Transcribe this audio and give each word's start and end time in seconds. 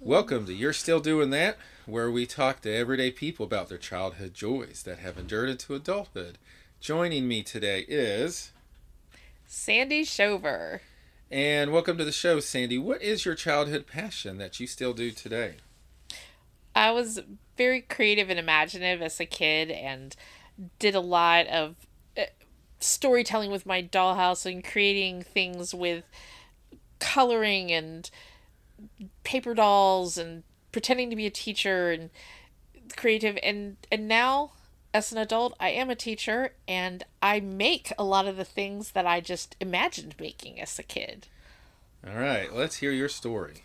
Welcome 0.00 0.46
to 0.46 0.54
You're 0.54 0.72
Still 0.72 1.00
Doing 1.00 1.30
That, 1.30 1.58
where 1.84 2.08
we 2.08 2.24
talk 2.24 2.60
to 2.60 2.72
everyday 2.72 3.10
people 3.10 3.44
about 3.44 3.68
their 3.68 3.78
childhood 3.78 4.32
joys 4.32 4.84
that 4.84 5.00
have 5.00 5.18
endured 5.18 5.48
into 5.48 5.74
adulthood. 5.74 6.38
Joining 6.80 7.26
me 7.26 7.42
today 7.42 7.84
is. 7.88 8.52
Sandi 9.44 10.04
Shover. 10.04 10.82
And 11.32 11.72
welcome 11.72 11.98
to 11.98 12.04
the 12.04 12.12
show, 12.12 12.38
Sandi. 12.38 12.78
What 12.78 13.02
is 13.02 13.24
your 13.24 13.34
childhood 13.34 13.88
passion 13.88 14.38
that 14.38 14.60
you 14.60 14.68
still 14.68 14.92
do 14.92 15.10
today? 15.10 15.56
I 16.76 16.92
was 16.92 17.18
very 17.56 17.80
creative 17.80 18.30
and 18.30 18.38
imaginative 18.38 19.02
as 19.02 19.18
a 19.18 19.26
kid 19.26 19.68
and 19.68 20.14
did 20.78 20.94
a 20.94 21.00
lot 21.00 21.48
of 21.48 21.74
uh, 22.16 22.22
storytelling 22.78 23.50
with 23.50 23.66
my 23.66 23.82
dollhouse 23.82 24.46
and 24.46 24.62
creating 24.64 25.22
things 25.22 25.74
with 25.74 26.04
coloring 27.00 27.72
and 27.72 28.08
paper 29.28 29.52
dolls 29.52 30.16
and 30.16 30.42
pretending 30.72 31.10
to 31.10 31.16
be 31.16 31.26
a 31.26 31.30
teacher 31.30 31.90
and 31.90 32.08
creative 32.96 33.38
and 33.42 33.76
and 33.92 34.08
now 34.08 34.52
as 34.94 35.12
an 35.12 35.18
adult 35.18 35.52
I 35.60 35.68
am 35.68 35.90
a 35.90 35.94
teacher 35.94 36.54
and 36.66 37.04
I 37.20 37.40
make 37.40 37.92
a 37.98 38.04
lot 38.04 38.26
of 38.26 38.38
the 38.38 38.44
things 38.44 38.92
that 38.92 39.06
I 39.06 39.20
just 39.20 39.54
imagined 39.60 40.14
making 40.18 40.58
as 40.58 40.78
a 40.78 40.82
kid. 40.82 41.26
All 42.06 42.18
right, 42.18 42.54
let's 42.54 42.76
hear 42.76 42.90
your 42.90 43.10
story. 43.10 43.64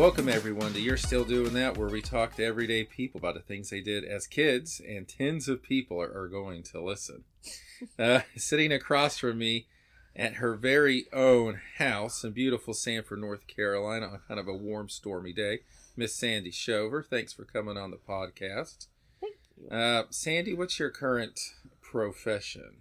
Welcome, 0.00 0.30
everyone, 0.30 0.72
to 0.72 0.80
You're 0.80 0.96
Still 0.96 1.24
Doing 1.24 1.52
That, 1.52 1.76
where 1.76 1.90
we 1.90 2.00
talk 2.00 2.34
to 2.36 2.42
everyday 2.42 2.84
people 2.84 3.18
about 3.18 3.34
the 3.34 3.40
things 3.40 3.68
they 3.68 3.82
did 3.82 4.02
as 4.02 4.26
kids, 4.26 4.80
and 4.88 5.06
tens 5.06 5.46
of 5.46 5.62
people 5.62 6.00
are, 6.00 6.10
are 6.18 6.26
going 6.26 6.62
to 6.72 6.82
listen. 6.82 7.24
Uh, 7.98 8.20
sitting 8.36 8.72
across 8.72 9.16
from 9.16 9.38
me 9.38 9.66
at 10.14 10.34
her 10.34 10.54
very 10.54 11.06
own 11.14 11.58
house 11.78 12.22
in 12.24 12.30
beautiful 12.30 12.74
Sanford, 12.74 13.18
North 13.18 13.46
Carolina, 13.46 14.06
on 14.06 14.20
kind 14.28 14.38
of 14.38 14.46
a 14.48 14.54
warm, 14.54 14.90
stormy 14.90 15.32
day, 15.32 15.60
Miss 15.96 16.14
Sandi 16.14 16.50
Shover. 16.50 17.02
Thanks 17.02 17.32
for 17.32 17.44
coming 17.44 17.78
on 17.78 17.90
the 17.90 17.96
podcast. 17.96 18.86
Thank 19.18 19.36
you. 19.56 19.68
Uh, 19.74 20.04
Sandi, 20.10 20.52
what's 20.52 20.78
your 20.78 20.90
current 20.90 21.40
profession? 21.80 22.76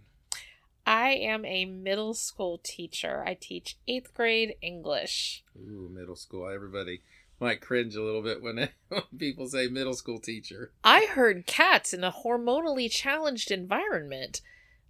I 0.90 1.10
am 1.12 1.46
a 1.46 1.66
middle 1.66 2.16
school 2.16 2.60
teacher. 2.64 3.24
I 3.24 3.36
teach 3.40 3.78
eighth 3.88 4.12
grade 4.16 4.56
English. 4.60 5.44
Ooh, 5.56 5.88
middle 5.94 6.16
school. 6.16 6.50
Everybody 6.50 7.04
might 7.40 7.62
cringe 7.62 7.96
a 7.96 8.02
little 8.02 8.24
bit 8.24 8.42
when, 8.42 8.70
when 8.90 9.04
people 9.16 9.48
say 9.48 9.68
middle 9.68 9.94
school 9.94 10.20
teacher. 10.20 10.72
I 10.84 11.06
heard 11.06 11.46
cats 11.46 11.94
in 11.94 12.04
a 12.04 12.12
hormonally 12.12 12.90
challenged 12.90 13.52
environment. 13.52 14.42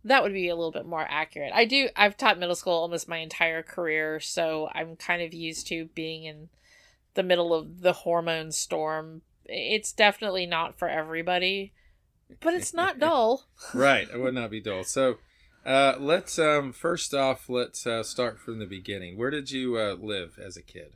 That 0.06 0.24
would 0.24 0.32
be 0.32 0.48
a 0.48 0.56
little 0.56 0.72
bit 0.72 0.86
more 0.86 1.06
accurate. 1.10 1.52
I 1.54 1.66
do, 1.66 1.90
I've 1.98 2.16
taught 2.16 2.40
middle 2.40 2.56
school 2.56 2.76
almost 2.76 3.10
my 3.10 3.18
entire 3.18 3.62
career, 3.62 4.22
so 4.22 4.70
I'm 4.74 4.96
kind 4.96 5.22
of 5.22 5.34
used 5.34 5.68
to 5.68 5.90
being 5.96 6.24
in 6.24 6.48
the 7.16 7.24
middle 7.24 7.54
of 7.54 7.82
the 7.82 7.92
hormone 7.92 8.54
storm. 8.54 9.22
It's 9.44 9.92
definitely 9.92 10.46
not 10.46 10.80
for 10.80 10.88
everybody, 10.88 11.74
but 12.40 12.54
it's 12.54 12.74
not 12.74 13.00
dull. 13.02 13.48
right, 13.74 14.08
it 14.10 14.18
would 14.18 14.34
not 14.34 14.50
be 14.50 14.62
dull. 14.62 14.86
So, 14.86 15.18
uh, 15.66 15.96
let's 16.00 16.40
um, 16.40 16.72
first 16.72 17.14
off, 17.14 17.50
let's 17.50 17.86
uh, 17.86 18.04
start 18.04 18.40
from 18.40 18.60
the 18.60 18.66
beginning. 18.66 19.18
Where 19.18 19.30
did 19.30 19.52
you 19.52 19.78
uh, 19.78 19.96
live 20.00 20.40
as 20.44 20.58
a 20.58 20.62
kid? 20.62 20.94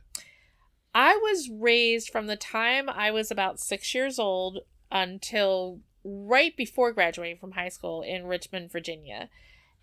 I 0.94 1.16
was 1.16 1.50
raised 1.50 2.10
from 2.10 2.28
the 2.28 2.36
time 2.36 2.88
I 2.88 3.10
was 3.10 3.30
about 3.30 3.58
six 3.58 3.94
years 3.94 4.18
old 4.18 4.60
until 4.92 5.80
right 6.04 6.56
before 6.56 6.92
graduating 6.92 7.38
from 7.38 7.52
high 7.52 7.68
school 7.68 8.02
in 8.02 8.26
Richmond, 8.26 8.70
Virginia. 8.70 9.28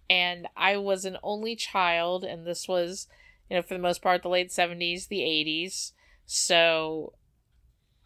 And 0.09 0.47
I 0.55 0.77
was 0.77 1.05
an 1.05 1.17
only 1.23 1.55
child, 1.55 2.23
and 2.23 2.45
this 2.45 2.67
was, 2.67 3.07
you 3.49 3.55
know, 3.55 3.61
for 3.61 3.73
the 3.73 3.79
most 3.79 4.01
part, 4.01 4.23
the 4.23 4.29
late 4.29 4.49
70s, 4.49 5.07
the 5.07 5.19
80s. 5.19 5.91
So 6.25 7.13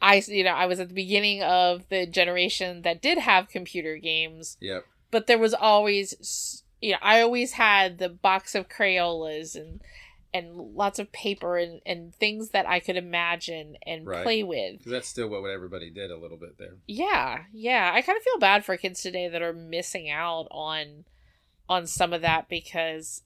I, 0.01 0.23
you 0.27 0.43
know, 0.43 0.51
I 0.51 0.65
was 0.65 0.79
at 0.79 0.87
the 0.87 0.93
beginning 0.93 1.41
of 1.43 1.87
the 1.89 2.05
generation 2.05 2.83
that 2.83 3.01
did 3.01 3.17
have 3.17 3.49
computer 3.49 3.97
games. 3.97 4.57
Yep. 4.59 4.85
But 5.11 5.27
there 5.27 5.39
was 5.39 5.53
always, 5.53 6.63
you 6.85 6.91
know, 6.91 6.99
I 7.01 7.21
always 7.21 7.53
had 7.53 7.97
the 7.97 8.09
box 8.09 8.53
of 8.53 8.69
Crayolas 8.69 9.55
and 9.55 9.81
and 10.35 10.53
lots 10.75 10.99
of 10.99 11.11
paper 11.13 11.57
and, 11.57 11.81
and 11.85 12.13
things 12.13 12.49
that 12.49 12.67
I 12.67 12.79
could 12.81 12.97
imagine 12.97 13.77
and 13.87 14.05
Right. 14.05 14.21
play 14.21 14.43
with. 14.43 14.83
That's 14.83 15.07
still 15.07 15.29
what 15.29 15.49
everybody 15.49 15.89
did 15.89 16.11
a 16.11 16.17
little 16.17 16.37
bit 16.37 16.57
there. 16.59 16.75
Yeah, 16.87 17.45
yeah. 17.53 17.89
I 17.93 18.01
kind 18.01 18.17
of 18.17 18.23
feel 18.23 18.37
bad 18.37 18.65
for 18.65 18.75
kids 18.75 19.01
today 19.01 19.29
that 19.29 19.41
are 19.41 19.53
missing 19.53 20.09
out 20.11 20.47
on 20.51 21.05
on 21.67 21.87
some 21.87 22.13
of 22.13 22.21
that 22.21 22.47
because 22.49 23.23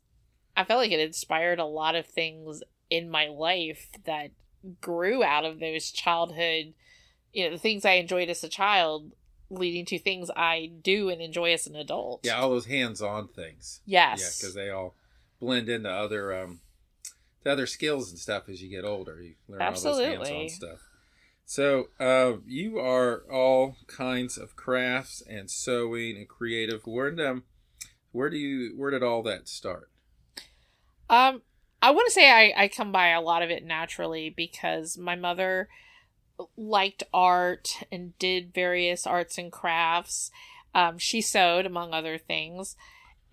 I 0.56 0.64
felt 0.64 0.80
like 0.80 0.92
it 0.92 1.00
inspired 1.02 1.59
a 1.59 1.66
lot 1.66 1.96
of 1.96 2.06
things 2.06 2.64
in 2.90 3.09
my 3.09 3.28
life 3.28 3.90
that 4.06 4.31
grew 4.80 5.22
out 5.22 5.44
of 5.44 5.59
those 5.59 5.92
childhood, 5.92 6.74
you 7.34 7.44
know, 7.44 7.52
the 7.52 7.58
things 7.59 7.84
I 7.84 7.94
enjoyed 7.94 8.30
as 8.30 8.44
a 8.44 8.50
child 8.50 9.12
leading 9.50 9.86
to 9.86 10.00
things 10.00 10.30
I 10.36 10.72
do 10.82 11.10
and 11.10 11.22
enjoy 11.22 11.54
as 11.54 11.68
an 11.68 11.76
adult. 11.76 12.22
Yeah, 12.24 12.40
all 12.40 12.50
those 12.50 12.68
hands-on 12.68 13.30
things. 13.30 13.82
Yes. 13.86 14.20
Yeah, 14.20 14.28
because 14.40 14.56
they 14.56 14.70
all 14.70 14.96
blend 15.40 15.70
into 15.70 15.90
other 15.90 16.38
um, 16.38 16.60
to 17.44 17.52
other 17.52 17.66
skills 17.66 18.10
and 18.10 18.20
stuff 18.20 18.50
as 18.50 18.62
you 18.62 18.70
get 18.70 18.86
older. 18.86 19.22
You 19.22 19.36
learn 19.48 19.62
all 19.62 19.72
those 19.72 20.00
hands-on 20.00 20.50
stuff. 20.50 20.80
So 21.46 21.88
uh, 22.00 22.34
you 22.46 22.78
are 22.78 23.24
all 23.32 23.78
kinds 23.88 24.38
of 24.38 24.56
crafts 24.56 25.24
and 25.28 25.50
sewing 25.50 26.16
and 26.16 26.28
creative. 26.28 26.86
Where 26.86 27.10
did 27.10 27.26
um, 27.26 27.44
where 28.12 28.30
do 28.30 28.38
you 28.38 28.78
where 28.78 28.92
did 28.92 29.02
all 29.02 29.24
that 29.24 29.48
start? 29.48 29.90
Um, 31.10 31.42
I 31.81 31.90
want 31.90 32.06
to 32.06 32.12
say 32.12 32.30
I, 32.30 32.66
I 32.66 32.68
come 32.68 32.92
by 32.92 33.08
a 33.08 33.22
lot 33.22 33.42
of 33.42 33.50
it 33.50 33.66
naturally 33.66 34.30
because 34.30 34.96
my 34.96 35.16
mother 35.16 35.70
liked 36.57 37.03
art 37.13 37.83
and 37.91 38.17
did 38.19 38.53
various 38.53 39.05
arts 39.05 39.38
and 39.38 39.51
crafts. 39.51 40.31
Um, 40.73 40.97
she 40.97 41.22
sewed, 41.22 41.66
among 41.66 41.94
other 41.94 42.17
things. 42.17 42.75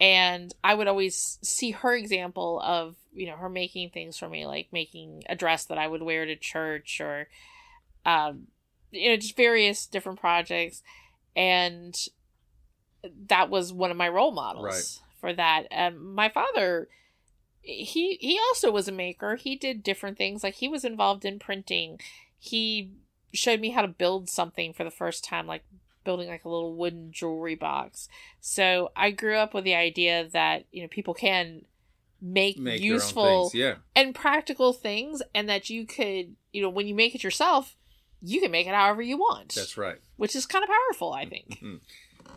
And 0.00 0.54
I 0.62 0.74
would 0.74 0.88
always 0.88 1.38
see 1.42 1.70
her 1.70 1.94
example 1.94 2.60
of, 2.62 2.96
you 3.14 3.26
know, 3.26 3.36
her 3.36 3.48
making 3.48 3.90
things 3.90 4.18
for 4.18 4.28
me, 4.28 4.46
like 4.46 4.68
making 4.72 5.22
a 5.28 5.34
dress 5.34 5.64
that 5.66 5.78
I 5.78 5.86
would 5.86 6.02
wear 6.02 6.26
to 6.26 6.36
church 6.36 7.00
or, 7.00 7.28
um, 8.04 8.48
you 8.90 9.10
know, 9.10 9.16
just 9.16 9.36
various 9.36 9.86
different 9.86 10.20
projects. 10.20 10.82
And 11.34 11.96
that 13.28 13.48
was 13.50 13.72
one 13.72 13.90
of 13.90 13.96
my 13.96 14.08
role 14.08 14.32
models 14.32 14.64
Right. 14.64 15.02
for 15.20 15.32
that. 15.32 15.66
Um, 15.70 16.14
my 16.14 16.28
father, 16.28 16.88
he 17.62 18.16
he 18.20 18.38
also 18.48 18.70
was 18.70 18.88
a 18.88 18.92
maker. 18.92 19.36
He 19.36 19.56
did 19.56 19.82
different 19.82 20.18
things. 20.18 20.44
Like 20.44 20.54
he 20.56 20.68
was 20.68 20.84
involved 20.84 21.24
in 21.24 21.38
printing. 21.38 22.00
He 22.38 22.92
showed 23.32 23.60
me 23.60 23.70
how 23.70 23.82
to 23.82 23.88
build 23.88 24.28
something 24.28 24.72
for 24.72 24.84
the 24.84 24.91
first 24.91 25.24
time, 25.24 25.47
like 25.47 25.64
building 26.04 26.28
like 26.28 26.44
a 26.44 26.48
little 26.48 26.74
wooden 26.74 27.12
jewelry 27.12 27.54
box. 27.54 28.08
So 28.41 28.91
I 28.97 29.10
grew 29.10 29.36
up 29.36 29.52
with 29.54 29.64
the 29.64 29.74
idea 29.74 30.28
that 30.32 30.64
you 30.72 30.82
know 30.82 30.88
people 30.88 31.14
can 31.14 31.62
make, 32.20 32.58
Make 32.58 32.80
useful 32.80 33.50
things. 33.50 33.60
Yeah, 33.60 33.74
and 33.94 34.14
practical 34.14 34.72
things, 34.72 35.22
and 35.34 35.48
that 35.48 35.69
you 35.69 35.86
could 35.86 36.36
you 36.52 36.62
know 36.62 36.70
when 36.70 36.86
you 36.86 36.94
make 36.94 37.14
it 37.14 37.24
yourself, 37.24 37.76
you 38.22 38.41
can 38.41 38.50
make 38.50 38.66
it 38.66 38.74
however 38.74 39.03
you 39.03 39.18
want. 39.18 39.54
that's 39.54 39.76
right. 39.76 39.98
which 40.16 40.34
is 40.34 40.47
kind 40.47 40.62
of 40.62 40.70
powerful, 40.70 41.12
I 41.12 41.26
think. 41.26 41.62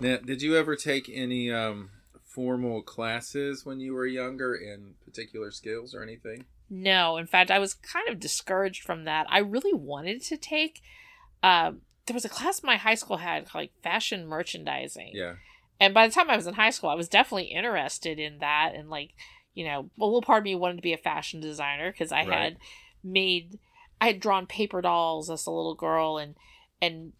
Now, 0.01 0.17
did 0.17 0.41
you 0.41 0.55
ever 0.55 0.75
take 0.75 1.09
any 1.11 1.51
um, 1.51 1.89
formal 2.23 2.81
classes 2.81 3.65
when 3.65 3.79
you 3.79 3.93
were 3.93 4.05
younger 4.05 4.55
in 4.55 4.93
particular 5.03 5.51
skills 5.51 5.93
or 5.93 6.03
anything? 6.03 6.45
No, 6.69 7.17
in 7.17 7.25
fact, 7.27 7.49
I 7.51 7.59
was 7.59 7.73
kind 7.73 8.07
of 8.09 8.19
discouraged 8.19 8.83
from 8.83 9.05
that. 9.05 9.25
I 9.29 9.39
really 9.39 9.73
wanted 9.73 10.21
to 10.23 10.37
take. 10.37 10.81
Um, 11.41 11.81
there 12.05 12.13
was 12.13 12.25
a 12.25 12.29
class 12.29 12.61
my 12.63 12.75
high 12.75 12.95
school 12.95 13.17
had 13.17 13.47
called 13.47 13.63
like 13.63 13.71
fashion 13.83 14.27
merchandising, 14.27 15.11
Yeah, 15.13 15.35
and 15.79 15.93
by 15.93 16.07
the 16.07 16.13
time 16.13 16.29
I 16.29 16.35
was 16.35 16.47
in 16.47 16.55
high 16.55 16.69
school, 16.71 16.89
I 16.89 16.95
was 16.95 17.07
definitely 17.09 17.45
interested 17.45 18.19
in 18.19 18.39
that. 18.39 18.73
And 18.75 18.89
like, 18.89 19.11
you 19.53 19.65
know, 19.65 19.89
a 19.99 20.05
little 20.05 20.21
part 20.21 20.39
of 20.39 20.43
me 20.43 20.55
wanted 20.55 20.77
to 20.77 20.81
be 20.81 20.93
a 20.93 20.97
fashion 20.97 21.39
designer 21.39 21.91
because 21.91 22.11
I 22.11 22.25
Right. 22.25 22.31
had 22.31 22.57
made, 23.03 23.59
I 24.01 24.07
had 24.07 24.19
drawn 24.19 24.45
paper 24.47 24.81
dolls 24.81 25.29
as 25.29 25.45
a 25.45 25.51
little 25.51 25.75
girl, 25.75 26.17
and 26.17 26.35
and 26.81 27.13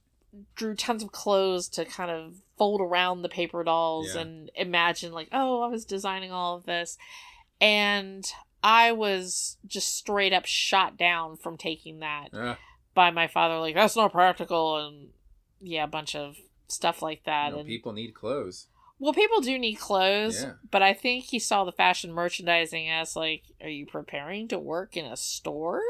drew 0.56 0.76
tons 0.76 1.02
of 1.04 1.12
clothes 1.12 1.68
to 1.70 1.86
kind 1.86 2.12
of 2.12 2.36
fold 2.58 2.82
around 2.82 3.22
the 3.22 3.30
paper 3.30 3.64
dolls 3.64 4.14
Yeah. 4.16 4.22
and 4.22 4.52
imagine 4.56 5.12
like, 5.12 5.30
oh, 5.32 5.62
I 5.62 5.68
was 5.68 5.86
designing 5.86 6.32
all 6.32 6.56
of 6.56 6.66
this, 6.66 6.98
and 7.62 8.26
I 8.64 8.92
was 8.92 9.58
just 9.66 9.96
straight 9.96 10.34
up 10.34 10.46
shot 10.46 10.98
down 10.98 11.38
from 11.38 11.58
taking 11.58 12.00
that 12.00 12.30
Ah, 12.34 12.58
by 12.94 13.10
my 13.12 13.28
father. 13.28 13.58
Like 13.60 13.76
that's 13.76 13.96
not 13.96 14.12
practical, 14.12 14.78
and 14.78 15.10
yeah, 15.62 15.84
a 15.84 15.88
bunch 15.88 16.16
of 16.16 16.36
stuff 16.68 17.02
like 17.02 17.24
that. 17.24 17.48
you 17.48 17.54
know, 17.54 17.60
and 17.60 17.68
people 17.68 17.94
need 17.94 18.14
clothes. 18.14 18.68
well, 19.00 19.14
people 19.14 19.42
do 19.42 19.58
need 19.58 19.76
clothes, 19.76 20.44
Yeah. 20.44 20.54
but 20.70 20.82
I 20.84 20.94
think 20.94 21.26
he 21.26 21.40
saw 21.40 21.64
the 21.64 21.72
fashion 21.72 22.12
merchandising 22.12 22.90
as 22.90 23.16
like, 23.16 23.44
are 23.62 23.70
you 23.70 23.86
preparing 23.86 24.48
to 24.50 24.60
work 24.60 24.98
in 24.98 25.06
a 25.06 25.16
store? 25.18 25.82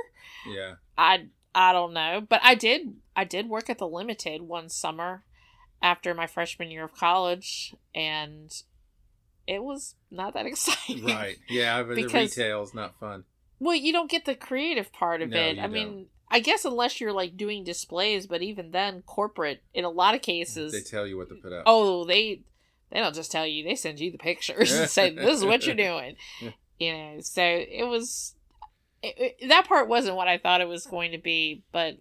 Yeah, 0.47 0.75
I 0.97 1.27
I 1.55 1.73
don't 1.73 1.93
know, 1.93 2.21
but 2.27 2.39
I 2.43 2.53
did. 2.55 2.95
I 3.15 3.23
did 3.23 3.49
work 3.49 3.69
at 3.69 3.79
the 3.79 3.87
Limited 3.87 4.43
one 4.43 4.69
summer 4.69 5.23
after 5.81 6.13
my 6.13 6.27
freshman 6.27 6.69
year 6.71 6.83
of 6.83 6.93
college, 6.93 7.73
and 7.95 8.53
it 9.49 9.63
was 9.63 9.95
not 10.11 10.33
that 10.35 10.45
exciting. 10.51 11.03
Right. 11.05 11.37
Yeah, 11.49 11.83
but 11.83 11.95
Because- 11.95 12.11
the 12.35 12.41
retail's 12.43 12.73
not 12.73 12.99
fun. 12.99 13.23
Well, 13.61 13.75
you 13.75 13.91
don't 13.91 14.09
get 14.09 14.23
the 14.23 14.35
creative 14.35 14.93
part 14.93 15.21
of 15.21 15.31
No, 15.31 15.37
it. 15.37 15.59
I 15.59 15.67
mean, 15.67 16.05
I 16.31 16.39
guess 16.39 16.63
unless 16.63 17.01
you're 17.01 17.11
like 17.11 17.35
doing 17.35 17.65
displays, 17.65 18.25
but 18.25 18.41
even 18.41 18.71
then, 18.71 19.01
corporate 19.05 19.61
in 19.73 19.83
a 19.83 19.89
lot 19.89 20.15
of 20.15 20.21
cases. 20.21 20.71
They 20.71 20.79
tell 20.79 21.05
you 21.05 21.17
what 21.17 21.27
to 21.29 21.35
put 21.35 21.51
up. 21.51 21.63
oh, 21.65 22.05
they 22.05 22.41
they 22.91 22.99
don't 23.01 23.13
just 23.15 23.31
tell 23.31 23.45
you; 23.45 23.63
they 23.65 23.75
send 23.75 23.99
you 23.99 24.11
the 24.11 24.17
pictures 24.17 24.71
and 24.71 24.89
say, 24.89 25.09
"This 25.13 25.39
is 25.39 25.45
what 25.45 25.65
you're 25.65 25.75
doing." 25.89 26.15
You 26.79 26.93
know, 26.93 27.17
so 27.19 27.41
it 27.43 27.85
was 27.85 28.33
it, 29.03 29.35
it- 29.39 29.49
that 29.49 29.67
part 29.67 29.89
wasn't 29.89 30.15
what 30.15 30.29
I 30.29 30.37
thought 30.37 30.61
it 30.61 30.67
was 30.69 30.85
going 30.85 31.11
to 31.11 31.17
be, 31.17 31.63
but 31.73 31.97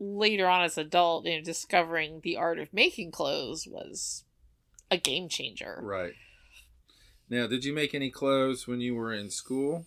later 0.00 0.48
on 0.48 0.62
as 0.64 0.78
an 0.78 0.86
adult, 0.86 1.26
you 1.26 1.36
know, 1.36 1.44
discovering 1.44 2.20
the 2.24 2.36
art 2.38 2.58
of 2.58 2.72
making 2.72 3.10
clothes 3.10 3.68
was 3.70 4.24
a 4.90 4.96
game 4.96 5.28
changer. 5.28 5.78
Right. 5.82 6.14
Now, 7.32 7.46
did 7.46 7.64
you 7.64 7.72
make 7.72 7.94
any 7.94 8.10
clothes 8.10 8.68
when 8.68 8.82
you 8.82 8.94
were 8.94 9.10
in 9.14 9.30
school, 9.30 9.86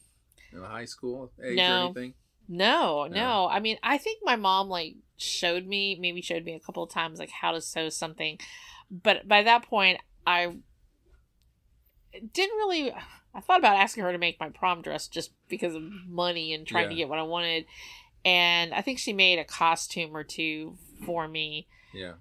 in 0.52 0.64
high 0.64 0.86
school 0.86 1.32
age 1.44 1.58
No. 1.58 1.64
or 1.76 1.86
anything? 1.86 2.14
No, 2.48 3.06
Yeah. 3.06 3.12
no. 3.14 3.48
I 3.48 3.60
mean, 3.60 3.78
I 3.84 4.00
think 4.00 4.22
my 4.24 4.36
mom 4.36 4.68
like 4.68 4.96
showed 5.18 5.68
me, 5.68 5.96
maybe 6.02 6.24
showed 6.24 6.44
me 6.44 6.56
a 6.56 6.60
couple 6.60 6.82
of 6.82 6.90
times 6.90 7.20
like 7.20 7.30
how 7.30 7.52
to 7.52 7.62
sew 7.62 7.90
something, 7.90 8.40
but 8.90 9.28
by 9.28 9.44
that 9.44 9.62
point, 9.62 10.00
I 10.26 10.56
didn't 12.34 12.58
really. 12.58 12.92
I 12.92 13.42
thought 13.42 13.60
about 13.60 13.76
asking 13.78 14.04
her 14.06 14.12
to 14.12 14.18
make 14.18 14.40
my 14.40 14.50
prom 14.50 14.82
dress 14.82 15.08
just 15.08 15.32
because 15.48 15.76
of 15.76 15.84
money 16.08 16.52
and 16.52 16.66
trying 16.66 16.90
to 16.90 16.96
get 16.96 17.10
what 17.10 17.20
I 17.20 17.24
wanted, 17.24 17.66
and 18.24 18.74
I 18.74 18.82
think 18.82 18.98
she 18.98 19.14
made 19.14 19.38
a 19.38 19.44
costume 19.44 20.18
or 20.18 20.24
two 20.24 20.78
for 21.06 21.28
me, 21.28 21.68
Yeah. 21.94 22.14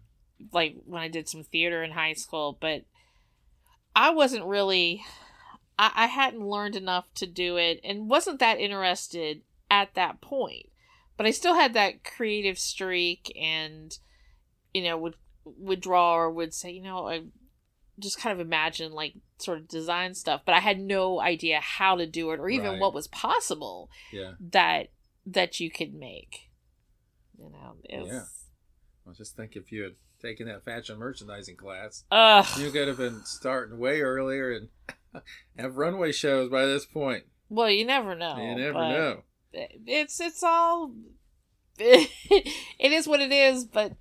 like 0.53 0.77
when 0.85 1.01
I 1.01 1.09
did 1.09 1.29
some 1.31 1.45
theater 1.45 1.83
in 1.83 1.93
high 1.93 2.13
school, 2.15 2.59
but 2.61 2.85
I 3.95 4.11
wasn't 4.11 4.45
really. 4.45 5.05
I, 5.79 5.91
I 5.95 6.07
hadn't 6.07 6.47
learned 6.47 6.77
enough 6.77 7.07
to 7.17 7.27
do 7.27 7.57
it 7.57 7.81
and 7.85 8.09
wasn't 8.09 8.39
that 8.41 8.61
interested 8.61 9.43
at 9.71 9.95
that 9.95 10.21
point. 10.21 10.67
But 11.17 11.27
I 11.27 11.31
still 11.31 11.55
had 11.55 11.75
that 11.75 12.05
creative 12.05 12.59
streak 12.59 13.33
and 13.41 13.97
you 14.73 14.83
know, 14.83 14.97
would 14.99 15.15
would 15.45 15.81
draw 15.81 16.15
or 16.17 16.31
would 16.31 16.53
say, 16.55 16.71
you 16.73 16.83
know, 16.83 17.07
I 17.09 17.23
just 18.01 18.19
kind 18.19 18.33
of 18.39 18.45
imagine 18.45 18.93
like 18.93 19.15
sort 19.39 19.59
of 19.59 19.69
design 19.69 20.15
stuff, 20.15 20.43
but 20.45 20.55
I 20.55 20.59
had 20.61 20.81
no 20.81 21.21
idea 21.21 21.61
how 21.61 21.97
to 21.97 22.07
do 22.07 22.31
it 22.33 22.41
or 22.41 22.49
even 22.49 22.71
Right. 22.73 22.81
what 22.81 22.95
was 22.95 23.07
possible 23.09 23.89
Yeah. 24.13 24.33
that 24.41 24.89
that 25.27 25.61
you 25.61 25.71
could 25.71 25.95
make. 25.95 26.51
You 27.39 27.51
know, 27.51 27.77
it's 27.85 28.09
Yeah. 28.13 28.25
Well, 29.05 29.15
just 29.15 29.37
think 29.37 29.55
if 29.55 29.71
you 29.71 29.83
had 29.85 29.95
taken 30.25 30.47
that 30.49 30.65
fashion 30.65 30.99
merchandising 30.99 31.57
class, 31.57 32.05
Ugh. 32.11 32.47
you 32.59 32.71
could 32.71 32.89
have 32.89 32.97
been 32.97 33.23
starting 33.25 33.79
way 33.79 34.01
earlier 34.01 34.53
and 34.53 34.69
have 35.59 35.77
runway 35.77 36.13
shows 36.13 36.51
by 36.51 36.65
this 36.67 36.85
point. 36.85 37.25
Well, 37.49 37.71
you 37.71 37.85
never 37.85 38.15
know. 38.15 38.37
you 38.37 38.57
never 38.57 38.79
know. 38.79 39.23
It's 39.53 40.21
it's 40.21 40.43
all 40.43 40.93
it 41.79 42.93
is 42.93 43.07
what 43.07 43.21
it 43.21 43.33
is, 43.33 43.65
but 43.65 43.93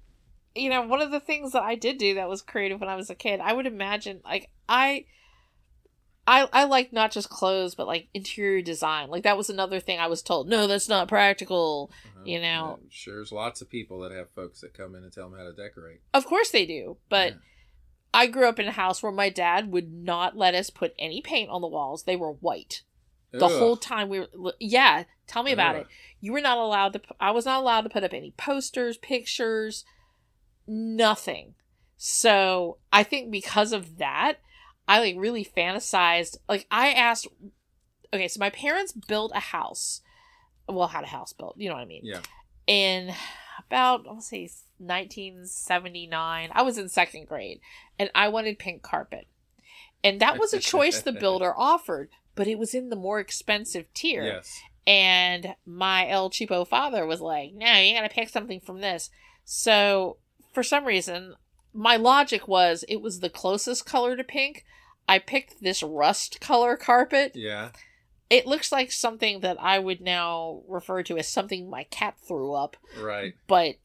you 0.55 0.69
know, 0.69 0.83
one 0.83 1.01
of 1.01 1.11
the 1.11 1.19
things 1.19 1.51
that 1.51 1.63
I 1.63 1.75
did 1.75 1.97
do 1.97 2.15
that 2.15 2.29
was 2.29 2.41
creative 2.41 2.79
when 2.79 2.89
I 2.89 2.95
was 2.95 3.09
a 3.09 3.15
kid, 3.15 3.39
I 3.39 3.53
would 3.53 3.65
imagine 3.65 4.21
like 4.23 4.49
I 4.67 5.05
I 6.25 6.47
I 6.53 6.63
like 6.63 6.93
not 6.93 7.11
just 7.11 7.29
clothes, 7.29 7.75
but 7.75 7.87
like 7.87 8.07
interior 8.13 8.61
design. 8.61 9.09
Like 9.09 9.23
that 9.23 9.37
was 9.37 9.49
another 9.49 9.79
thing 9.79 9.99
I 9.99 10.07
was 10.07 10.21
told. 10.21 10.47
No, 10.47 10.67
that's 10.67 10.87
not 10.87 11.07
practical. 11.07 11.91
Uh-huh. 12.05 12.23
You 12.25 12.39
know- 12.41 12.79
I'm 12.81 12.89
sure 12.89 13.15
there's 13.15 13.31
lots 13.31 13.61
of 13.61 13.69
people 13.69 13.99
that 14.01 14.11
have 14.11 14.29
folks 14.31 14.61
that 14.61 14.73
come 14.73 14.95
in 14.95 15.03
and 15.03 15.11
tell 15.11 15.29
them 15.29 15.37
how 15.37 15.45
to 15.45 15.53
decorate. 15.53 15.99
Of 16.13 16.25
course 16.25 16.49
they 16.51 16.65
do, 16.65 16.97
but 17.09 17.33
Yeah. 17.33 17.39
I 18.13 18.27
grew 18.27 18.47
up 18.47 18.59
in 18.59 18.67
a 18.67 18.71
house 18.71 19.01
where 19.03 19.11
my 19.11 19.29
dad 19.29 19.71
would 19.71 19.91
not 19.91 20.37
let 20.37 20.53
us 20.55 20.69
put 20.69 20.93
any 20.99 21.21
paint 21.21 21.49
on 21.49 21.61
the 21.61 21.67
walls. 21.67 22.03
They 22.03 22.15
were 22.15 22.31
white. 22.31 22.83
The 23.31 23.45
Ugh. 23.45 23.51
whole 23.59 23.77
time 23.77 24.09
we 24.09 24.19
were 24.33 24.53
yeah, 24.59 25.05
tell 25.27 25.43
me 25.43 25.51
about 25.51 25.75
Ugh. 25.75 25.81
it. 25.81 25.87
You 26.21 26.31
were 26.31 26.39
not 26.41 26.57
allowed 26.59 26.93
to 26.93 27.01
I 27.19 27.31
was 27.31 27.45
not 27.45 27.59
allowed 27.61 27.81
to 27.81 27.89
put 27.89 28.03
up 28.03 28.13
any 28.13 28.31
posters, 28.37 28.97
pictures, 28.97 29.83
nothing. 30.67 31.55
So, 31.97 32.77
I 32.91 33.03
think 33.03 33.31
because 33.31 33.71
of 33.71 33.97
that, 33.97 34.37
I 34.87 34.99
like 34.99 35.15
really 35.17 35.45
fantasized. 35.45 36.37
Like 36.47 36.67
I 36.69 36.91
asked 36.91 37.27
Okay, 38.13 38.27
so 38.27 38.39
my 38.39 38.51
parents 38.51 38.91
built 38.91 39.31
a 39.33 39.39
house. 39.39 40.01
Well, 40.69 40.87
had 40.87 41.03
a 41.03 41.07
house 41.07 41.33
built, 41.33 41.55
you 41.57 41.67
know 41.67 41.75
what 41.75 41.81
I 41.81 41.85
mean? 41.85 42.03
Yeah. 42.03 42.21
in 42.67 43.13
about 43.67 44.05
I'll 44.07 44.21
say 44.21 44.49
1979. 44.77 46.49
I 46.53 46.61
was 46.61 46.77
in 46.77 46.89
second 46.89 47.27
grade 47.27 47.59
and 47.97 48.11
I 48.13 48.27
wanted 48.27 48.59
pink 48.59 48.83
carpet. 48.83 49.27
And 50.03 50.19
that 50.19 50.37
was 50.37 50.53
a 50.53 50.59
choice 50.73 51.01
the 51.01 51.11
builder 51.11 51.53
offered, 51.57 52.09
but 52.35 52.47
it 52.47 52.59
was 52.59 52.75
in 52.75 52.89
the 52.89 52.95
more 52.95 53.19
expensive 53.19 53.91
tier. 53.93 54.23
Yes. 54.23 54.59
And 54.85 55.55
my 55.65 56.07
El 56.07 56.29
Cheapo 56.29 56.67
father 56.67 57.05
was 57.05 57.21
like, 57.21 57.53
no, 57.53 57.79
you 57.79 57.95
gotta 57.95 58.09
pick 58.09 58.29
something 58.29 58.59
from 58.59 58.81
this. 58.81 59.09
So, 59.45 60.17
for 60.53 60.61
some 60.61 60.85
reason, 60.85 61.35
my 61.73 61.95
logic 61.95 62.47
was 62.47 62.83
it 62.87 63.01
was 63.01 63.19
the 63.19 63.29
closest 63.29 63.85
color 63.85 64.15
to 64.15 64.23
pink. 64.23 64.65
I 65.07 65.19
picked 65.19 65.61
this 65.61 65.83
rust 65.83 66.39
color 66.39 66.77
carpet. 66.77 67.33
Yeah. 67.35 67.69
It 68.29 68.47
looks 68.47 68.71
like 68.71 68.91
something 68.91 69.41
that 69.41 69.57
I 69.61 69.79
would 69.79 70.01
now 70.01 70.61
refer 70.67 71.03
to 71.03 71.17
as 71.17 71.27
something 71.27 71.69
my 71.69 71.83
cat 71.85 72.15
threw 72.27 72.53
up 72.53 72.77
Right. 72.99 73.33
but 73.47 73.75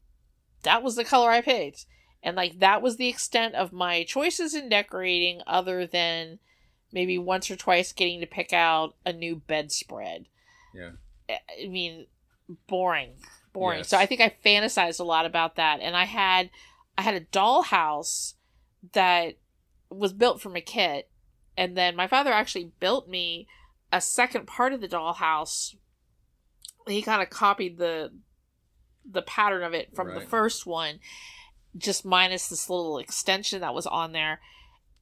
that 0.63 0.81
was 0.83 0.95
the 0.95 1.03
color 1.03 1.29
I 1.29 1.41
picked. 1.41 1.85
And 2.23 2.35
like 2.35 2.59
that 2.59 2.81
was 2.81 2.97
the 2.97 3.07
extent 3.07 3.55
of 3.55 3.71
my 3.71 4.03
choices 4.03 4.53
in 4.53 4.67
decorating, 4.69 5.41
other 5.47 5.85
than 5.87 6.39
maybe 6.91 7.17
once 7.17 7.49
or 7.49 7.55
twice 7.55 7.93
getting 7.93 8.19
to 8.19 8.25
pick 8.25 8.51
out 8.51 8.95
a 9.05 9.13
new 9.13 9.37
bedspread. 9.37 10.25
Yeah. 10.73 10.91
I 11.29 11.67
mean, 11.67 12.07
boring, 12.67 13.11
boring. 13.53 13.79
Yes. 13.79 13.89
So 13.89 13.97
I 13.97 14.05
think 14.05 14.19
I 14.19 14.33
fantasized 14.43 14.99
a 14.99 15.03
lot 15.03 15.25
about 15.25 15.55
that, 15.57 15.79
and 15.79 15.95
I 15.95 16.05
had 16.05 16.49
I 16.99 17.01
had 17.01 17.15
a 17.15 17.21
dollhouse 17.21 18.33
that 18.91 19.35
was 19.89 20.11
built 20.11 20.41
from 20.41 20.57
a 20.57 20.61
kit, 20.61 21.09
and 21.55 21.77
then 21.77 21.95
my 21.95 22.07
father 22.07 22.33
actually 22.33 22.73
built 22.81 23.07
me 23.07 23.47
a 23.89 24.01
second 24.01 24.47
part 24.47 24.73
of 24.73 24.81
the 24.81 24.87
dollhouse. 24.89 25.77
He 26.89 27.01
kind 27.01 27.23
of 27.23 27.29
copied 27.29 27.77
the 27.77 28.11
the 29.09 29.21
pattern 29.21 29.63
of 29.63 29.73
it 29.73 29.95
from 29.95 30.13
the 30.13 30.19
first 30.19 30.65
one, 30.65 30.99
just 31.77 32.03
minus 32.03 32.49
this 32.49 32.69
little 32.69 32.97
extension 32.97 33.61
that 33.61 33.73
was 33.73 33.87
on 33.87 34.11
there. 34.11 34.41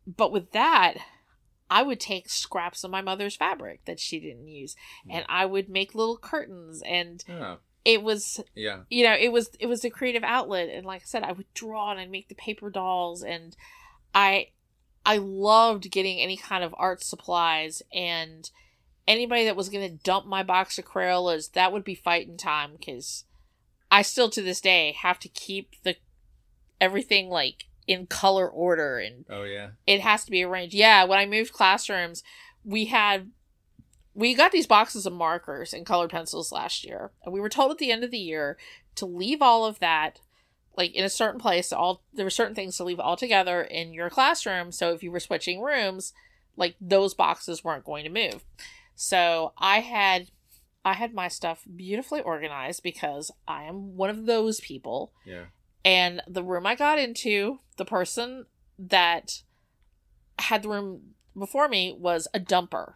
But 0.06 0.32
with 0.32 0.52
that, 0.52 0.98
I 1.68 1.82
would 1.82 2.00
take 2.00 2.30
scraps 2.30 2.84
of 2.84 2.92
my 2.92 3.02
mother's 3.02 3.36
fabric 3.36 3.86
that 3.86 4.00
she 4.00 4.20
didn't 4.20 4.48
use, 4.48 4.76
hmm. 5.04 5.14
and 5.14 5.26
I 5.28 5.48
would 5.48 5.68
make 5.68 5.96
little 5.96 6.18
curtains, 6.18 6.84
and 6.86 7.24
Oh, 7.28 7.58
it 7.88 8.04
was 8.04 8.42
yeah. 8.54 8.82
you 8.90 9.02
know 9.02 9.16
it 9.18 9.32
was 9.32 9.50
it 9.62 9.66
was 9.66 9.86
a 9.86 9.90
creative 9.90 10.24
outlet 10.24 10.68
and 10.70 10.86
like 10.86 11.02
i 11.02 11.06
said 11.06 11.24
i 11.24 11.32
would 11.32 11.52
draw 11.54 11.90
and 11.90 12.00
i'd 12.00 12.12
make 12.12 12.28
the 12.28 12.36
paper 12.36 12.70
dolls 12.70 13.24
and 13.24 13.56
i 14.14 14.48
i 15.06 15.18
loved 15.18 15.90
getting 15.90 16.20
any 16.20 16.36
kind 16.36 16.66
of 16.66 16.76
art 16.78 17.02
supplies 17.02 17.82
and 17.94 18.52
anybody 19.08 19.46
that 19.46 19.56
was 19.56 19.70
going 19.70 19.90
to 19.90 20.04
dump 20.04 20.26
my 20.26 20.44
box 20.44 20.78
of 20.78 20.84
crayolas 20.84 21.54
that 21.54 21.72
would 21.72 21.86
be 21.86 21.96
fighting 21.96 22.36
time 22.36 22.72
because 22.78 23.24
i 23.90 24.02
still 24.02 24.30
to 24.30 24.42
this 24.42 24.60
day 24.60 24.92
have 24.92 25.18
to 25.18 25.30
keep 25.30 25.82
the 25.84 25.96
everything 26.82 27.30
like 27.30 27.68
in 27.88 28.06
color 28.06 28.50
order 28.50 29.00
and 29.00 29.26
Oh, 29.30 29.44
yeah. 29.44 29.70
it 29.88 30.02
has 30.02 30.26
to 30.26 30.32
be 30.32 30.44
arranged. 30.44 30.76
Yeah, 30.76 31.06
when 31.06 31.18
I 31.18 31.26
moved 31.26 31.54
classrooms, 31.54 32.22
we 32.66 32.86
had 32.86 33.32
we 34.18 34.34
got 34.34 34.52
these 34.52 34.66
boxes 34.66 35.06
of 35.06 35.14
markers 35.14 35.74
and 35.74 35.86
colored 35.86 36.10
pencils 36.10 36.52
last 36.52 36.84
year, 36.84 37.12
and 37.24 37.32
we 37.32 37.40
were 37.40 37.50
told 37.50 37.70
at 37.70 37.78
the 37.78 37.92
end 37.92 38.04
of 38.04 38.10
the 38.10 38.18
year 38.18 38.58
to 38.96 39.06
leave 39.06 39.44
all 39.44 39.64
of 39.64 39.78
that 39.78 40.20
like 40.76 40.94
in 40.96 41.06
a 41.06 41.10
certain 41.10 41.40
place. 41.40 41.72
All 41.72 42.04
there 42.14 42.26
were 42.26 42.32
certain 42.32 42.56
things 42.56 42.78
to 42.78 42.84
leave 42.84 43.00
all 43.00 43.16
together 43.16 43.62
in 43.62 43.94
your 43.94 44.10
classroom. 44.10 44.72
So 44.72 44.92
if 44.92 45.04
you 45.04 45.12
were 45.12 45.20
switching 45.20 45.62
rooms, 45.62 46.14
like 46.56 46.76
those 46.82 47.14
boxes 47.14 47.64
weren't 47.64 47.86
going 47.86 48.06
to 48.06 48.10
move. 48.10 48.44
So 48.96 49.54
I 49.58 49.82
had 49.82 50.32
I 50.84 50.94
had 50.94 51.14
my 51.14 51.28
stuff 51.28 51.64
beautifully 51.76 52.22
organized 52.22 52.82
because 52.82 53.32
I 53.48 53.64
am 53.64 53.96
one 53.98 54.10
of 54.10 54.26
those 54.26 54.60
people. 54.60 55.14
Yeah. 55.26 55.46
And 55.86 56.24
the 56.28 56.44
room 56.44 56.66
I 56.66 56.74
got 56.74 56.98
into, 56.98 57.60
the 57.78 57.86
person 57.86 58.48
that 58.80 59.44
had 60.40 60.64
the 60.64 60.70
room 60.70 61.02
before 61.38 61.68
me 61.68 61.96
was 61.98 62.28
a 62.34 62.40
dumper. 62.40 62.94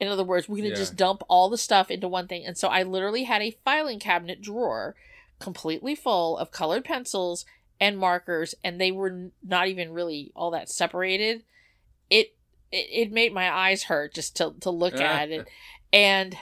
In 0.00 0.08
other 0.08 0.24
words, 0.24 0.48
we're 0.48 0.56
going 0.58 0.64
to 0.70 0.76
Yeah. 0.76 0.76
just 0.76 0.96
dump 0.96 1.22
all 1.28 1.48
the 1.48 1.58
stuff 1.58 1.90
into 1.90 2.06
one 2.08 2.28
thing. 2.28 2.46
And 2.46 2.56
so 2.56 2.68
I 2.68 2.82
literally 2.84 3.24
had 3.24 3.42
a 3.42 3.56
filing 3.64 3.98
cabinet 3.98 4.40
drawer 4.40 4.94
completely 5.40 5.94
full 5.94 6.36
of 6.38 6.50
colored 6.50 6.84
pencils 6.84 7.44
and 7.80 7.98
markers, 7.98 8.54
and 8.64 8.80
they 8.80 8.90
were 8.90 9.30
not 9.42 9.68
even 9.68 9.92
really 9.92 10.32
all 10.34 10.50
that 10.52 10.68
separated. 10.68 11.42
It 12.10 12.34
it, 12.70 12.86
it 12.90 13.12
made 13.12 13.32
my 13.32 13.50
eyes 13.50 13.84
hurt 13.84 14.14
just 14.14 14.36
to, 14.36 14.54
to 14.60 14.70
look 14.70 14.94
at 15.00 15.30
it. 15.30 15.48
And 15.92 16.36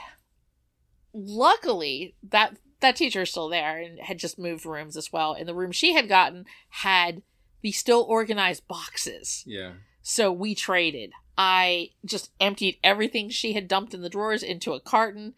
luckily, 1.13 2.15
that 2.29 2.57
that 2.79 2.95
teacher 2.95 3.23
is 3.23 3.31
still 3.31 3.49
there 3.49 3.79
and 3.79 3.99
had 3.99 4.19
just 4.19 4.37
moved 4.37 4.65
rooms 4.65 4.95
as 4.95 5.11
well. 5.11 5.33
And 5.33 5.47
the 5.47 5.55
room 5.55 5.71
she 5.71 5.93
had 5.93 6.07
gotten 6.07 6.45
had 6.69 7.23
the 7.61 7.71
still 7.71 8.05
organized 8.07 8.67
boxes. 8.67 9.43
Yeah. 9.47 9.73
So 10.03 10.31
we 10.31 10.53
traded. 10.53 11.11
I 11.37 11.91
just 12.03 12.31
emptied 12.39 12.79
everything 12.83 13.29
she 13.29 13.53
had 13.53 13.67
dumped 13.67 13.93
in 13.93 14.01
the 14.01 14.09
drawers 14.09 14.41
into 14.41 14.73
a 14.73 14.79
carton 14.79 15.35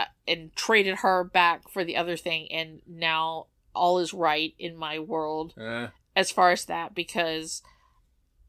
uh, 0.00 0.06
and 0.26 0.54
traded 0.56 0.98
her 0.98 1.24
back 1.24 1.68
for 1.68 1.84
the 1.84 1.96
other 1.96 2.16
thing. 2.16 2.50
And 2.50 2.80
now 2.86 3.46
all 3.74 3.98
is 3.98 4.14
right 4.14 4.54
in 4.58 4.76
my 4.76 4.98
world 4.98 5.54
Uh, 5.58 5.88
as 6.14 6.30
far 6.30 6.50
as 6.50 6.64
that 6.64 6.94
because 6.94 7.62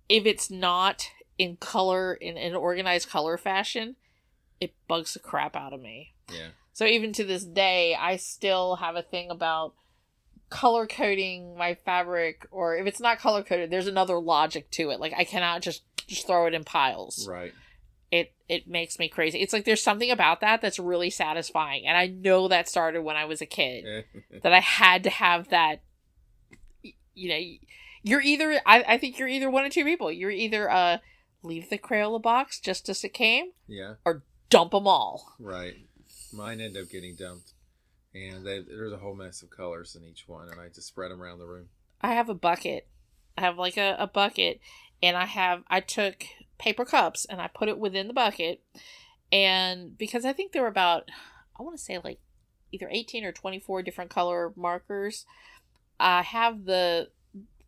if 0.08 0.26
it's 0.26 0.50
not 0.50 1.12
in 1.38 1.58
color 1.58 2.14
in 2.14 2.38
an 2.38 2.56
organized 2.56 3.10
color 3.10 3.38
fashion, 3.38 3.98
it 4.62 4.74
bugs 4.88 5.14
the 5.14 5.20
crap 5.20 5.56
out 5.56 5.74
of 5.74 5.82
me. 5.82 6.14
yeah. 6.32 6.50
So 6.74 6.86
even 6.86 7.12
to 7.14 7.24
this 7.24 7.44
day, 7.44 7.96
I 7.96 8.18
still 8.18 8.76
have 8.76 8.96
a 8.96 9.02
thing 9.02 9.32
about 9.32 9.74
color 10.50 10.86
coding 10.86 11.58
my 11.58 11.74
fabric 11.74 12.48
or 12.52 12.78
if 12.78 12.86
it's 12.86 13.00
not 13.02 13.20
color 13.20 13.44
coded, 13.44 13.70
there's 13.72 13.88
another 13.88 14.20
logic 14.20 14.70
to 14.72 14.92
it. 14.92 15.00
Like 15.00 15.14
I 15.18 15.24
cannot 15.24 15.62
just 15.64 15.82
just 16.08 16.28
throw 16.28 16.48
it 16.48 16.54
in 16.54 16.64
piles. 16.64 17.28
Right. 17.28 17.54
It 18.12 18.34
it 18.48 18.68
makes 18.68 18.98
me 18.98 19.10
crazy. 19.10 19.40
It's 19.40 19.54
like 19.54 19.66
there's 19.66 19.84
something 19.84 20.12
about 20.12 20.42
that 20.42 20.62
that's 20.62 20.80
really 20.80 21.10
satisfying. 21.10 21.86
And 21.86 21.98
I 21.98 22.08
know 22.08 22.48
that 22.48 22.70
started 22.70 23.02
when 23.02 23.18
I 23.18 23.26
was 23.26 23.42
a 23.42 23.46
kid 23.46 24.06
that 24.44 24.54
I 24.54 24.60
had 24.60 25.04
to 25.04 25.10
have 25.10 25.50
that. 25.50 25.82
You 27.14 27.30
know, 27.30 27.40
you're 28.04 28.22
either 28.22 28.62
I, 28.66 28.84
I 28.88 28.98
think 28.98 29.20
you're 29.20 29.28
either 29.28 29.50
one 29.50 29.66
of 29.66 29.72
two 29.72 29.84
people. 29.84 30.12
You're 30.12 30.32
either 30.32 30.70
uh 30.70 30.98
leave 31.44 31.70
the 31.70 31.78
Crayola 31.78 32.22
box 32.22 32.60
just 32.60 32.90
as 32.90 33.04
it 33.04 33.14
came, 33.14 33.52
yeah. 33.68 33.96
Or 34.06 34.24
dump 34.50 34.72
them 34.72 34.88
all. 34.88 35.36
Right. 35.40 35.76
Mine 36.34 36.62
end 36.62 36.78
up 36.78 36.90
getting 36.90 37.16
dumped, 37.16 37.54
and 38.14 38.46
they, 38.46 38.62
there's 38.62 38.94
a 38.94 38.98
whole 38.98 39.16
mess 39.16 39.42
of 39.42 39.50
colors 39.50 39.96
in 39.96 40.04
each 40.04 40.28
one, 40.28 40.50
and 40.50 40.60
I 40.60 40.68
just 40.68 40.88
spread 40.88 41.12
them 41.12 41.22
around 41.22 41.40
the 41.40 41.48
room. 41.48 41.70
I 42.02 42.14
have 42.14 42.30
a 42.30 42.36
bucket. 42.36 42.88
I 43.38 43.42
have 43.42 43.58
like 43.58 43.78
a, 43.78 43.96
a 44.00 44.08
bucket, 44.08 44.60
and 45.02 45.18
I 45.18 45.26
have 45.26 45.64
I 45.68 45.80
took 45.80 46.26
paper 46.58 46.86
cups 46.86 47.26
and 47.26 47.42
I 47.42 47.48
put 47.48 47.70
it 47.70 47.78
within 47.78 48.08
the 48.08 48.14
bucket, 48.14 48.62
and 49.32 49.98
because 49.98 50.26
I 50.26 50.34
think 50.34 50.52
there 50.52 50.64
were 50.64 50.68
about 50.68 51.10
I 51.60 51.64
want 51.64 51.78
to 51.78 51.84
say 51.84 52.00
like 52.04 52.20
either 52.72 52.90
eighteen 52.92 53.26
or 53.26 53.32
twenty 53.32 53.60
four 53.60 53.82
different 53.82 54.10
color 54.10 54.54
markers, 54.56 55.26
I 56.00 56.22
have 56.24 56.66
the 56.66 57.10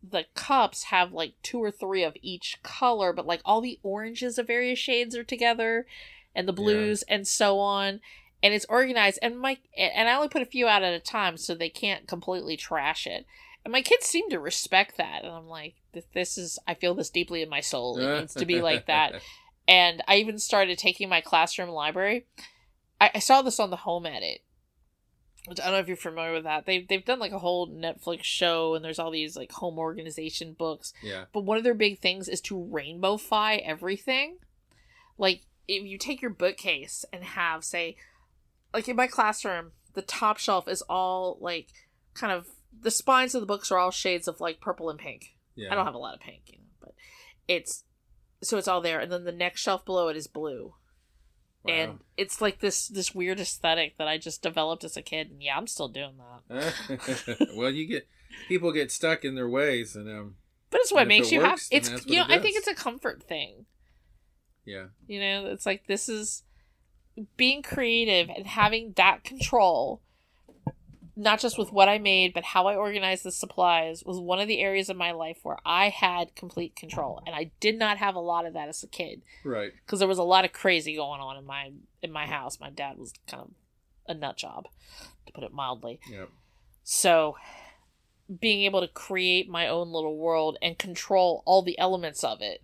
the 0.02 0.24
cups 0.34 0.84
have 0.84 1.12
like 1.12 1.34
two 1.42 1.62
or 1.62 1.70
three 1.70 2.02
of 2.02 2.16
each 2.22 2.58
color, 2.62 3.12
but 3.12 3.26
like 3.26 3.42
all 3.44 3.60
the 3.60 3.78
oranges 3.82 4.38
of 4.38 4.46
various 4.46 4.78
shades 4.78 5.14
are 5.14 5.24
together, 5.24 5.86
and 6.34 6.48
the 6.48 6.52
blues 6.52 7.02
and 7.08 7.26
so 7.26 7.58
on. 7.58 8.00
And 8.42 8.54
it's 8.54 8.64
organized, 8.70 9.18
and 9.20 9.38
my 9.38 9.58
and 9.76 10.08
I 10.08 10.14
only 10.14 10.28
put 10.28 10.40
a 10.42 10.46
few 10.46 10.66
out 10.66 10.82
at 10.82 10.94
a 10.94 11.00
time, 11.00 11.36
so 11.36 11.54
they 11.54 11.68
can't 11.68 12.08
completely 12.08 12.56
trash 12.56 13.06
it. 13.06 13.26
And 13.64 13.72
my 13.72 13.82
kids 13.82 14.06
seem 14.06 14.30
to 14.30 14.40
respect 14.40 14.96
that. 14.96 15.22
And 15.24 15.32
I'm 15.32 15.46
like, 15.46 15.74
"Th- 15.74 15.79
this 16.12 16.38
is, 16.38 16.58
I 16.66 16.74
feel 16.74 16.94
this 16.94 17.10
deeply 17.10 17.42
in 17.42 17.48
my 17.48 17.60
soul. 17.60 17.98
It 17.98 18.20
needs 18.20 18.34
to 18.34 18.46
be 18.46 18.60
like 18.62 18.86
that. 18.86 19.20
And 19.66 20.02
I 20.08 20.16
even 20.16 20.38
started 20.38 20.78
taking 20.78 21.08
my 21.08 21.20
classroom 21.20 21.68
library. 21.68 22.26
I, 23.00 23.10
I 23.14 23.18
saw 23.18 23.42
this 23.42 23.60
on 23.60 23.70
the 23.70 23.76
Home 23.76 24.06
Edit. 24.06 24.40
I 25.48 25.54
don't 25.54 25.72
know 25.72 25.78
if 25.78 25.88
you're 25.88 25.96
familiar 25.96 26.32
with 26.32 26.44
that. 26.44 26.66
They've, 26.66 26.86
they've 26.86 27.04
done 27.04 27.18
like 27.18 27.32
a 27.32 27.38
whole 27.38 27.68
Netflix 27.68 28.24
show, 28.24 28.74
and 28.74 28.84
there's 28.84 28.98
all 28.98 29.10
these 29.10 29.36
like 29.36 29.52
home 29.52 29.78
organization 29.78 30.54
books. 30.58 30.92
yeah. 31.02 31.24
But 31.32 31.44
one 31.44 31.56
of 31.56 31.64
their 31.64 31.74
big 31.74 31.98
things 31.98 32.28
is 32.28 32.40
to 32.42 32.56
rainbowfy 32.56 33.62
everything. 33.64 34.38
Like, 35.16 35.42
if 35.66 35.84
you 35.84 35.98
take 35.98 36.20
your 36.20 36.30
bookcase 36.30 37.04
and 37.12 37.24
have, 37.24 37.64
say, 37.64 37.96
like 38.74 38.88
in 38.88 38.96
my 38.96 39.06
classroom, 39.06 39.72
the 39.94 40.02
top 40.02 40.38
shelf 40.38 40.68
is 40.68 40.82
all 40.82 41.38
like 41.40 41.68
kind 42.14 42.32
of 42.32 42.48
the 42.78 42.90
spines 42.90 43.34
of 43.34 43.40
the 43.40 43.46
books 43.46 43.70
are 43.70 43.78
all 43.78 43.90
shades 43.90 44.28
of 44.28 44.40
like 44.40 44.60
purple 44.60 44.90
and 44.90 44.98
pink. 44.98 45.34
Yeah. 45.54 45.72
I 45.72 45.74
don't 45.74 45.86
have 45.86 45.94
a 45.94 45.98
lot 45.98 46.14
of 46.14 46.20
pink, 46.20 46.42
you 46.46 46.58
know, 46.58 46.64
but 46.80 46.94
it's 47.48 47.84
so 48.42 48.56
it's 48.58 48.68
all 48.68 48.80
there. 48.80 49.00
And 49.00 49.12
then 49.12 49.24
the 49.24 49.32
next 49.32 49.60
shelf 49.60 49.84
below 49.84 50.08
it 50.08 50.16
is 50.16 50.26
blue. 50.26 50.74
Wow. 51.62 51.74
And 51.74 51.98
it's 52.16 52.40
like 52.40 52.60
this 52.60 52.88
this 52.88 53.14
weird 53.14 53.38
aesthetic 53.38 53.98
that 53.98 54.08
I 54.08 54.16
just 54.16 54.42
developed 54.42 54.84
as 54.84 54.96
a 54.96 55.02
kid. 55.02 55.30
And 55.30 55.42
yeah, 55.42 55.56
I'm 55.56 55.66
still 55.66 55.88
doing 55.88 56.14
that. 56.48 57.48
well, 57.54 57.70
you 57.70 57.86
get 57.86 58.08
people 58.48 58.72
get 58.72 58.90
stuck 58.90 59.24
in 59.24 59.34
their 59.34 59.48
ways, 59.48 59.94
and 59.94 60.08
um, 60.08 60.36
But 60.70 60.80
it's 60.80 60.92
what 60.92 61.06
makes 61.06 61.28
it 61.28 61.34
you 61.34 61.40
happy. 61.42 61.62
It's 61.70 62.06
you 62.06 62.16
know, 62.16 62.24
it 62.24 62.30
I 62.30 62.38
think 62.38 62.56
it's 62.56 62.68
a 62.68 62.74
comfort 62.74 63.22
thing. 63.22 63.66
yeah, 64.64 64.86
You 65.06 65.20
know, 65.20 65.46
it's 65.46 65.66
like 65.66 65.86
this 65.86 66.08
is 66.08 66.44
being 67.36 67.62
creative 67.62 68.30
and 68.34 68.46
having 68.46 68.94
that 68.96 69.24
control, 69.24 70.00
not 71.20 71.38
just 71.38 71.58
with 71.58 71.70
what 71.70 71.88
I 71.88 71.98
made, 71.98 72.32
but 72.32 72.44
how 72.44 72.66
I 72.66 72.74
organized 72.74 73.24
the 73.24 73.30
supplies, 73.30 74.02
was 74.04 74.18
one 74.18 74.40
of 74.40 74.48
the 74.48 74.60
areas 74.60 74.88
of 74.88 74.96
my 74.96 75.12
life 75.12 75.38
where 75.42 75.58
I 75.66 75.90
had 75.90 76.34
complete 76.34 76.74
control, 76.74 77.22
and 77.26 77.34
I 77.34 77.50
did 77.60 77.78
not 77.78 77.98
have 77.98 78.14
a 78.14 78.20
lot 78.20 78.46
of 78.46 78.54
that 78.54 78.68
as 78.68 78.82
a 78.82 78.88
kid 78.88 79.20
right. 79.44 79.72
because 79.84 79.98
there 79.98 80.08
was 80.08 80.18
a 80.18 80.22
lot 80.22 80.46
of 80.46 80.52
crazy 80.52 80.96
going 80.96 81.20
on 81.20 81.36
in 81.36 81.44
my 81.44 81.72
in 82.02 82.10
my 82.10 82.26
house. 82.26 82.58
My 82.58 82.70
dad 82.70 82.96
was 82.96 83.12
kind 83.28 83.42
of 83.42 83.50
a 84.08 84.14
nut 84.14 84.38
job, 84.38 84.64
to 85.26 85.32
put 85.32 85.44
it 85.44 85.52
mildly. 85.52 86.00
Yeah, 86.10 86.24
So, 86.84 87.36
being 88.40 88.62
able 88.62 88.80
to 88.80 88.88
create 88.88 89.48
my 89.48 89.68
own 89.68 89.92
little 89.92 90.16
world 90.16 90.56
and 90.62 90.78
control 90.78 91.42
all 91.44 91.62
the 91.62 91.78
elements 91.78 92.24
of 92.24 92.40
it 92.40 92.62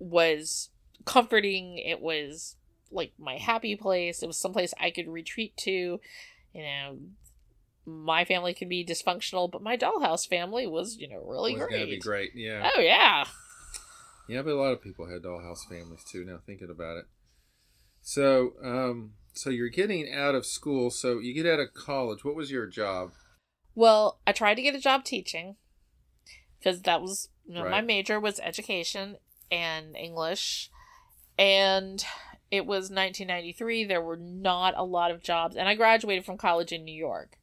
was 0.00 0.70
comforting. 1.04 1.78
It 1.78 2.00
was 2.00 2.56
like 2.90 3.12
my 3.18 3.36
happy 3.36 3.76
place. 3.76 4.22
It 4.22 4.26
was 4.26 4.36
someplace 4.36 4.74
I 4.80 4.90
could 4.90 5.08
retreat 5.08 5.56
to. 5.58 6.00
You 6.52 6.62
know, 6.62 6.98
my 7.86 8.24
family 8.24 8.52
could 8.52 8.68
be 8.68 8.84
dysfunctional, 8.84 9.50
but 9.50 9.62
my 9.62 9.76
dollhouse 9.76 10.28
family 10.28 10.66
was, 10.66 10.96
you 10.96 11.08
know, 11.08 11.22
really 11.24 11.52
was 11.54 11.62
great. 11.62 11.72
gonna 11.72 11.86
be 11.86 11.98
great. 11.98 12.32
Yeah, 12.34 12.70
Oh 12.74 12.80
yeah. 12.80 13.24
yeah, 14.28 14.42
but 14.42 14.52
a 14.52 14.56
lot 14.56 14.72
of 14.72 14.82
people 14.82 15.08
had 15.08 15.22
dollhouse 15.22 15.66
families 15.68 16.04
too. 16.04 16.24
Now 16.24 16.38
thinking 16.44 16.70
about 16.70 16.98
it, 16.98 17.04
so 18.02 18.52
um, 18.62 19.12
so 19.32 19.50
you're 19.50 19.68
getting 19.68 20.12
out 20.12 20.34
of 20.34 20.44
school. 20.44 20.90
So 20.90 21.18
you 21.20 21.32
get 21.32 21.46
out 21.46 21.60
of 21.60 21.74
college. 21.74 22.24
What 22.24 22.34
was 22.34 22.50
your 22.50 22.66
job? 22.66 23.12
Well, 23.74 24.20
I 24.26 24.32
tried 24.32 24.54
to 24.54 24.62
get 24.62 24.74
a 24.74 24.80
job 24.80 25.04
teaching 25.04 25.56
because 26.58 26.82
that 26.82 27.00
was 27.00 27.28
you 27.46 27.54
know, 27.54 27.68
my 27.68 27.80
major 27.80 28.18
was 28.18 28.40
education 28.40 29.16
and 29.52 29.96
English, 29.96 30.70
and 31.38 32.04
it 32.50 32.66
was 32.66 32.90
1993. 32.90 33.84
There 33.84 34.02
were 34.02 34.16
not 34.16 34.74
a 34.76 34.82
lot 34.82 35.10
of 35.12 35.22
jobs, 35.22 35.54
and 35.56 35.68
I 35.68 35.74
graduated 35.76 36.24
from 36.24 36.38
college 36.38 36.72
in 36.72 36.84
New 36.84 36.94
York. 36.94 37.38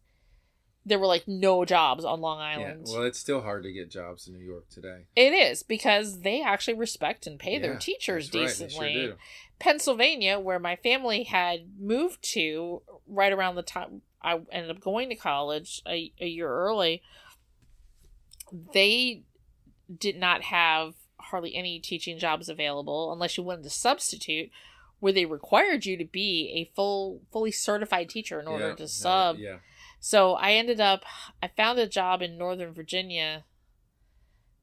There 0.86 1.00
were 1.00 1.08
like 1.08 1.28
no 1.28 1.64
jobs 1.64 2.04
on 2.04 2.20
Long 2.20 2.40
Island. 2.40 2.84
Yeah, 2.88 2.94
well, 2.94 3.04
it's 3.04 3.20
still 3.20 3.42
hard 3.42 3.64
to 3.64 3.72
get 3.72 3.90
jobs 3.90 4.28
in 4.28 4.34
New 4.34 4.44
York 4.46 4.70
today. 4.70 5.06
it 5.16 5.32
is 5.34 5.64
because 5.64 6.22
they 6.22 6.42
actually 6.42 6.74
respect 6.74 7.26
and 7.26 7.40
pay 7.40 7.58
their 7.58 7.78
teachers 7.78 8.30
that's 8.30 8.36
right, 8.36 8.58
they 8.58 8.66
decently. 8.66 8.94
sure 8.94 9.08
do. 9.12 9.18
Pennsylvania, 9.60 10.40
where 10.40 10.60
my 10.60 10.76
family 10.76 11.24
had 11.24 11.62
moved 11.80 12.22
to 12.34 12.82
right 13.08 13.32
around 13.32 13.56
the 13.56 13.62
time 13.64 14.02
I 14.22 14.40
ended 14.52 14.72
up 14.72 14.82
going 14.82 15.10
to 15.10 15.16
college 15.16 15.82
a, 15.88 16.12
a 16.20 16.28
year 16.28 16.50
early, 16.50 17.02
they 18.74 19.24
did 20.00 20.18
not 20.18 20.42
have 20.44 20.94
hardly 21.18 21.56
any 21.56 21.80
teaching 21.80 22.18
jobs 22.20 22.50
available 22.50 23.12
unless 23.12 23.38
you 23.38 23.44
wanted 23.44 23.64
to 23.64 23.70
substitute, 23.70 24.50
where 25.00 25.14
they 25.14 25.26
required 25.26 25.86
you 25.86 25.98
to 25.98 26.06
be 26.06 26.52
a 26.56 26.74
full, 26.76 27.22
fully 27.32 27.52
certified 27.52 28.10
teacher 28.10 28.40
in 28.40 28.48
order 28.48 28.70
Yeah, 28.70 28.76
to 28.76 28.88
sub. 28.88 29.38
Yeah, 29.38 29.58
So 30.06 30.34
I 30.34 30.56
ended 30.56 30.82
up, 30.82 31.06
I 31.42 31.48
found 31.48 31.80
a 31.80 31.88
job 31.88 32.22
in 32.22 32.38
Northern 32.38 32.74
Virginia, 32.74 33.46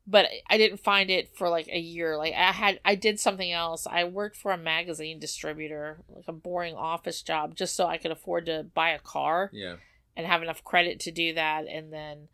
but 0.06 0.26
I 0.50 0.58
didn't 0.58 0.80
find 0.80 1.08
it 1.08 1.34
for 1.34 1.48
like 1.48 1.66
a 1.68 1.78
year. 1.78 2.18
Like 2.18 2.34
I 2.34 2.52
had, 2.52 2.78
I 2.84 2.94
did 2.94 3.18
something 3.18 3.50
else. 3.50 3.86
I 3.90 4.04
worked 4.04 4.36
for 4.36 4.52
a 4.52 4.58
magazine 4.58 5.18
distributor, 5.18 6.02
like 6.10 6.26
a 6.28 6.32
boring 6.32 6.74
office 6.74 7.22
job, 7.22 7.54
just 7.54 7.74
so 7.74 7.86
I 7.86 7.96
could 7.96 8.10
afford 8.10 8.44
to 8.46 8.66
buy 8.74 8.90
a 8.90 8.98
car 8.98 9.48
yeah. 9.54 9.76
and 10.14 10.26
have 10.26 10.42
enough 10.42 10.62
credit 10.62 11.00
to 11.00 11.10
do 11.10 11.32
that. 11.32 11.66
And 11.66 11.90
then, 11.90 12.28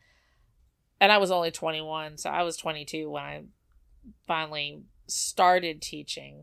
and 1.01 1.13
I 1.13 1.19
was 1.19 1.31
only 1.31 1.53
21, 1.53 2.19
so 2.19 2.29
I 2.29 2.43
was 2.43 2.57
22 2.57 3.09
when 3.09 3.23
I 3.23 3.45
finally 4.27 4.83
started 5.07 5.81
teaching. 5.81 6.43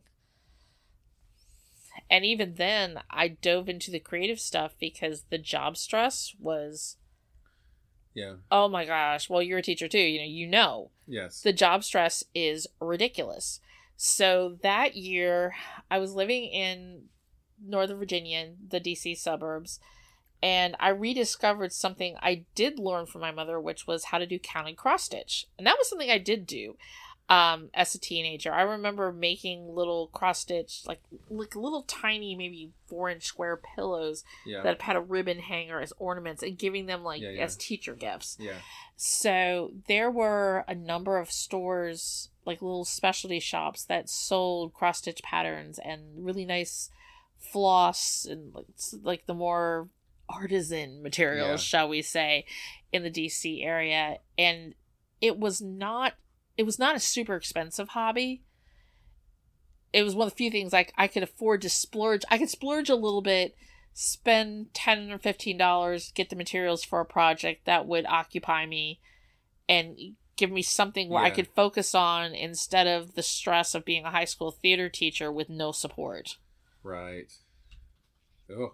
And 2.09 2.25
even 2.25 2.55
then, 2.55 2.99
I 3.09 3.27
dove 3.29 3.69
into 3.69 3.89
the 3.91 3.99
creative 3.99 4.39
stuff 4.39 4.75
because 4.79 5.23
the 5.29 5.37
job 5.37 5.77
stress 5.77 6.35
was, 6.39 6.97
Yeah. 8.13 8.35
oh 8.51 8.67
my 8.67 8.85
gosh, 8.85 9.29
well, 9.29 9.41
you're 9.41 9.59
a 9.59 9.63
teacher 9.63 9.87
too, 9.87 9.97
you 9.99 10.19
know, 10.19 10.25
you 10.25 10.47
know 10.47 10.91
Yes. 11.07 11.41
the 11.41 11.53
job 11.53 11.83
stress 11.83 12.23
is 12.35 12.67
ridiculous. 12.79 13.59
So 13.95 14.57
that 14.61 14.95
year, 14.95 15.55
I 15.89 15.99
was 15.99 16.13
living 16.13 16.45
in 16.45 17.05
Northern 17.63 17.97
Virginia, 17.97 18.53
the 18.67 18.79
DC 18.79 19.17
suburbs, 19.17 19.79
and 20.41 20.75
I 20.79 20.89
rediscovered 20.89 21.71
something 21.71 22.17
I 22.21 22.43
did 22.53 22.77
learn 22.77 23.05
from 23.05 23.21
my 23.21 23.31
mother, 23.31 23.59
which 23.59 23.87
was 23.87 24.05
how 24.05 24.17
to 24.17 24.25
do 24.25 24.37
counted 24.39 24.75
cross 24.75 25.03
stitch. 25.05 25.47
And 25.57 25.65
that 25.65 25.77
was 25.77 25.89
something 25.89 26.11
I 26.11 26.17
did 26.17 26.45
do. 26.45 26.75
Um 27.29 27.69
as 27.73 27.95
a 27.95 27.99
teenager. 27.99 28.51
I 28.53 28.63
remember 28.63 29.11
making 29.13 29.73
little 29.73 30.07
cross 30.07 30.39
stitch 30.39 30.81
like 30.85 30.99
like 31.29 31.55
little 31.55 31.83
tiny 31.83 32.35
maybe 32.35 32.71
four 32.87 33.09
inch 33.09 33.23
square 33.23 33.57
pillows 33.75 34.23
Yeah. 34.45 34.61
that 34.63 34.81
had 34.81 34.95
a 34.97 35.01
ribbon 35.01 35.39
hanger 35.39 35.79
as 35.79 35.93
ornaments 35.97 36.43
and 36.43 36.57
giving 36.57 36.85
them 36.85 37.03
like 37.03 37.21
Yeah, 37.21 37.29
yeah. 37.29 37.43
as 37.43 37.55
teacher 37.55 37.95
gifts. 37.95 38.35
yeah. 38.39 38.57
So 38.97 39.71
there 39.87 40.11
were 40.11 40.65
a 40.67 40.75
number 40.75 41.17
of 41.17 41.31
stores, 41.31 42.29
like 42.45 42.61
little 42.61 42.85
specialty 42.85 43.39
shops 43.39 43.85
that 43.85 44.09
sold 44.09 44.73
cross 44.73 44.99
stitch 44.99 45.23
patterns 45.23 45.79
and 45.79 46.01
really 46.25 46.45
nice 46.45 46.89
floss 47.39 48.25
and 48.29 48.53
like, 48.53 48.65
like 49.01 49.25
the 49.25 49.33
more 49.33 49.89
artisan 50.29 51.01
materials, 51.03 51.61
shall 51.61 51.87
we 51.89 52.01
say, 52.01 52.45
in 52.91 53.03
the 53.03 53.11
DC 53.11 53.63
area. 53.65 54.17
And 54.37 54.73
it 55.21 55.37
was 55.37 55.61
not 55.61 56.13
it 56.57 56.63
was 56.63 56.79
not 56.79 56.95
a 56.95 56.99
super 56.99 57.35
expensive 57.35 57.89
hobby. 57.89 58.43
It 59.91 60.03
was 60.03 60.15
one 60.15 60.27
of 60.27 60.33
the 60.33 60.37
few 60.37 60.51
things 60.51 60.73
like 60.73 60.93
I 60.97 61.07
could 61.07 61.23
afford 61.23 61.61
to 61.61 61.69
splurge. 61.69 62.23
I 62.29 62.37
could 62.37 62.49
splurge 62.49 62.89
a 62.89 62.95
little 62.95 63.21
bit, 63.21 63.55
spend 63.93 64.73
ten 64.73 65.11
or 65.11 65.19
fifteen 65.19 65.57
dollars, 65.57 66.11
get 66.13 66.29
the 66.29 66.35
materials 66.35 66.83
for 66.83 66.99
a 66.99 67.05
project 67.05 67.65
that 67.65 67.85
would 67.85 68.05
occupy 68.07 68.65
me, 68.65 68.99
and 69.69 69.97
give 70.35 70.51
me 70.51 70.63
something 70.63 71.09
where 71.09 71.23
I 71.23 71.29
could 71.29 71.47
focus 71.47 71.93
on 71.93 72.33
instead 72.33 72.87
of 72.87 73.13
the 73.13 73.21
stress 73.21 73.75
of 73.75 73.85
being 73.85 74.03
a 74.03 74.11
high 74.11 74.25
school 74.25 74.51
theater 74.51 74.89
teacher 74.89 75.31
with 75.31 75.49
no 75.49 75.71
support. 75.71 76.37
Right. 76.81 77.31
Oh, 78.49 78.73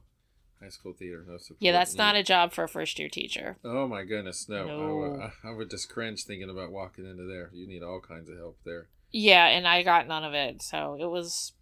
high 0.62 0.70
school 0.70 0.94
theater, 0.94 1.24
no 1.28 1.38
support. 1.38 1.58
Yeah, 1.62 1.72
that's 1.72 1.96
not 1.96 2.16
a 2.16 2.24
job 2.24 2.52
for 2.54 2.64
a 2.64 2.70
first 2.70 3.00
year 3.00 3.10
teacher. 3.10 3.58
Oh 3.64 3.88
my 3.88 4.04
goodness, 4.04 4.48
no! 4.50 4.68
I, 4.68 4.92
would, 4.92 5.20
No. 5.20 5.30
I, 5.44 5.50
I 5.50 5.52
would 5.52 5.70
just 5.70 5.90
cringe 5.90 6.24
thinking 6.24 6.50
about 6.50 6.72
walking 6.72 7.06
into 7.06 7.24
there. 7.24 7.50
You 7.54 7.68
need 7.68 7.84
all 7.84 8.02
kinds 8.02 8.30
of 8.30 8.38
help 8.38 8.58
there. 8.66 8.88
Yeah, 9.12 9.48
and 9.48 9.68
I 9.68 9.84
got 9.84 10.08
none 10.08 10.24
of 10.24 10.34
it, 10.34 10.62
so 10.62 10.96
it 11.00 11.10
was, 11.10 11.54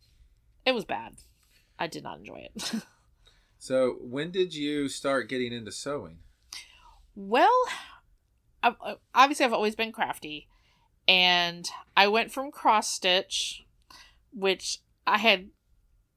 it 0.66 0.74
was 0.74 0.84
bad. 0.86 1.14
I 1.80 1.88
did 1.88 2.04
not 2.04 2.20
enjoy 2.20 2.48
it. 2.54 2.74
So, 3.60 3.98
when 4.02 4.32
did 4.32 4.54
you 4.54 4.88
start 4.88 5.30
getting 5.30 5.52
into 5.52 5.72
sewing? 5.72 6.20
Well, 7.16 7.52
I've, 8.62 8.76
uh, 8.80 8.96
obviously, 9.16 9.46
I've 9.46 9.54
always 9.54 9.76
been 9.76 9.92
crafty, 9.92 10.48
and 11.08 11.68
I 11.96 12.08
went 12.08 12.32
from 12.32 12.52
cross 12.52 12.94
stitch, 12.94 13.66
which 14.32 14.80
I 15.08 15.18
had. 15.18 15.48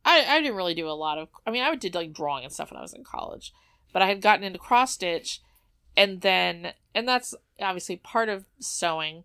I, 0.04 0.24
I 0.26 0.40
didn't 0.40 0.56
really 0.56 0.74
do 0.74 0.88
a 0.88 0.92
lot 0.92 1.18
of. 1.18 1.28
I 1.46 1.50
mean, 1.50 1.62
I 1.62 1.74
did 1.74 1.94
like 1.94 2.12
drawing 2.12 2.44
and 2.44 2.52
stuff 2.52 2.70
when 2.70 2.78
I 2.78 2.82
was 2.82 2.94
in 2.94 3.04
college, 3.04 3.52
but 3.92 4.02
I 4.02 4.06
had 4.06 4.22
gotten 4.22 4.44
into 4.44 4.58
cross 4.58 4.92
stitch, 4.92 5.40
and 5.96 6.20
then 6.20 6.72
and 6.94 7.06
that's 7.06 7.34
obviously 7.60 7.96
part 7.96 8.28
of 8.28 8.44
sewing, 8.58 9.24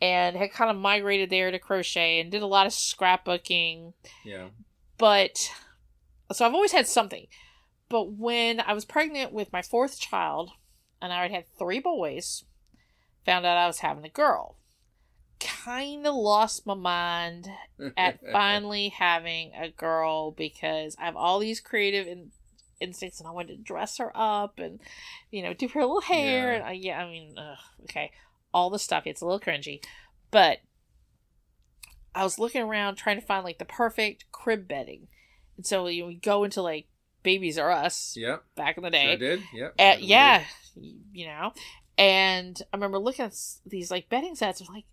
and 0.00 0.36
had 0.36 0.52
kind 0.52 0.70
of 0.70 0.76
migrated 0.76 1.30
there 1.30 1.50
to 1.50 1.58
crochet 1.58 2.20
and 2.20 2.30
did 2.30 2.42
a 2.42 2.46
lot 2.46 2.66
of 2.66 2.72
scrapbooking 2.72 3.94
Yeah. 4.24 4.48
but 4.98 5.50
so 6.32 6.44
I've 6.46 6.54
always 6.54 6.72
had 6.72 6.86
something. 6.86 7.26
But 7.88 8.12
when 8.12 8.60
I 8.60 8.72
was 8.72 8.84
pregnant 8.84 9.32
with 9.32 9.52
my 9.52 9.62
fourth 9.62 10.00
child, 10.00 10.50
and 11.00 11.12
I 11.12 11.22
had 11.22 11.30
had 11.30 11.44
three 11.56 11.78
boys, 11.78 12.44
found 13.24 13.46
out 13.46 13.56
I 13.56 13.66
was 13.68 13.78
having 13.78 14.04
a 14.04 14.08
girl. 14.08 14.56
Kind 15.38 16.06
of 16.06 16.14
lost 16.14 16.66
my 16.66 16.74
mind 16.74 17.48
at 17.96 18.20
finally 18.32 18.88
having 18.88 19.52
a 19.54 19.68
girl 19.70 20.30
because 20.30 20.96
I 20.98 21.04
have 21.04 21.16
all 21.16 21.38
these 21.38 21.60
creative 21.60 22.06
in- 22.06 22.32
instincts, 22.80 23.20
and 23.20 23.28
I 23.28 23.32
wanted 23.32 23.56
to 23.56 23.62
dress 23.62 23.98
her 23.98 24.10
up 24.14 24.58
and 24.58 24.80
you 25.30 25.42
know 25.42 25.52
do 25.52 25.68
her 25.68 25.80
little 25.80 26.00
hair. 26.00 26.52
Yeah. 26.52 26.54
And 26.56 26.64
I, 26.64 26.72
yeah, 26.72 27.04
I 27.04 27.10
mean, 27.10 27.34
ugh, 27.38 27.58
okay, 27.82 28.12
all 28.54 28.70
the 28.70 28.78
stuff. 28.78 29.02
It's 29.06 29.20
a 29.20 29.26
little 29.26 29.40
cringy, 29.40 29.84
but 30.30 30.58
I 32.14 32.22
was 32.24 32.38
looking 32.38 32.62
around 32.62 32.96
trying 32.96 33.20
to 33.20 33.26
find 33.26 33.44
like 33.44 33.58
the 33.58 33.64
perfect 33.66 34.24
crib 34.32 34.66
bedding, 34.66 35.08
and 35.56 35.66
so 35.66 35.86
you 35.86 36.02
know, 36.02 36.08
we 36.08 36.14
go 36.14 36.44
into 36.44 36.62
like 36.62 36.86
Babies 37.22 37.58
R 37.58 37.70
Us 37.70 38.14
Yep. 38.16 38.42
back 38.56 38.78
in 38.78 38.82
the 38.84 38.90
Sure 38.90 39.00
day. 39.10 39.16
did. 39.16 39.42
Yep. 39.52 39.74
Uh, 39.78 39.82
I 39.82 39.96
yeah, 40.00 40.44
you 41.12 41.26
know, 41.26 41.52
and 41.98 42.60
I 42.72 42.76
remember 42.76 42.98
looking 42.98 43.26
at 43.26 43.34
these 43.66 43.90
like 43.90 44.08
bedding 44.08 44.34
sets. 44.34 44.62
I'm 44.62 44.72
like, 44.74 44.84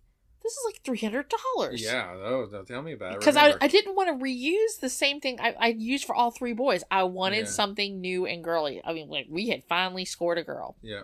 this 0.44 0.52
is 0.52 0.62
like 0.66 0.80
three 0.84 0.98
hundred 0.98 1.26
dollars. 1.56 1.82
Yeah. 1.82 2.14
Oh, 2.22 2.46
don't 2.48 2.68
tell 2.68 2.82
me 2.82 2.92
about 2.92 3.14
it. 3.14 3.18
Because 3.18 3.36
I, 3.36 3.54
I 3.60 3.66
didn't 3.66 3.96
want 3.96 4.10
to 4.10 4.24
reuse 4.24 4.78
the 4.80 4.90
same 4.90 5.18
thing 5.18 5.40
I, 5.40 5.54
I 5.58 5.66
used 5.68 6.04
for 6.04 6.14
all 6.14 6.30
three 6.30 6.52
boys. 6.52 6.84
I 6.90 7.02
wanted 7.04 7.38
Yeah. 7.46 7.50
something 7.50 8.00
new 8.00 8.26
and 8.26 8.44
girly. 8.44 8.80
I 8.84 8.92
mean, 8.92 9.08
like 9.08 9.26
we 9.28 9.48
had 9.48 9.64
finally 9.64 10.04
scored 10.04 10.38
a 10.38 10.44
girl. 10.44 10.76
Yeah. 10.82 11.02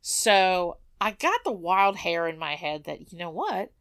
So 0.00 0.78
I 1.00 1.10
got 1.12 1.40
the 1.44 1.52
wild 1.52 1.96
hair 1.98 2.26
in 2.28 2.38
my 2.38 2.54
head 2.54 2.84
that, 2.84 3.12
you 3.12 3.18
know 3.18 3.30
what? 3.30 3.72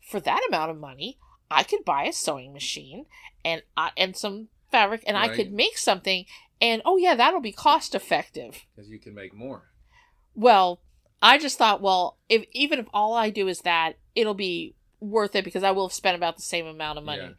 For 0.00 0.20
that 0.20 0.40
amount 0.48 0.70
of 0.70 0.78
money, 0.78 1.18
I 1.50 1.62
could 1.62 1.84
buy 1.84 2.04
a 2.04 2.12
sewing 2.12 2.52
machine 2.52 3.06
and 3.44 3.62
I, 3.76 3.90
and 3.96 4.16
some 4.16 4.48
fabric 4.70 5.02
and 5.06 5.16
I 5.16 5.28
could 5.28 5.52
make 5.52 5.76
something 5.78 6.24
and 6.60 6.82
oh 6.84 6.96
yeah, 6.96 7.14
that'll 7.14 7.40
be 7.40 7.52
cost 7.52 7.94
effective. 7.94 8.64
Because 8.74 8.88
you 8.90 8.98
can 8.98 9.14
make 9.14 9.34
more. 9.34 9.64
Well, 10.34 10.80
I 11.22 11.38
just 11.38 11.58
thought, 11.58 11.80
well, 11.80 12.18
if 12.28 12.44
even 12.52 12.78
if 12.78 12.86
all 12.92 13.14
I 13.14 13.30
do 13.30 13.48
is 13.48 13.60
that, 13.60 13.94
it'll 14.14 14.34
be 14.34 14.74
worth 15.00 15.34
it 15.34 15.44
because 15.44 15.62
I 15.62 15.70
will 15.70 15.88
have 15.88 15.94
spent 15.94 16.16
about 16.16 16.36
the 16.36 16.42
same 16.42 16.66
amount 16.66 16.98
of 16.98 17.04
money. 17.04 17.22
Yeah. 17.22 17.30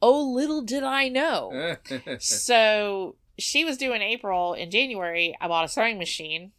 Oh, 0.00 0.32
little 0.32 0.62
did 0.62 0.82
I 0.82 1.08
know. 1.08 1.76
so 2.18 3.16
she 3.38 3.64
was 3.64 3.78
due 3.78 3.92
in 3.92 4.02
April. 4.02 4.54
In 4.54 4.70
January, 4.70 5.36
I 5.40 5.48
bought 5.48 5.64
a 5.64 5.68
sewing 5.68 5.98
machine, 5.98 6.52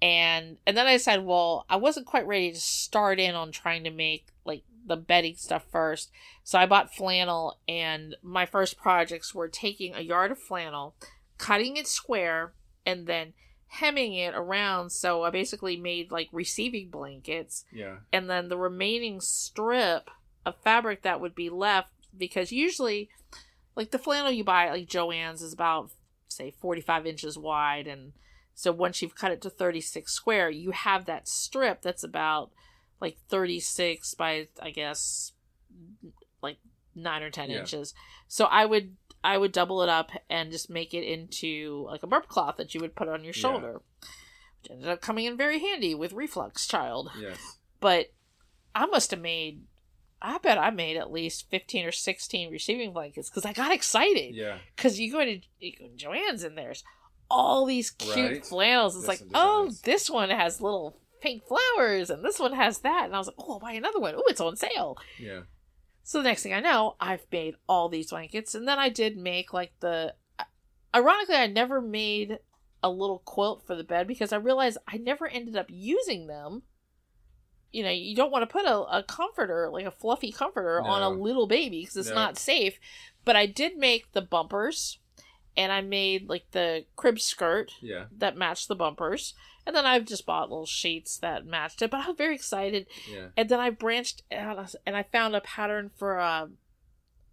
and 0.00 0.58
and 0.66 0.76
then 0.76 0.86
I 0.86 0.96
said, 0.96 1.24
well, 1.24 1.66
I 1.68 1.76
wasn't 1.76 2.06
quite 2.06 2.26
ready 2.26 2.52
to 2.52 2.60
start 2.60 3.18
in 3.18 3.34
on 3.34 3.52
trying 3.52 3.84
to 3.84 3.90
make 3.90 4.26
like 4.44 4.62
the 4.86 4.96
bedding 4.96 5.36
stuff 5.36 5.64
first. 5.70 6.10
So 6.44 6.58
I 6.58 6.66
bought 6.66 6.94
flannel, 6.94 7.58
and 7.68 8.16
my 8.22 8.46
first 8.46 8.78
projects 8.78 9.34
were 9.34 9.48
taking 9.48 9.94
a 9.94 10.00
yard 10.00 10.30
of 10.30 10.38
flannel, 10.38 10.94
cutting 11.36 11.76
it 11.76 11.86
square, 11.86 12.54
and 12.86 13.06
then 13.06 13.34
hemming 13.68 14.14
it 14.14 14.34
around. 14.34 14.90
So 14.90 15.22
I 15.22 15.30
basically 15.30 15.76
made 15.76 16.10
like 16.10 16.28
receiving 16.32 16.88
blankets 16.90 17.64
yeah. 17.72 17.96
and 18.12 18.28
then 18.28 18.48
the 18.48 18.56
remaining 18.58 19.20
strip 19.20 20.10
of 20.46 20.56
fabric 20.64 21.02
that 21.02 21.20
would 21.20 21.34
be 21.34 21.50
left 21.50 21.90
because 22.16 22.50
usually 22.50 23.10
like 23.76 23.90
the 23.90 23.98
flannel 23.98 24.30
you 24.32 24.42
buy 24.42 24.66
at 24.66 24.72
like 24.72 24.88
joann's 24.88 25.42
is 25.42 25.52
about 25.52 25.90
say 26.26 26.50
45 26.58 27.06
inches 27.06 27.36
wide 27.36 27.86
and 27.86 28.12
so 28.54 28.72
once 28.72 29.02
you've 29.02 29.14
cut 29.14 29.30
it 29.30 29.42
to 29.42 29.50
36 29.50 30.10
square 30.10 30.48
you 30.48 30.70
have 30.70 31.04
that 31.04 31.28
strip 31.28 31.82
that's 31.82 32.02
about 32.02 32.50
like 33.00 33.18
36 33.28 34.14
by 34.14 34.46
i 34.62 34.70
guess 34.70 35.32
like 36.42 36.56
9 36.94 37.22
or 37.22 37.30
10 37.30 37.50
Yeah. 37.50 37.58
inches 37.60 37.92
so 38.26 38.46
i 38.46 38.64
would 38.64 38.96
i 39.24 39.36
would 39.36 39.52
double 39.52 39.82
it 39.82 39.88
up 39.88 40.10
and 40.30 40.50
just 40.52 40.70
make 40.70 40.94
it 40.94 41.04
into 41.04 41.84
like 41.86 42.02
a 42.02 42.06
burp 42.06 42.28
cloth 42.28 42.56
that 42.56 42.74
you 42.74 42.80
would 42.80 42.94
put 42.94 43.08
on 43.08 43.24
your 43.24 43.34
Yeah. 43.34 43.40
shoulder 43.40 43.80
which 44.62 44.70
ended 44.70 44.88
up 44.88 45.00
coming 45.00 45.24
in 45.26 45.36
very 45.36 45.58
handy 45.60 45.94
with 45.94 46.12
reflux 46.12 46.66
child 46.66 47.10
Yes. 47.18 47.58
but 47.80 48.12
I 48.74 48.86
must 48.86 49.10
have 49.10 49.20
made. 49.20 49.62
I 50.22 50.38
bet 50.38 50.56
I 50.58 50.70
made 50.70 50.96
at 50.96 51.10
least 51.10 51.48
fifteen 51.50 51.84
or 51.84 51.90
sixteen 51.90 52.50
receiving 52.52 52.92
blankets 52.92 53.28
because 53.28 53.44
I 53.44 53.52
got 53.52 53.72
excited. 53.72 54.34
Yeah. 54.36 54.58
Because 54.76 55.00
you 55.00 55.10
go 55.10 55.24
to 55.24 55.40
you 55.58 55.72
go 55.76 55.86
to 55.88 55.96
Joann's 55.96 56.44
and 56.44 56.56
there's 56.56 56.84
all 57.30 57.64
these 57.64 57.90
cute 57.90 58.16
Right. 58.30 58.46
flannels. 58.46 58.96
It's 58.96 59.08
like, 59.08 59.22
oh, 59.34 59.70
this 59.84 60.08
one 60.08 60.30
has 60.30 60.60
little 60.60 60.96
pink 61.20 61.42
flowers, 61.46 62.10
and 62.10 62.24
this 62.24 62.38
one 62.38 62.52
has 62.52 62.80
that. 62.80 63.06
And 63.06 63.14
I 63.14 63.18
was 63.18 63.26
like, 63.28 63.36
oh, 63.38 63.54
I'll 63.54 63.58
buy 63.58 63.72
another 63.72 63.98
one. 63.98 64.14
Oh, 64.16 64.22
it's 64.28 64.40
on 64.40 64.54
sale. 64.56 64.96
Yeah. 65.18 65.40
So 66.08 66.16
the 66.22 66.24
next 66.24 66.42
thing 66.42 66.54
I 66.54 66.60
know, 66.60 66.96
I've 66.98 67.26
made 67.30 67.56
all 67.68 67.90
these 67.90 68.08
blankets, 68.08 68.54
and 68.54 68.66
then 68.66 68.78
I 68.78 68.88
did 68.88 69.18
make 69.18 69.52
like 69.52 69.72
the. 69.80 70.14
Ironically, 70.96 71.34
I 71.34 71.48
never 71.48 71.82
made 71.82 72.38
a 72.82 72.88
little 72.88 73.18
quilt 73.26 73.66
for 73.66 73.76
the 73.76 73.84
bed 73.84 74.06
because 74.08 74.32
I 74.32 74.36
realized 74.36 74.78
I 74.88 74.96
never 74.96 75.28
ended 75.28 75.54
up 75.54 75.66
using 75.68 76.26
them. 76.26 76.62
You 77.72 77.82
know, 77.82 77.90
you 77.90 78.16
don't 78.16 78.30
want 78.32 78.40
to 78.48 78.50
put 78.50 78.64
a, 78.64 78.78
a 78.84 79.02
comforter, 79.02 79.68
like 79.68 79.84
a 79.84 79.90
fluffy 79.90 80.32
comforter, 80.32 80.80
on 80.80 81.02
a 81.02 81.10
little 81.10 81.46
baby 81.46 81.80
because 81.82 81.98
it's 81.98 82.08
No. 82.08 82.14
not 82.14 82.38
safe. 82.38 82.78
But 83.26 83.36
I 83.36 83.44
did 83.44 83.76
make 83.76 84.10
the 84.12 84.22
bumpers, 84.22 85.00
and 85.58 85.70
I 85.70 85.82
made 85.82 86.26
like 86.26 86.52
the 86.52 86.86
crib 86.96 87.20
skirt 87.20 87.72
Yeah. 87.82 88.06
that 88.16 88.34
matched 88.34 88.68
the 88.68 88.74
bumpers, 88.74 89.34
and 89.68 89.76
then 89.76 89.86
I've 89.86 90.06
just 90.06 90.24
bought 90.26 90.48
little 90.50 90.66
sheets 90.66 91.18
that 91.18 91.46
matched 91.46 91.82
it. 91.82 91.90
But 91.90 92.00
I 92.00 92.08
was 92.08 92.16
very 92.16 92.34
excited 92.34 92.86
Yeah. 93.08 93.28
and 93.36 93.48
then 93.48 93.60
I 93.60 93.70
branched 93.70 94.22
out 94.32 94.74
and 94.84 94.96
I 94.96 95.04
found 95.04 95.36
a 95.36 95.40
pattern 95.42 95.90
for 95.96 96.16
a 96.16 96.48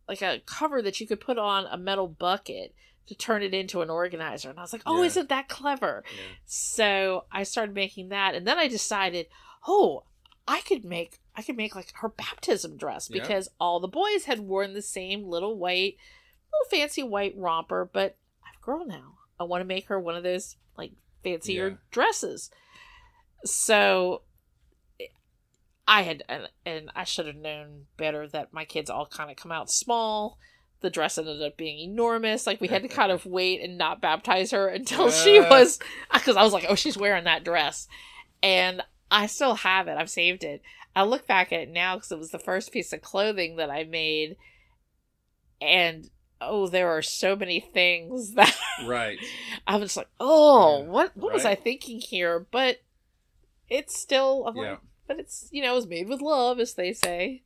like 0.08 0.21
a 0.21 0.41
cover 0.45 0.82
that 0.84 1.00
you 1.00 1.08
could 1.08 1.19
put 1.21 1.39
on 1.39 1.65
a 1.65 1.78
metal 1.78 2.08
bucket 2.08 2.76
to 3.08 3.15
turn 3.15 3.41
it 3.41 3.54
into 3.54 3.82
an 3.82 3.89
organizer. 3.89 4.50
And 4.50 4.60
I 4.60 4.63
was 4.63 4.74
like, 4.74 4.82
"Oh, 4.86 5.02
Yeah. 5.02 5.08
isn't 5.08 5.30
that 5.30 5.48
clever?" 5.48 6.04
Yeah. 6.15 6.36
So 6.45 7.26
I 7.32 7.43
started 7.43 7.74
making 7.74 8.10
that, 8.10 8.36
and 8.36 8.45
then 8.45 8.58
I 8.60 8.67
decided, 8.67 9.28
"Oh, 9.67 10.04
I 10.48 10.62
could 10.62 10.84
make 10.86 11.19
I 11.38 11.41
could 11.41 11.58
make 11.58 11.76
like 11.76 11.91
her 11.95 12.10
baptism 12.10 12.78
dress 12.78 13.10
Yeah. 13.10 13.21
because 13.21 13.50
all 13.60 13.80
the 13.80 13.88
boys 13.88 14.26
had 14.26 14.39
worn 14.41 14.74
the 14.74 14.82
same 14.82 15.24
little 15.28 15.58
white, 15.58 15.98
little 16.52 16.69
fancy 16.69 17.04
white 17.04 17.34
romper, 17.38 17.89
but 17.91 18.17
I 18.43 18.48
have 18.48 18.56
a 18.62 18.65
girl 18.65 18.86
now. 18.86 19.17
I 19.39 19.43
want 19.43 19.62
to 19.62 19.65
make 19.65 19.88
her 19.88 20.00
one 20.00 20.15
of 20.15 20.24
those 20.24 20.56
like 20.78 20.91
fancier 21.29 21.67
Yeah. 21.69 21.75
dresses." 21.91 22.51
So 23.43 24.21
I 25.88 26.01
had 26.01 26.23
and, 26.29 26.49
and 26.65 26.89
I 26.95 27.03
should 27.03 27.27
have 27.27 27.35
known 27.35 27.85
better 27.97 28.27
that 28.29 28.53
my 28.53 28.65
kids 28.65 28.89
all 28.89 29.05
kind 29.05 29.29
of 29.29 29.38
come 29.38 29.51
out 29.51 29.69
small. 29.69 30.39
The 30.81 30.89
dress 30.89 31.17
ended 31.17 31.41
up 31.41 31.57
being 31.57 31.79
enormous. 31.79 32.45
Like 32.47 32.61
we 32.61 32.67
had 32.67 32.81
to 32.83 32.88
kind 32.88 33.11
of 33.11 33.25
wait 33.38 33.61
and 33.61 33.77
not 33.77 34.01
baptize 34.01 34.51
her 34.51 34.67
until 34.67 35.09
she 35.11 35.39
Uh. 35.39 35.49
was 35.49 35.79
because 36.13 36.38
I 36.38 36.43
was 36.43 36.53
like, 36.53 36.65
oh, 36.69 36.75
she's 36.75 36.97
wearing 36.97 37.23
that 37.25 37.43
dress, 37.43 37.88
and 38.41 38.81
I 39.11 39.27
still 39.27 39.55
have 39.55 39.88
it. 39.88 39.97
I've 39.97 40.09
saved 40.09 40.43
it. 40.43 40.61
I 40.95 41.03
look 41.03 41.27
back 41.27 41.51
at 41.53 41.59
it 41.61 41.69
now 41.69 41.95
because 41.95 42.11
it 42.11 42.17
was 42.19 42.31
the 42.31 42.39
first 42.39 42.71
piece 42.71 42.91
of 42.93 43.01
clothing 43.01 43.57
that 43.57 43.69
I 43.69 43.83
made, 43.83 44.38
and 45.61 46.09
oh, 46.47 46.67
there 46.67 46.89
are 46.89 47.01
so 47.01 47.36
many 47.36 47.60
things 47.60 48.34
that 48.36 48.55
Right. 48.86 49.17
I 49.67 49.77
was 49.77 49.95
like, 49.97 50.10
oh, 50.19 50.81
Yeah, 50.84 50.89
what 50.89 51.17
what 51.17 51.34
was 51.34 51.45
I 51.45 51.55
thinking 51.55 51.99
here? 51.99 52.45
But 52.51 52.81
it's 53.69 53.97
still, 53.99 54.45
I'm 54.47 54.55
Yeah. 54.58 54.69
like, 54.71 54.79
but 55.08 55.19
it's 55.19 55.47
you 55.51 55.62
know, 55.62 55.71
it 55.73 55.75
was 55.75 55.88
made 55.88 56.08
with 56.10 56.21
love, 56.21 56.60
as 56.60 56.73
they 56.73 56.93
say. 56.93 57.43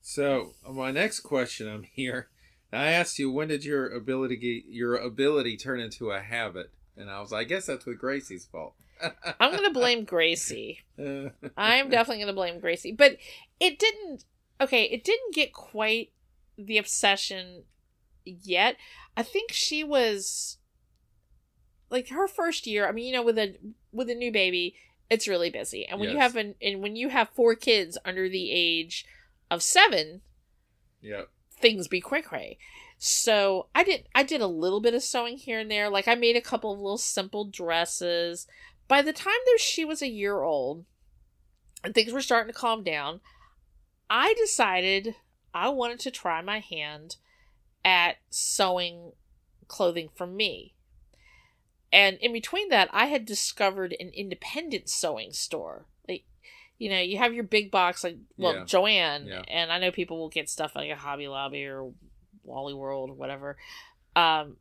So 0.00 0.54
my 0.70 0.90
next 0.90 1.20
question, 1.20 1.68
I'm 1.68 1.82
here. 1.82 2.28
I 2.72 2.86
asked 2.92 3.18
you 3.18 3.30
when 3.30 3.48
did 3.48 3.64
your 3.64 3.88
ability 3.88 4.36
get, 4.36 4.64
your 4.70 4.96
ability 4.96 5.56
turn 5.56 5.80
into 5.80 6.10
a 6.10 6.20
habit, 6.20 6.70
and 6.96 7.10
I 7.10 7.20
was, 7.20 7.32
I 7.32 7.44
guess 7.44 7.66
that's 7.66 7.86
with 7.86 7.98
Gracie's 7.98 8.44
fault. 8.46 8.74
I'm 9.40 9.52
gonna 9.52 9.72
blame 9.72 10.04
Gracie. 10.04 10.80
I 10.98 11.76
am 11.76 11.88
definitely 11.90 12.20
gonna 12.22 12.32
blame 12.34 12.60
Gracie, 12.60 12.92
but 12.92 13.16
it 13.60 13.78
didn't. 13.78 14.24
Okay, 14.60 14.84
it 14.84 15.04
didn't 15.04 15.34
get 15.34 15.52
quite 15.52 16.10
the 16.58 16.78
obsession 16.78 17.64
yet. 18.24 18.76
I 19.16 19.22
think 19.22 19.52
she 19.52 19.84
was 19.84 20.58
like 21.90 22.08
her 22.08 22.26
first 22.26 22.66
year. 22.66 22.88
I 22.88 22.92
mean, 22.92 23.06
you 23.06 23.12
know, 23.12 23.22
with 23.22 23.38
a 23.38 23.56
with 23.92 24.10
a 24.10 24.14
new 24.14 24.32
baby, 24.32 24.74
it's 25.08 25.28
really 25.28 25.50
busy, 25.50 25.86
and 25.86 26.00
when 26.00 26.10
you 26.10 26.18
have 26.18 26.36
an 26.36 26.54
and 26.60 26.82
when 26.82 26.96
you 26.96 27.08
have 27.08 27.28
four 27.30 27.54
kids 27.54 27.96
under 28.04 28.28
the 28.28 28.50
age 28.50 29.06
of 29.50 29.62
seven, 29.62 30.22
yeah. 31.00 31.22
things 31.60 31.88
be 31.88 32.00
quick 32.00 32.26
cray. 32.26 32.58
So 32.98 33.68
I 33.74 33.84
did 33.84 34.08
I 34.14 34.22
did 34.22 34.40
a 34.40 34.46
little 34.46 34.80
bit 34.80 34.94
of 34.94 35.02
sewing 35.02 35.36
here 35.36 35.60
and 35.60 35.70
there. 35.70 35.90
Like 35.90 36.08
I 36.08 36.14
made 36.14 36.36
a 36.36 36.40
couple 36.40 36.72
of 36.72 36.78
little 36.78 36.98
simple 36.98 37.44
dresses. 37.44 38.46
By 38.88 39.02
the 39.02 39.12
time 39.12 39.34
that 39.46 39.58
she 39.60 39.84
was 39.84 40.00
a 40.00 40.08
year 40.08 40.42
old 40.42 40.84
and 41.84 41.94
things 41.94 42.12
were 42.12 42.20
starting 42.20 42.52
to 42.52 42.58
calm 42.58 42.82
down, 42.82 43.20
I 44.08 44.34
decided 44.34 45.14
I 45.56 45.68
wanted 45.70 46.00
to 46.00 46.10
try 46.10 46.42
my 46.42 46.60
hand 46.60 47.16
at 47.84 48.16
sewing 48.30 49.12
clothing 49.68 50.10
for 50.14 50.26
me. 50.26 50.74
And 51.92 52.18
in 52.18 52.32
between 52.32 52.68
that, 52.68 52.90
I 52.92 53.06
had 53.06 53.24
discovered 53.24 53.96
an 53.98 54.10
independent 54.10 54.90
sewing 54.90 55.32
store. 55.32 55.86
Like, 56.06 56.24
you 56.78 56.90
know, 56.90 57.00
you 57.00 57.16
have 57.18 57.32
your 57.32 57.44
big 57.44 57.70
box, 57.70 58.04
like, 58.04 58.18
well, 58.36 58.54
Yeah. 58.54 58.64
Joann, 58.64 59.26
Yeah. 59.28 59.44
and 59.48 59.72
I 59.72 59.78
know 59.78 59.90
people 59.90 60.18
will 60.18 60.28
get 60.28 60.50
stuff 60.50 60.76
like 60.76 60.90
a 60.90 60.96
Hobby 60.96 61.26
Lobby 61.26 61.64
or 61.64 61.92
Wally 62.42 62.74
World 62.74 63.10
or 63.10 63.14
whatever. 63.14 63.56
Um, 64.14 64.58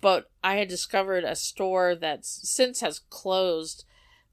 but 0.00 0.30
I 0.42 0.56
had 0.56 0.68
discovered 0.68 1.24
a 1.24 1.36
store 1.36 1.94
that 1.94 2.24
since 2.24 2.80
has 2.80 2.98
closed 2.98 3.84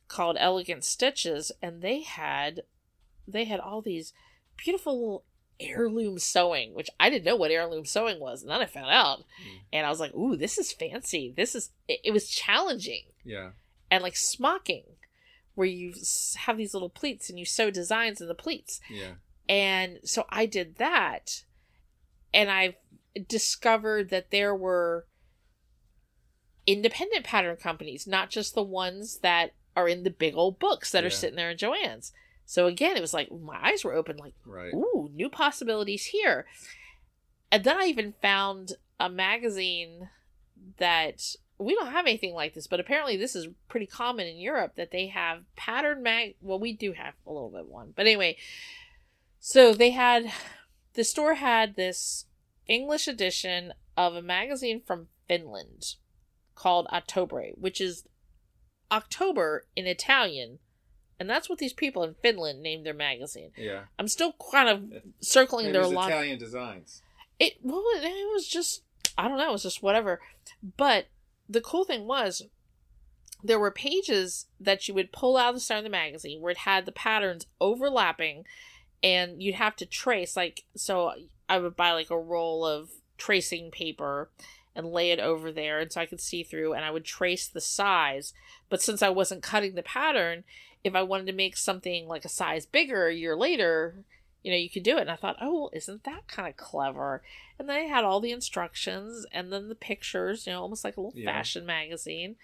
called 0.08 0.38
Elegant 0.40 0.84
Stitches, 0.84 1.52
and 1.62 1.82
they 1.82 2.02
had 2.02 2.64
they 3.28 3.46
had 3.46 3.60
all 3.60 3.82
these 3.82 4.12
beautiful 4.58 5.00
little 5.00 5.24
heirloom 5.60 6.18
sewing, 6.20 6.74
which 6.74 6.90
I 7.00 7.10
didn't 7.10 7.26
know 7.26 7.36
what 7.36 7.52
heirloom 7.52 7.86
sewing 7.86 8.20
was, 8.20 8.42
and 8.42 8.50
then 8.52 8.62
I 8.62 8.66
found 8.66 8.90
out, 8.92 9.20
Mm. 9.20 9.60
and 9.74 9.86
I 9.86 9.90
was 9.90 10.00
like, 10.00 10.14
"Ooh, 10.16 10.36
this 10.36 10.58
is 10.58 10.72
fancy. 10.72 11.34
This 11.36 11.54
is." 11.56 11.72
It, 11.88 12.00
it 12.06 12.12
was 12.12 12.30
challenging 12.30 13.06
Yeah. 13.26 13.52
and 13.92 14.02
like 14.04 14.16
smocking, 14.16 14.86
where 15.56 15.68
you 15.68 15.94
have 16.38 16.58
these 16.58 16.74
little 16.74 16.90
pleats 16.90 17.30
and 17.30 17.38
you 17.38 17.46
sew 17.46 17.70
designs 17.72 18.22
in 18.22 18.28
the 18.28 18.36
pleats, 18.36 18.80
Yeah. 18.90 19.16
and 19.50 20.00
so 20.04 20.26
I 20.30 20.46
did 20.46 20.76
that, 20.78 21.44
and 22.34 22.50
I 22.50 22.78
discovered 23.28 24.10
that 24.12 24.32
there 24.32 24.56
were 24.56 25.06
independent 26.66 27.26
pattern 27.26 27.58
companies, 27.58 28.06
not 28.08 28.30
just 28.30 28.54
the 28.54 28.64
ones 28.64 29.20
that 29.20 29.54
are 29.76 29.88
in 29.90 30.04
the 30.04 30.10
big 30.12 30.36
old 30.36 30.60
books 30.60 30.92
that 30.92 31.04
are 31.04 31.10
sitting 31.10 31.36
there 31.36 31.50
in 31.52 31.58
Joann's. 31.58 32.12
So 32.50 32.66
again, 32.66 32.98
it 32.98 33.02
was 33.02 33.14
like 33.14 33.32
my 33.32 33.64
eyes 33.64 33.84
were 33.84 33.94
open, 33.94 34.18
like, 34.18 34.34
Right. 34.44 34.74
ooh, 34.74 35.08
new 35.14 35.30
possibilities 35.30 36.06
here. 36.06 36.48
And 37.52 37.64
then 37.64 37.78
I 37.78 37.86
even 37.86 38.16
found 38.24 38.72
a 39.00 39.08
magazine 39.08 40.10
that 40.78 41.36
we 41.60 41.76
don't 41.76 41.92
have 41.92 42.08
anything 42.08 42.34
like 42.34 42.56
this, 42.56 42.66
but 42.66 42.80
apparently 42.80 43.18
this 43.18 43.36
is 43.36 43.50
pretty 43.68 43.86
common 43.86 44.26
in 44.26 44.38
Europe 44.38 44.78
that 44.78 44.90
they 44.90 45.06
have 45.10 45.44
pattern 45.56 46.02
mag. 46.02 46.38
Well, 46.42 46.58
we 46.58 46.74
do 46.74 46.94
have 46.94 47.14
a 47.28 47.32
little 47.32 47.52
bit 47.52 47.68
one, 47.68 47.94
but 47.96 48.08
anyway. 48.08 48.36
So 49.40 49.76
they 49.76 49.92
had 49.92 50.32
the 50.96 51.04
store 51.04 51.36
had 51.36 51.76
this 51.76 52.26
English 52.66 53.08
edition 53.08 53.74
of 53.96 54.16
a 54.16 54.24
magazine 54.24 54.82
from 54.84 55.10
Finland 55.28 55.98
called 56.56 56.88
Ottobre, 56.88 57.52
which 57.60 57.80
is 57.80 58.08
October 58.92 59.68
in 59.76 59.86
Italian, 59.86 60.58
and 61.20 61.30
that's 61.30 61.50
what 61.50 61.60
these 61.60 61.74
people 61.74 62.04
in 62.04 62.16
Finland 62.22 62.62
named 62.62 62.86
their 62.86 62.94
magazine. 62.94 63.52
Yeah. 63.58 63.82
I'm 63.98 64.08
still 64.08 64.34
kind 64.52 64.70
of 64.70 65.04
circling 65.20 65.72
their 65.72 65.86
line. 65.86 66.10
Italian 66.10 66.40
designs. 66.40 67.02
It 67.40 67.54
well, 67.62 67.84
it, 67.96 68.04
it 68.04 68.34
was 68.34 68.48
just 68.48 68.84
I 69.18 69.28
don't 69.28 69.38
know, 69.38 69.50
it 69.50 69.54
was 69.54 69.64
just 69.64 69.84
whatever. 69.84 70.22
But 70.78 71.08
the 71.50 71.62
cool 71.62 71.84
thing 71.84 72.08
was 72.08 72.44
there 73.44 73.60
were 73.60 73.72
pages 73.72 74.48
that 74.60 74.88
you 74.88 74.94
would 74.94 75.12
pull 75.12 75.38
out 75.38 75.50
of 75.50 75.56
the 75.56 75.62
center 75.62 75.80
of 75.80 75.84
the 75.84 75.90
magazine 75.90 76.42
where 76.42 76.52
it 76.52 76.60
had 76.60 76.86
the 76.86 76.92
patterns 76.92 77.48
overlapping 77.60 78.46
and 79.02 79.42
you'd 79.42 79.56
have 79.56 79.76
to 79.78 79.86
trace 79.86 80.36
like 80.36 80.66
so 80.76 81.14
I 81.48 81.58
would 81.58 81.76
buy 81.76 81.92
like 81.94 82.10
a 82.10 82.20
roll 82.20 82.66
of 82.66 82.90
tracing 83.18 83.72
paper 83.72 84.30
and 84.76 84.92
lay 84.92 85.12
it 85.12 85.20
over 85.20 85.52
there 85.52 85.80
and 85.80 85.92
so 85.92 86.02
I 86.02 86.06
could 86.06 86.22
see 86.22 86.44
through 86.44 86.74
and 86.74 86.86
I 86.86 86.92
would 86.92 87.06
trace 87.06 87.48
the 87.48 87.62
size. 87.62 88.34
But 88.70 88.82
since 88.82 89.02
I 89.02 89.10
wasn't 89.10 89.44
cutting 89.44 89.76
the 89.76 89.84
pattern, 89.84 90.44
if 90.84 90.96
I 90.96 91.04
wanted 91.04 91.28
to 91.28 91.34
make 91.34 91.58
something 91.58 92.08
like 92.08 92.26
a 92.26 92.30
size 92.30 92.66
bigger 92.66 93.08
a 93.08 93.14
year 93.16 93.36
later, 93.36 94.04
you 94.44 94.52
know, 94.52 94.58
you 94.58 94.70
could 94.70 94.84
do 94.84 94.98
it. 94.98 95.02
And 95.02 95.12
I 95.12 95.16
thought, 95.18 95.36
oh, 95.42 95.54
well, 95.54 95.72
isn't 95.74 96.04
that 96.06 96.28
kind 96.28 96.48
of 96.48 96.56
clever? 96.56 97.22
And 97.58 97.68
then 97.68 97.84
it 97.84 97.90
had 97.90 98.06
all 98.06 98.22
the 98.22 98.32
instructions 98.32 99.26
and 99.32 99.52
then 99.52 99.68
the 99.68 99.76
pictures, 99.76 100.48
you 100.48 100.54
know, 100.54 100.62
almost 100.62 100.84
like 100.84 100.96
a 100.98 101.02
little 101.02 101.20
Yeah. 101.20 101.32
fashion 101.32 101.66
magazine. 101.66 102.38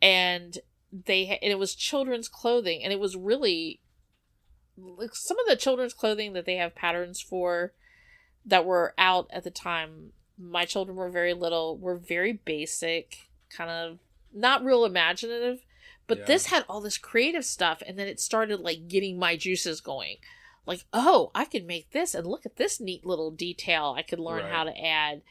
And 0.00 0.58
they 0.90 1.26
ha- 1.26 1.38
and 1.42 1.52
it 1.52 1.58
was 1.58 1.74
children's 1.74 2.28
clothing, 2.28 2.82
and 2.82 2.92
it 2.92 3.00
was 3.00 3.14
really 3.16 3.80
like 4.76 5.14
some 5.14 5.38
of 5.38 5.46
the 5.46 5.56
children's 5.56 5.92
clothing 5.92 6.32
that 6.32 6.46
they 6.46 6.54
have 6.56 6.74
patterns 6.74 7.20
for 7.20 7.72
that 8.46 8.64
were 8.64 8.94
out 8.96 9.28
at 9.30 9.44
the 9.44 9.50
time. 9.50 10.12
My 10.38 10.64
children 10.64 10.96
were 10.96 11.10
very 11.10 11.34
little, 11.34 11.76
were 11.76 11.96
very 11.96 12.32
basic, 12.32 13.28
kind 13.50 13.70
of 13.70 13.98
not 14.32 14.64
real 14.64 14.84
imaginative. 14.84 15.64
But 16.08 16.18
Yeah. 16.18 16.24
this 16.24 16.46
had 16.46 16.64
all 16.68 16.80
this 16.80 16.98
creative 16.98 17.44
stuff, 17.44 17.82
and 17.86 17.96
then 17.96 18.08
it 18.08 18.18
started 18.18 18.58
like 18.58 18.88
getting 18.88 19.18
my 19.18 19.36
juices 19.36 19.80
going 19.80 20.16
like 20.68 20.84
oh 20.92 21.30
i 21.34 21.44
could 21.46 21.64
make 21.66 21.90
this 21.90 22.14
and 22.14 22.26
look 22.26 22.44
at 22.46 22.56
this 22.56 22.78
neat 22.78 23.04
little 23.04 23.30
detail 23.32 23.94
i 23.96 24.02
could 24.02 24.20
learn 24.20 24.44
Right. 24.44 24.52
how 24.52 24.64
to 24.64 24.78
add 24.78 25.22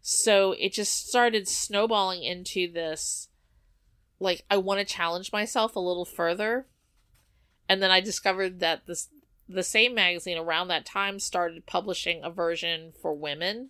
so 0.00 0.52
it 0.52 0.72
just 0.72 1.06
started 1.06 1.46
snowballing 1.46 2.24
into 2.24 2.72
this 2.72 3.28
like 4.18 4.44
i 4.50 4.56
want 4.56 4.80
to 4.80 4.86
challenge 4.86 5.32
myself 5.32 5.76
a 5.76 5.80
little 5.80 6.06
further 6.06 6.66
and 7.68 7.82
then 7.82 7.90
i 7.90 8.00
discovered 8.00 8.58
that 8.60 8.86
this 8.86 9.10
the 9.48 9.62
same 9.62 9.94
magazine 9.94 10.38
around 10.38 10.68
that 10.68 10.86
time 10.86 11.20
started 11.20 11.66
publishing 11.66 12.22
a 12.24 12.30
version 12.30 12.92
for 13.00 13.12
women 13.12 13.68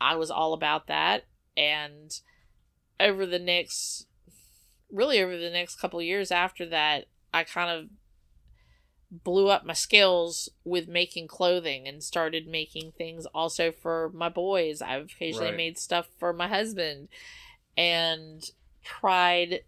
i 0.00 0.14
was 0.14 0.30
all 0.30 0.52
about 0.52 0.86
that 0.86 1.24
and 1.56 2.20
over 3.00 3.26
the 3.26 3.40
next 3.40 4.05
really 4.96 5.22
over 5.22 5.36
the 5.36 5.50
next 5.50 5.76
couple 5.76 5.98
of 5.98 6.04
years 6.04 6.30
after 6.30 6.66
that 6.66 7.04
i 7.32 7.44
kind 7.44 7.70
of 7.70 7.88
blew 9.10 9.48
up 9.48 9.64
my 9.64 9.72
skills 9.72 10.48
with 10.64 10.88
making 10.88 11.28
clothing 11.28 11.86
and 11.86 12.02
started 12.02 12.46
making 12.46 12.92
things 12.92 13.24
also 13.26 13.70
for 13.70 14.10
my 14.12 14.28
boys. 14.28 14.82
I've 14.82 15.04
occasionally 15.04 15.50
Right. 15.50 15.56
made 15.56 15.78
stuff 15.78 16.08
for 16.18 16.32
my 16.32 16.48
husband 16.48 17.08
and 17.76 18.42
tried, 18.82 19.60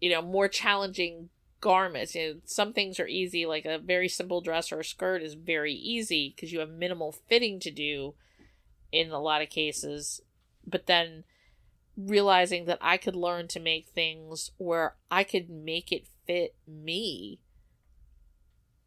you 0.00 0.10
know, 0.10 0.22
more 0.22 0.48
challenging 0.48 1.30
garments. 1.60 2.14
You 2.14 2.34
know, 2.34 2.40
some 2.44 2.72
things 2.72 3.00
are 3.00 3.08
easy, 3.08 3.46
like 3.46 3.64
a 3.64 3.78
very 3.78 4.08
simple 4.08 4.40
dress 4.40 4.70
or 4.70 4.80
a 4.80 4.84
skirt 4.84 5.22
is 5.22 5.34
very 5.34 5.74
easy 5.74 6.32
because 6.34 6.52
you 6.52 6.60
have 6.60 6.70
minimal 6.70 7.12
fitting 7.12 7.58
to 7.60 7.70
do 7.70 8.14
in 8.92 9.10
a 9.10 9.20
lot 9.20 9.42
of 9.42 9.50
cases. 9.50 10.20
But 10.64 10.86
then 10.86 11.24
realizing 11.96 12.64
that 12.66 12.78
I 12.80 12.96
could 12.96 13.16
learn 13.16 13.48
to 13.48 13.60
make 13.60 13.88
things 13.88 14.50
where 14.56 14.96
I 15.10 15.24
could 15.24 15.50
make 15.50 15.92
it 15.92 16.06
fit 16.26 16.54
me 16.66 17.40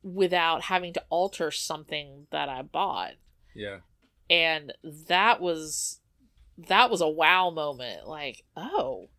without 0.01 0.63
having 0.63 0.93
to 0.93 1.03
alter 1.09 1.51
something 1.51 2.27
that 2.31 2.49
I 2.49 2.61
bought. 2.61 3.13
Yeah. 3.55 3.79
And 4.29 4.73
that 5.07 5.41
was 5.41 5.99
that 6.57 6.89
was 6.89 7.01
a 7.01 7.09
wow 7.09 7.49
moment. 7.49 8.07
Like, 8.07 8.43
oh, 8.55 9.09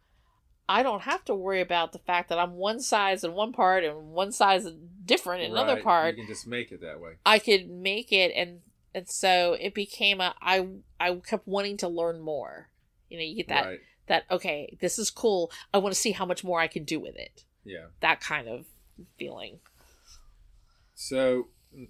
I 0.68 0.82
don't 0.82 1.02
have 1.02 1.24
to 1.26 1.34
worry 1.34 1.60
about 1.60 1.92
the 1.92 1.98
fact 1.98 2.28
that 2.28 2.38
I'm 2.38 2.52
one 2.52 2.80
size 2.80 3.24
in 3.24 3.32
one 3.32 3.52
part 3.52 3.84
and 3.84 4.08
one 4.08 4.32
size 4.32 4.66
different 5.04 5.44
in 5.44 5.52
another 5.52 5.80
part 5.80 6.16
You 6.16 6.24
can 6.24 6.32
just 6.32 6.46
make 6.46 6.72
it 6.72 6.80
that 6.80 7.00
way. 7.00 7.12
I 7.24 7.38
could 7.38 7.70
make 7.70 8.12
it 8.12 8.32
and 8.34 8.60
and 8.94 9.08
so 9.08 9.56
it 9.60 9.74
became 9.74 10.20
a 10.20 10.34
I 10.40 10.66
I 10.98 11.14
kept 11.14 11.46
wanting 11.46 11.76
to 11.78 11.88
learn 11.88 12.20
more. 12.20 12.70
You 13.08 13.18
know, 13.18 13.24
you 13.24 13.36
get 13.36 13.48
that 13.48 13.66
right. 13.66 13.80
that 14.08 14.24
okay, 14.30 14.76
this 14.80 14.98
is 14.98 15.10
cool. 15.10 15.50
I 15.72 15.78
want 15.78 15.94
to 15.94 16.00
see 16.00 16.12
how 16.12 16.26
much 16.26 16.44
more 16.44 16.60
I 16.60 16.66
can 16.66 16.84
do 16.84 17.00
with 17.00 17.16
it. 17.16 17.44
Yeah. 17.64 17.86
That 18.00 18.20
kind 18.20 18.48
of 18.48 18.66
feeling. 19.18 19.60
So 20.94 21.48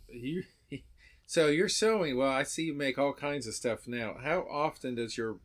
you 0.08 0.44
so 1.26 1.48
you're 1.48 1.68
sewing. 1.68 2.16
Well, 2.16 2.30
I 2.30 2.42
see 2.42 2.64
you 2.64 2.74
make 2.74 2.98
all 2.98 3.12
kinds 3.12 3.46
of 3.46 3.54
stuff 3.54 3.86
now. 3.86 4.16
How 4.22 4.46
often 4.50 4.94
does 4.94 5.16
your 5.16 5.38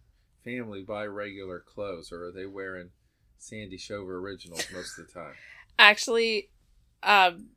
family 0.43 0.81
buy 0.81 1.05
regular 1.05 1.59
clothes, 1.59 2.11
or 2.11 2.25
are 2.25 2.31
they 2.31 2.45
wearing 2.45 2.89
Sandi 3.37 3.77
Shover 3.77 4.17
originals 4.17 4.65
most 4.73 4.97
of 4.97 5.07
the 5.07 5.13
time? 5.13 5.33
Actually, 5.79 6.49
um 7.03 7.47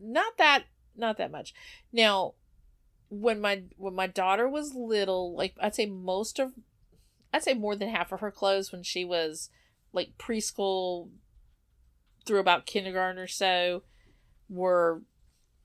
not 0.00 0.36
that 0.38 0.64
not 0.96 1.16
that 1.18 1.30
much. 1.30 1.54
Now, 1.92 2.34
when 3.08 3.40
my 3.40 3.62
when 3.76 3.94
my 3.94 4.06
daughter 4.06 4.48
was 4.48 4.74
little, 4.74 5.34
like 5.34 5.54
I'd 5.60 5.74
say 5.74 5.86
most 5.86 6.38
of 6.38 6.52
I'd 7.32 7.42
say 7.42 7.54
more 7.54 7.76
than 7.76 7.88
half 7.88 8.12
of 8.12 8.20
her 8.20 8.30
clothes 8.30 8.72
when 8.72 8.82
she 8.82 9.04
was 9.04 9.50
like 9.92 10.16
preschool 10.18 11.08
through 12.26 12.40
about 12.40 12.66
kindergarten 12.66 13.18
or 13.20 13.26
so 13.26 13.82
were 14.48 15.02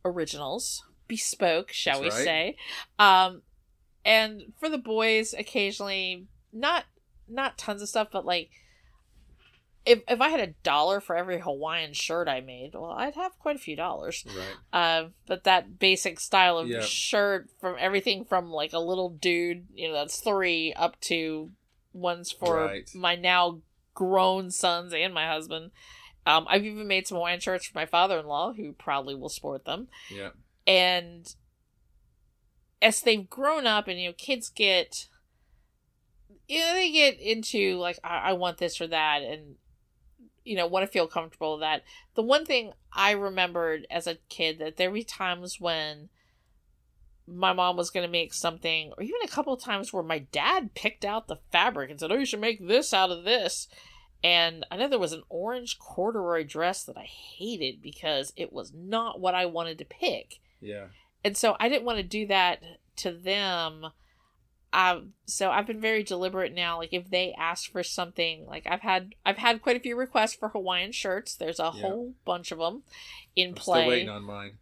originals, 0.05 0.83
bespoke, 1.07 1.71
shall 1.71 2.01
That's 2.01 2.15
we 2.15 2.19
right. 2.19 2.25
say. 2.25 2.57
Um 2.99 3.41
and 4.05 4.53
for 4.59 4.69
the 4.69 4.77
boys 4.77 5.33
occasionally 5.33 6.27
not 6.51 6.85
not 7.27 7.57
tons 7.57 7.81
of 7.81 7.89
stuff 7.89 8.09
but 8.11 8.25
like 8.25 8.49
if 9.85 10.01
if 10.07 10.21
I 10.21 10.29
had 10.29 10.39
a 10.39 10.53
dollar 10.63 10.99
for 11.01 11.15
every 11.15 11.39
Hawaiian 11.41 11.93
shirt 11.93 12.27
I 12.27 12.41
made, 12.41 12.73
well, 12.73 12.91
I'd 12.91 13.15
have 13.15 13.37
quite 13.39 13.57
a 13.57 13.59
few 13.59 13.75
dollars. 13.75 14.23
Right. 14.27 14.55
Uh, 14.71 15.09
but 15.27 15.43
that 15.43 15.77
basic 15.79 16.19
style 16.19 16.57
of 16.57 16.67
Yeah. 16.69 16.81
shirt 16.81 17.49
from 17.59 17.75
everything 17.79 18.23
from 18.25 18.49
like 18.49 18.71
a 18.73 18.79
little 18.79 19.09
dude, 19.09 19.67
you 19.73 19.87
know, 19.89 19.93
that's 19.95 20.21
three 20.21 20.73
up 20.73 20.99
to 21.01 21.51
ones 21.91 22.31
for 22.31 22.65
Right. 22.65 22.89
my 22.95 23.15
now 23.15 23.61
grown 23.93 24.49
sons 24.51 24.93
and 24.93 25.13
my 25.13 25.27
husband. 25.27 25.71
Um, 26.25 26.45
I've 26.49 26.65
even 26.65 26.87
made 26.87 27.05
some 27.05 27.17
Hawaiian 27.17 27.41
shirts 27.41 27.67
for 27.67 27.77
my 27.77 27.85
father 27.85 28.17
in 28.17 28.25
law, 28.25 28.53
who 28.53 28.71
probably 28.71 29.13
will 29.13 29.27
sport 29.29 29.65
them. 29.65 29.89
Yeah. 30.09 30.29
And 30.65 31.27
as 32.81 33.01
they've 33.01 33.29
grown 33.29 33.67
up 33.67 33.89
and, 33.89 33.99
you 33.99 34.07
know, 34.09 34.15
kids 34.17 34.49
get, 34.49 35.07
you 36.47 36.59
know, 36.61 36.73
they 36.73 36.91
get 36.91 37.19
into 37.19 37.77
like, 37.77 37.99
I, 38.03 38.29
I 38.29 38.33
want 38.33 38.57
this 38.57 38.79
or 38.79 38.87
that. 38.87 39.21
And, 39.21 39.55
you 40.43 40.55
know, 40.55 40.67
want 40.67 40.83
to 40.85 40.91
feel 40.91 41.07
comfortable 41.07 41.53
with 41.53 41.61
that. 41.61 41.83
The 42.15 42.21
one 42.23 42.45
thing 42.45 42.73
I 42.91 43.11
remembered 43.11 43.87
as 43.89 44.07
a 44.07 44.17
kid 44.29 44.59
that 44.59 44.77
there 44.77 44.91
were 44.91 45.01
times 45.01 45.59
when 45.59 46.09
my 47.25 47.53
mom 47.53 47.77
was 47.77 47.89
going 47.89 48.05
to 48.05 48.11
make 48.11 48.33
something, 48.33 48.91
or 48.97 49.03
even 49.03 49.21
a 49.23 49.27
couple 49.29 49.53
of 49.53 49.61
times 49.61 49.93
where 49.93 50.03
my 50.03 50.19
dad 50.19 50.73
picked 50.73 51.05
out 51.05 51.27
the 51.27 51.39
fabric 51.51 51.89
and 51.89 51.99
said, 51.99 52.11
"Oh, 52.11 52.15
you 52.15 52.25
should 52.25 52.41
make 52.41 52.65
this 52.67 52.93
out 52.93 53.11
of 53.11 53.23
this." 53.23 53.67
And 54.23 54.65
I 54.71 54.77
know 54.77 54.87
there 54.87 54.99
was 54.99 55.13
an 55.13 55.23
orange 55.29 55.79
corduroy 55.79 56.43
dress 56.45 56.83
that 56.85 56.97
I 56.97 57.03
hated 57.03 57.81
because 57.81 58.31
it 58.35 58.53
was 58.53 58.73
not 58.73 59.19
what 59.19 59.35
I 59.35 59.45
wanted 59.45 59.77
to 59.79 59.85
pick, 59.85 60.39
Yeah. 60.61 60.87
and 61.23 61.35
so 61.37 61.55
I 61.59 61.69
didn't 61.69 61.85
want 61.85 61.97
to 61.97 62.03
do 62.03 62.27
that 62.27 62.61
to 62.97 63.11
them. 63.11 63.87
Um, 64.73 65.13
so 65.25 65.51
I've 65.51 65.67
been 65.67 65.79
very 65.79 66.03
deliberate 66.03 66.53
now. 66.53 66.77
Like 66.77 66.93
if 66.93 67.09
they 67.09 67.33
ask 67.37 67.71
for 67.71 67.83
something, 67.83 68.45
like 68.47 68.65
I've 68.65 68.81
had, 68.81 69.13
I've 69.25 69.37
had 69.37 69.61
quite 69.61 69.77
a 69.77 69.79
few 69.79 69.95
requests 69.95 70.33
for 70.33 70.49
Hawaiian 70.49 70.91
shirts. 70.91 71.35
There's 71.35 71.59
a 71.59 71.71
Yeah. 71.75 71.81
whole 71.81 72.13
bunch 72.25 72.51
of 72.51 72.57
them 72.57 72.83
in 73.35 73.49
I'm 73.49 73.55
play. 73.55 73.79
still 73.81 73.87
waiting 73.89 74.09
on 74.09 74.23
mine. 74.23 74.57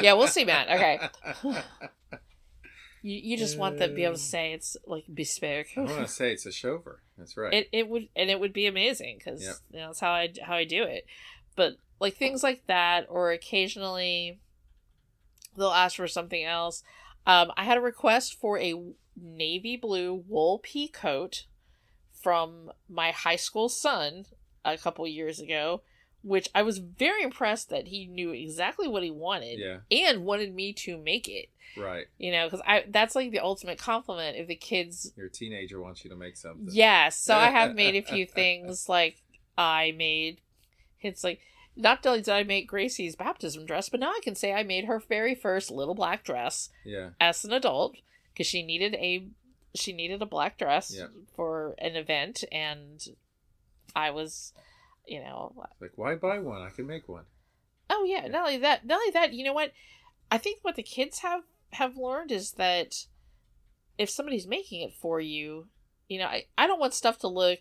Yeah, 0.00 0.14
we'll 0.14 0.28
see, 0.28 0.44
Matt. 0.44 0.70
Okay. 0.70 1.52
You, 3.02 3.18
you 3.18 3.36
just 3.38 3.56
want 3.56 3.78
to 3.78 3.88
be 3.88 4.04
able 4.04 4.16
to 4.16 4.20
say 4.20 4.52
it's 4.52 4.76
like 4.86 5.04
bespoke. 5.12 5.68
I 5.74 5.80
want 5.80 6.06
to 6.06 6.06
say 6.06 6.32
it's 6.32 6.44
a 6.44 6.52
Shover. 6.52 7.00
That's 7.16 7.34
right. 7.34 7.50
It 7.54 7.68
it 7.72 7.88
would 7.88 8.08
and 8.14 8.28
it 8.28 8.38
would 8.38 8.52
be 8.52 8.66
amazing 8.66 9.16
because 9.18 9.40
you 9.72 9.78
know 9.78 9.86
that's 9.86 10.00
how 10.00 10.10
I 10.10 10.28
how 10.42 10.56
I 10.56 10.64
do 10.64 10.82
it. 10.82 11.06
But 11.56 11.76
like 11.98 12.16
things 12.16 12.42
like 12.42 12.66
that, 12.66 13.06
or 13.08 13.30
occasionally 13.32 14.38
they'll 15.56 15.68
ask 15.70 15.96
for 15.96 16.08
something 16.08 16.44
else. 16.44 16.82
Um, 17.30 17.52
I 17.56 17.62
had 17.62 17.78
a 17.78 17.80
request 17.80 18.34
for 18.34 18.58
a 18.58 18.74
navy 19.16 19.76
blue 19.76 20.24
wool 20.26 20.58
pea 20.64 20.88
coat 20.88 21.44
from 22.12 22.72
my 22.88 23.12
high 23.12 23.36
school 23.36 23.68
son 23.68 24.26
a 24.64 24.76
couple 24.76 25.06
years 25.06 25.38
ago, 25.38 25.82
which 26.22 26.48
I 26.56 26.62
was 26.62 26.78
very 26.78 27.22
impressed 27.22 27.70
that 27.70 27.86
he 27.86 28.06
knew 28.06 28.32
exactly 28.32 28.88
what 28.88 29.04
he 29.04 29.12
wanted 29.12 29.60
yeah. 29.60 29.78
and 29.92 30.24
wanted 30.24 30.52
me 30.52 30.72
to 30.72 30.98
make 30.98 31.28
it. 31.28 31.50
Right. 31.76 32.06
You 32.18 32.32
know, 32.32 32.46
because 32.48 32.62
I 32.66 32.84
that's 32.88 33.14
like 33.14 33.30
the 33.30 33.38
ultimate 33.38 33.78
compliment 33.78 34.36
if 34.36 34.48
the 34.48 34.56
kids 34.56 35.12
Your 35.16 35.28
teenager 35.28 35.80
wants 35.80 36.02
you 36.02 36.10
to 36.10 36.16
make 36.16 36.36
something. 36.36 36.66
Yes, 36.72 37.16
so 37.16 37.36
I 37.36 37.50
have 37.50 37.74
made 37.76 37.94
a 37.94 38.02
few 38.02 38.26
things 38.26 38.88
like 38.88 39.22
I 39.56 39.94
made. 39.96 40.40
It's 41.00 41.22
like 41.22 41.38
not 41.80 42.04
only 42.06 42.20
did 42.22 42.32
I 42.34 42.42
make 42.44 42.70
Gracie's 42.70 43.16
baptism 43.16 43.66
dress, 43.66 43.88
but 43.88 44.00
now 44.00 44.10
I 44.10 44.20
can 44.22 44.34
say 44.34 44.52
I 44.52 44.62
made 44.62 44.84
her 44.84 44.98
very 45.00 45.34
first 45.34 45.70
little 45.70 45.94
black 45.94 46.24
dress 46.24 46.68
Yeah. 46.84 47.10
as 47.20 47.44
an 47.44 47.52
adult 47.52 47.96
because 48.32 48.46
she 48.46 48.62
needed 48.62 48.94
a 48.94 49.26
she 49.74 49.92
needed 49.92 50.20
a 50.20 50.26
black 50.26 50.58
dress 50.58 50.92
Yeah. 50.96 51.06
for 51.36 51.74
an 51.78 51.94
event, 51.96 52.42
and 52.50 53.00
I 53.94 54.10
was, 54.10 54.52
you 55.06 55.20
know, 55.20 55.52
Like, 55.80 55.92
why 55.96 56.16
buy 56.16 56.38
one? 56.40 56.60
I 56.62 56.70
can 56.70 56.86
make 56.86 57.08
one. 57.08 57.24
Oh 57.88 58.04
yeah, 58.04 58.26
not 58.26 58.42
only 58.42 58.58
that, 58.58 58.84
not 58.86 58.96
only 59.00 59.10
that, 59.12 59.32
you 59.32 59.44
know 59.44 59.52
what? 59.52 59.72
I 60.30 60.38
think 60.38 60.58
what 60.62 60.76
the 60.76 60.82
kids 60.82 61.20
have 61.20 61.42
have 61.72 61.96
learned 61.96 62.32
is 62.32 62.52
that 62.52 63.06
if 63.98 64.10
somebody's 64.10 64.46
making 64.46 64.82
it 64.82 64.92
for 64.94 65.20
you, 65.20 65.68
you 66.08 66.18
know, 66.18 66.26
I, 66.26 66.46
I 66.58 66.66
don't 66.66 66.80
want 66.80 66.94
stuff 66.94 67.18
to 67.18 67.28
look 67.28 67.60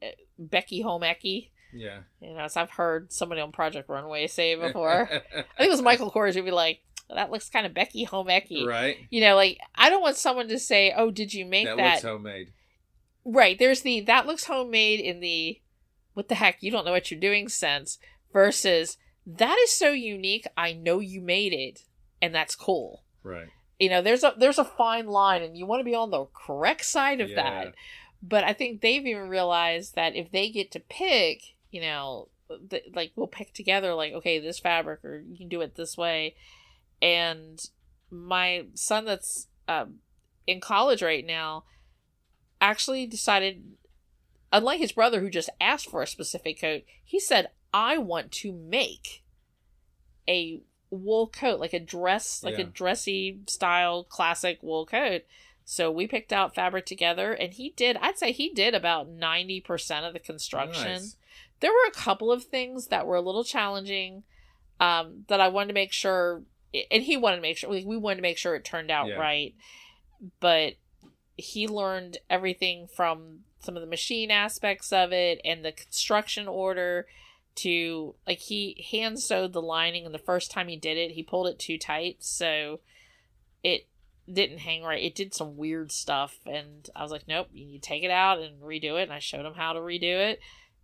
eh, 0.00 0.12
Becky 0.38 0.82
Homecky. 0.82 1.50
Yeah. 1.72 2.00
You 2.20 2.34
know, 2.34 2.40
as 2.40 2.56
I've 2.56 2.70
heard 2.70 3.12
somebody 3.12 3.40
on 3.40 3.52
Project 3.52 3.88
Runway 3.88 4.26
say 4.26 4.54
before. 4.54 5.08
I 5.12 5.18
think 5.18 5.46
it 5.58 5.68
was 5.70 5.82
Michael 5.82 6.10
Kors 6.10 6.34
who'd 6.34 6.44
be 6.44 6.50
like, 6.50 6.80
"That 7.08 7.30
looks 7.30 7.48
kind 7.50 7.66
of 7.66 7.74
Becky 7.74 8.06
Homecky." 8.06 8.66
right. 8.66 8.96
You 9.10 9.20
know, 9.22 9.36
like 9.36 9.58
I 9.74 9.90
don't 9.90 10.02
want 10.02 10.16
someone 10.16 10.48
to 10.48 10.58
say, 10.58 10.92
"Oh, 10.96 11.10
did 11.10 11.32
you 11.34 11.44
make 11.46 11.66
That, 11.66 11.76
that?" 11.78 11.90
looks 11.94 12.02
homemade. 12.04 12.52
Right. 13.24 13.58
There's 13.58 13.82
the 13.82 14.00
that 14.02 14.26
looks 14.26 14.44
homemade 14.44 15.00
in 15.00 15.20
the 15.20 15.60
what 16.14 16.28
the 16.28 16.34
heck, 16.34 16.62
you 16.62 16.70
don't 16.70 16.84
know 16.84 16.92
what 16.92 17.10
you're 17.10 17.20
doing 17.20 17.48
sense 17.48 17.98
versus 18.32 18.98
that 19.26 19.56
is 19.64 19.70
so 19.70 19.92
unique, 19.92 20.46
I 20.56 20.72
know 20.72 20.98
you 21.00 21.20
made 21.20 21.52
it 21.52 21.84
and 22.20 22.34
that's 22.34 22.54
cool. 22.54 23.04
Right. 23.22 23.48
You 23.78 23.88
know, 23.88 24.02
there's 24.02 24.22
a 24.24 24.34
there's 24.36 24.58
a 24.58 24.64
fine 24.64 25.06
line 25.06 25.42
and 25.42 25.56
you 25.56 25.64
want 25.66 25.80
to 25.80 25.84
be 25.84 25.94
on 25.94 26.10
the 26.10 26.26
correct 26.34 26.84
side 26.84 27.20
of 27.20 27.30
Yeah. 27.30 27.36
that. 27.36 27.74
But 28.22 28.44
I 28.44 28.52
think 28.52 28.80
they've 28.80 29.04
even 29.06 29.28
realized 29.28 29.94
that 29.96 30.14
if 30.14 30.30
they 30.30 30.48
get 30.50 30.70
to 30.72 30.80
pick, 30.80 31.51
you 31.72 31.80
know, 31.80 32.28
th- 32.70 32.90
like 32.94 33.10
we'll 33.16 33.26
pick 33.26 33.52
together 33.52 33.94
like 33.94 34.12
okay, 34.12 34.38
this 34.38 34.60
fabric 34.60 35.04
or 35.04 35.24
you 35.28 35.36
can 35.36 35.48
do 35.48 35.60
it 35.60 35.74
this 35.74 35.96
way. 35.96 36.36
And 37.00 37.60
my 38.10 38.66
son 38.74 39.06
that's 39.06 39.48
um, 39.66 39.94
in 40.46 40.60
college 40.60 41.02
right 41.02 41.26
now 41.26 41.64
actually 42.60 43.06
decided 43.06 43.62
unlike 44.52 44.78
his 44.78 44.92
brother 44.92 45.20
who 45.20 45.30
just 45.30 45.50
asked 45.60 45.88
for 45.88 46.02
a 46.02 46.06
specific 46.06 46.60
coat 46.60 46.82
he 47.02 47.18
said 47.18 47.48
i 47.72 47.96
want 47.98 48.30
to 48.30 48.52
make 48.52 49.24
a 50.28 50.62
wool 50.90 51.26
coat 51.26 51.58
like 51.58 51.72
a 51.72 51.80
dress 51.80 52.44
like 52.44 52.58
a 52.58 52.64
dressy 52.64 53.40
style 53.48 54.04
classic 54.04 54.58
wool 54.62 54.84
coat 54.86 55.22
so 55.64 55.90
we 55.90 56.06
picked 56.06 56.32
out 56.32 56.54
fabric 56.54 56.84
together 56.86 57.32
and 57.32 57.54
he 57.54 57.70
did 57.70 57.96
i'd 57.96 58.18
say 58.18 58.30
he 58.30 58.50
did 58.50 58.74
about 58.74 59.08
90% 59.08 60.06
of 60.06 60.12
the 60.12 60.20
construction 60.20 60.92
Nice. 60.92 61.16
There 61.62 61.70
were 61.70 61.88
a 61.88 61.92
couple 61.92 62.30
of 62.32 62.44
things 62.44 62.88
that 62.88 63.06
were 63.06 63.14
a 63.14 63.20
little 63.22 63.44
challenging 63.44 64.24
um, 64.80 65.24
that 65.28 65.40
I 65.40 65.46
wanted 65.46 65.68
to 65.68 65.74
make 65.74 65.92
sure, 65.92 66.42
and 66.90 67.04
he 67.04 67.16
wanted 67.16 67.36
to 67.36 67.42
make 67.42 67.56
sure, 67.56 67.72
like, 67.72 67.86
we 67.86 67.96
wanted 67.96 68.16
to 68.16 68.22
make 68.22 68.36
sure 68.36 68.56
it 68.56 68.64
turned 68.64 68.90
out 68.90 69.06
Yeah. 69.06 69.14
right. 69.14 69.54
But 70.40 70.74
he 71.36 71.68
learned 71.68 72.18
everything 72.28 72.88
from 72.88 73.44
some 73.60 73.76
of 73.76 73.80
the 73.80 73.88
machine 73.88 74.30
aspects 74.30 74.92
of 74.92 75.12
it 75.12 75.40
and 75.44 75.64
the 75.64 75.70
construction 75.70 76.48
order 76.48 77.06
to, 77.54 78.16
like, 78.26 78.38
he 78.38 78.84
hand 78.90 79.20
sewed 79.20 79.52
the 79.52 79.62
lining, 79.62 80.04
and 80.04 80.12
the 80.12 80.18
first 80.18 80.50
time 80.50 80.66
he 80.66 80.76
did 80.76 80.98
it, 80.98 81.12
he 81.12 81.22
pulled 81.22 81.46
it 81.46 81.60
too 81.60 81.78
tight. 81.78 82.16
So 82.24 82.80
it 83.62 83.86
didn't 84.30 84.58
hang 84.58 84.82
right. 84.82 85.02
It 85.02 85.14
did 85.14 85.32
some 85.32 85.56
weird 85.56 85.92
stuff. 85.92 86.38
And 86.44 86.90
I 86.96 87.02
was 87.02 87.12
like, 87.12 87.28
nope, 87.28 87.48
you 87.52 87.66
need 87.66 87.82
to 87.82 87.88
take 87.88 88.02
it 88.02 88.10
out 88.10 88.40
and 88.40 88.60
redo 88.62 88.98
it. 88.98 89.04
And 89.04 89.12
I 89.12 89.20
showed 89.20 89.46
him 89.46 89.54
how 89.54 89.72
to 89.74 89.80
redo 89.80 90.18
it 90.30 90.40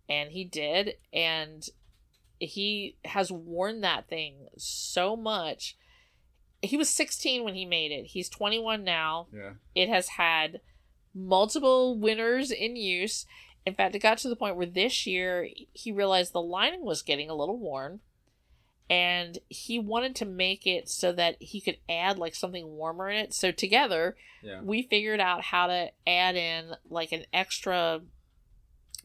and 0.09 0.31
he 0.31 0.43
did 0.43 0.95
and 1.13 1.67
he 2.39 2.95
has 3.05 3.31
worn 3.31 3.81
that 3.81 4.07
thing 4.07 4.47
so 4.57 5.15
much 5.15 5.75
he 6.61 6.75
was 6.77 6.89
16 6.89 7.43
when 7.43 7.53
he 7.55 7.65
made 7.65 7.91
it 7.91 8.05
he's 8.07 8.29
21 8.29 8.83
now 8.83 9.27
Yeah. 9.33 9.53
it 9.75 9.89
has 9.89 10.09
had 10.09 10.61
multiple 11.13 11.97
winners 11.97 12.51
in 12.51 12.75
use 12.75 13.25
in 13.65 13.73
fact 13.75 13.95
it 13.95 13.99
got 13.99 14.17
to 14.19 14.29
the 14.29 14.35
point 14.35 14.55
where 14.55 14.65
this 14.65 15.05
year 15.05 15.47
he 15.73 15.91
realized 15.91 16.33
the 16.33 16.41
lining 16.41 16.83
was 16.83 17.01
getting 17.01 17.29
a 17.29 17.35
little 17.35 17.57
worn 17.59 17.99
and 18.89 19.37
he 19.49 19.77
wanted 19.77 20.15
to 20.15 20.25
make 20.25 20.65
it 20.65 20.89
so 20.89 21.11
that 21.11 21.35
he 21.39 21.61
could 21.61 21.77
add 21.87 22.17
like 22.17 22.33
something 22.33 22.65
warmer 22.67 23.07
in 23.09 23.17
it. 23.17 23.33
So 23.35 23.51
together, 23.51 24.15
Yeah. 24.41 24.61
we 24.63 24.81
figured 24.81 25.19
out 25.19 25.43
how 25.43 25.67
to 25.67 25.91
add 26.07 26.35
in 26.35 26.71
like 26.89 27.11
an 27.11 27.25
extra 27.31 28.01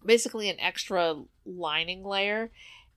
basically 0.05 0.49
an 0.49 0.61
extra 0.61 1.23
lining 1.45 2.05
layer 2.05 2.51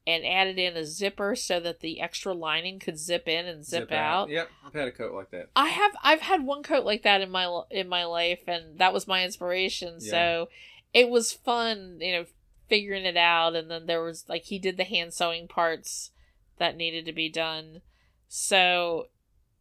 and 0.05 0.25
added 0.25 0.57
in 0.57 0.77
a 0.77 0.85
zipper 0.85 1.35
so 1.35 1.59
that 1.59 1.81
the 1.81 1.99
extra 1.99 2.33
lining 2.33 2.79
could 2.79 2.97
zip 2.97 3.27
in 3.27 3.45
and 3.45 3.65
zip, 3.65 3.91
out. 3.91 4.29
Yep. 4.29 4.49
I've 4.65 4.73
had 4.73 4.87
a 4.87 4.91
coat 4.91 5.13
like 5.13 5.31
that. 5.31 5.49
I 5.55 5.67
have 5.67 5.91
I've 6.01 6.21
had 6.21 6.43
one 6.43 6.63
coat 6.63 6.85
like 6.85 7.03
that 7.03 7.21
in 7.21 7.29
my 7.29 7.63
in 7.69 7.89
my 7.89 8.05
life 8.05 8.39
and 8.47 8.79
that 8.79 8.93
was 8.93 9.07
my 9.07 9.25
inspiration. 9.25 9.97
Yeah. 9.99 10.11
So 10.11 10.49
it 10.93 11.09
was 11.09 11.33
fun, 11.33 11.97
you 11.99 12.13
know, 12.13 12.25
figuring 12.69 13.05
it 13.05 13.17
out 13.17 13.55
and 13.55 13.69
then 13.69 13.85
there 13.85 14.01
was 14.01 14.25
like 14.29 14.43
he 14.43 14.59
did 14.59 14.77
the 14.77 14.85
hand 14.85 15.13
sewing 15.13 15.47
parts 15.47 16.11
that 16.57 16.77
needed 16.77 17.05
to 17.05 17.13
be 17.13 17.29
done. 17.29 17.81
So 18.29 19.07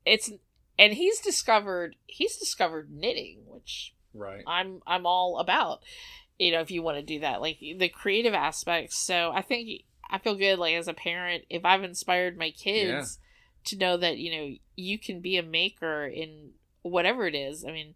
it's 0.04 0.30
and 0.78 0.92
he's 0.92 1.18
discovered 1.18 1.96
he's 2.06 2.36
discovered 2.36 2.90
knitting, 2.92 3.40
which 3.46 3.94
Right. 4.16 4.42
I'm 4.46 4.80
I'm 4.86 5.06
all 5.06 5.38
about. 5.38 5.82
You 6.38 6.52
know, 6.52 6.60
if 6.60 6.70
you 6.70 6.82
want 6.82 6.98
to 6.98 7.02
do 7.02 7.20
that, 7.20 7.40
like 7.40 7.58
the 7.60 7.88
creative 7.88 8.34
aspects. 8.34 8.98
So 8.98 9.32
I 9.34 9.42
think 9.42 9.84
I 10.10 10.18
feel 10.18 10.34
good, 10.34 10.58
like 10.58 10.74
as 10.74 10.88
a 10.88 10.94
parent, 10.94 11.44
if 11.48 11.64
I've 11.64 11.82
inspired 11.82 12.36
my 12.36 12.50
kids 12.50 13.18
to 13.64 13.76
know 13.76 13.96
that 13.96 14.18
you 14.18 14.30
know 14.36 14.56
you 14.76 14.98
can 14.98 15.20
be 15.20 15.36
a 15.36 15.42
maker 15.42 16.06
in 16.06 16.50
whatever 16.82 17.26
it 17.26 17.34
is. 17.34 17.64
I 17.64 17.72
mean, 17.72 17.94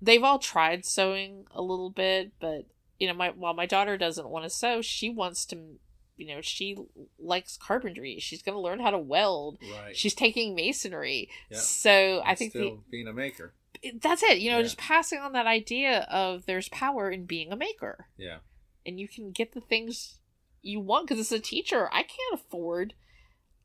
they've 0.00 0.22
all 0.22 0.38
tried 0.38 0.84
sewing 0.84 1.46
a 1.50 1.62
little 1.62 1.90
bit, 1.90 2.32
but 2.40 2.66
you 2.98 3.08
know, 3.08 3.14
my 3.14 3.30
while 3.30 3.54
my 3.54 3.66
daughter 3.66 3.96
doesn't 3.96 4.28
want 4.28 4.44
to 4.44 4.50
sew, 4.50 4.82
she 4.82 5.10
wants 5.10 5.44
to. 5.46 5.78
You 6.14 6.28
know, 6.28 6.40
she 6.42 6.76
likes 7.18 7.56
carpentry. 7.56 8.18
She's 8.20 8.42
going 8.42 8.54
to 8.54 8.60
learn 8.60 8.78
how 8.80 8.90
to 8.90 8.98
weld. 8.98 9.58
Right. 9.62 9.96
She's 9.96 10.14
taking 10.14 10.54
masonry. 10.54 11.30
Yep. 11.50 11.60
So 11.60 12.20
I 12.24 12.30
And 12.30 12.38
think 12.38 12.52
the, 12.52 12.78
being 12.90 13.08
a 13.08 13.12
maker. 13.12 13.54
That's 14.00 14.22
it 14.22 14.38
you 14.38 14.50
know 14.50 14.58
Yeah. 14.58 14.62
just 14.64 14.78
passing 14.78 15.18
on 15.18 15.32
that 15.32 15.46
idea 15.46 16.06
of 16.10 16.46
there's 16.46 16.68
power 16.68 17.10
in 17.10 17.24
being 17.26 17.52
a 17.52 17.56
maker 17.56 18.06
Yeah. 18.16 18.38
and 18.86 18.98
you 19.00 19.08
can 19.08 19.32
get 19.32 19.52
the 19.52 19.60
things 19.60 20.18
you 20.62 20.78
want 20.80 21.08
because 21.08 21.18
as 21.20 21.32
a 21.32 21.40
teacher 21.40 21.88
i 21.92 22.02
can't 22.02 22.34
afford 22.34 22.94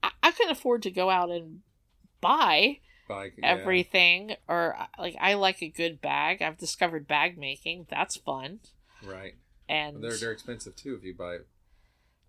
I, 0.02 0.12
I 0.24 0.32
couldn't 0.32 0.52
afford 0.52 0.82
to 0.84 0.92
go 0.92 1.10
out 1.10 1.30
and 1.30 1.62
buy 2.22 2.80
Bike. 3.08 3.36
yeah. 3.38 3.48
everything 3.48 4.36
or 4.48 4.76
uh, 4.80 4.86
like 5.00 5.16
i 5.20 5.36
like 5.36 5.62
a 5.62 5.70
good 5.70 6.02
bag 6.02 6.42
i've 6.42 6.58
discovered 6.58 7.08
bag 7.08 7.38
making 7.38 7.86
that's 7.90 8.18
fun 8.18 8.60
Right. 9.06 9.36
and 9.70 10.04
They're 10.04 10.18
they're 10.18 10.32
expensive 10.32 10.76
too 10.76 10.96
if 10.96 11.04
you 11.04 11.14
buy 11.14 11.38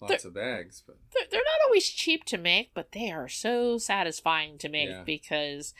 lots 0.00 0.24
of 0.24 0.34
bags, 0.34 0.82
but 0.86 0.96
they're, 1.12 1.24
they're 1.30 1.40
not 1.40 1.66
always 1.66 1.88
cheap 1.88 2.22
to 2.26 2.38
make, 2.38 2.72
but 2.72 2.92
they 2.92 3.10
are 3.10 3.26
so 3.26 3.78
satisfying 3.78 4.56
to 4.58 4.68
make 4.68 4.90
Yeah. 4.90 5.02
because 5.04 5.74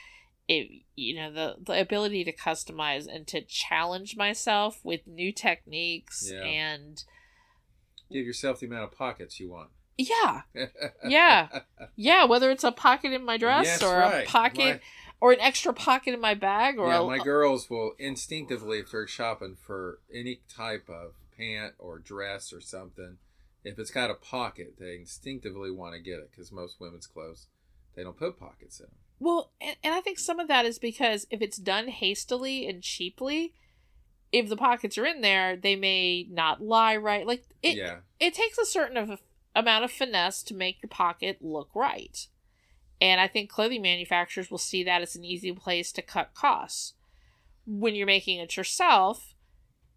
it 0.49 0.67
you 0.95 1.15
know 1.15 1.31
the 1.31 1.55
the 1.63 1.79
ability 1.79 2.23
to 2.25 2.35
customize 2.35 3.05
and 3.07 3.25
to 3.27 3.39
challenge 3.41 4.17
myself 4.17 4.79
with 4.83 5.05
new 5.07 5.31
techniques 5.31 6.29
Yeah. 6.33 6.41
and 6.43 7.03
give 8.11 8.25
yourself 8.25 8.59
the 8.59 8.65
amount 8.65 8.83
of 8.91 8.91
pockets 8.97 9.39
you 9.39 9.49
want. 9.49 9.69
yeah 9.97 10.41
Yeah. 11.05 11.47
yeah 11.95 12.25
whether 12.25 12.49
it's 12.51 12.63
a 12.63 12.71
pocket 12.71 13.13
in 13.13 13.23
my 13.23 13.37
dress 13.37 13.65
Yes, 13.67 13.83
or 13.83 13.99
right. 13.99 14.27
a 14.27 14.29
pocket 14.29 14.75
My- 14.77 14.81
or 15.21 15.31
an 15.33 15.39
extra 15.41 15.73
pocket 15.73 16.13
in 16.13 16.21
my 16.21 16.33
bag 16.33 16.79
or 16.79 16.87
yeah, 16.87 17.01
a, 17.01 17.05
my 17.05 17.17
girls 17.19 17.69
will 17.69 17.91
instinctively, 17.99 18.79
if 18.79 18.89
they're 18.91 19.05
shopping 19.05 19.57
for 19.61 19.99
any 20.13 20.39
type 20.47 20.89
of 20.89 21.11
pant 21.37 21.73
or 21.77 21.99
dress 21.99 22.53
or 22.53 22.61
something, 22.61 23.17
if 23.65 23.77
it's 23.77 23.91
got 23.91 24.09
a 24.09 24.13
pocket, 24.13 24.75
they 24.79 24.95
instinctively 24.95 25.69
want 25.71 25.93
to 25.93 25.99
get 26.01 26.19
it 26.19 26.31
because 26.31 26.53
most 26.53 26.79
women's 26.79 27.05
clothes 27.05 27.47
they 27.97 28.03
don't 28.03 28.17
put 28.17 28.39
pockets 28.39 28.79
in 28.79 28.85
them. 28.85 28.95
Well, 29.19 29.51
and, 29.59 29.75
and 29.83 29.93
I 29.93 30.01
think 30.01 30.17
some 30.17 30.39
of 30.39 30.47
that 30.47 30.65
is 30.65 30.79
because 30.79 31.27
if 31.29 31.41
it's 31.41 31.57
done 31.57 31.87
hastily 31.87 32.67
and 32.67 32.81
cheaply, 32.81 33.53
if 34.31 34.47
the 34.47 34.57
pockets 34.57 34.97
are 34.97 35.05
in 35.05 35.21
there, 35.21 35.55
they 35.55 35.75
may 35.75 36.27
not 36.29 36.61
lie 36.61 36.95
right. 36.95 37.25
Like 37.25 37.43
it, 37.61 37.77
yeah, 37.77 37.97
it 38.19 38.33
takes 38.33 38.57
a 38.57 38.65
certain 38.65 38.97
of 38.97 39.19
amount 39.55 39.83
of 39.83 39.91
finesse 39.91 40.43
to 40.43 40.53
make 40.53 40.81
your 40.81 40.89
pocket 40.89 41.39
look 41.41 41.69
right. 41.75 42.27
And 43.01 43.21
I 43.21 43.27
think 43.27 43.49
clothing 43.49 43.81
manufacturers 43.81 44.51
will 44.51 44.57
see 44.57 44.83
that 44.83 45.01
as 45.01 45.15
an 45.15 45.23
easy 45.23 45.51
place 45.53 45.91
to 45.93 46.01
cut 46.01 46.33
costs. 46.33 46.93
When 47.65 47.95
you're 47.95 48.07
making 48.07 48.39
it 48.39 48.57
yourself, 48.57 49.35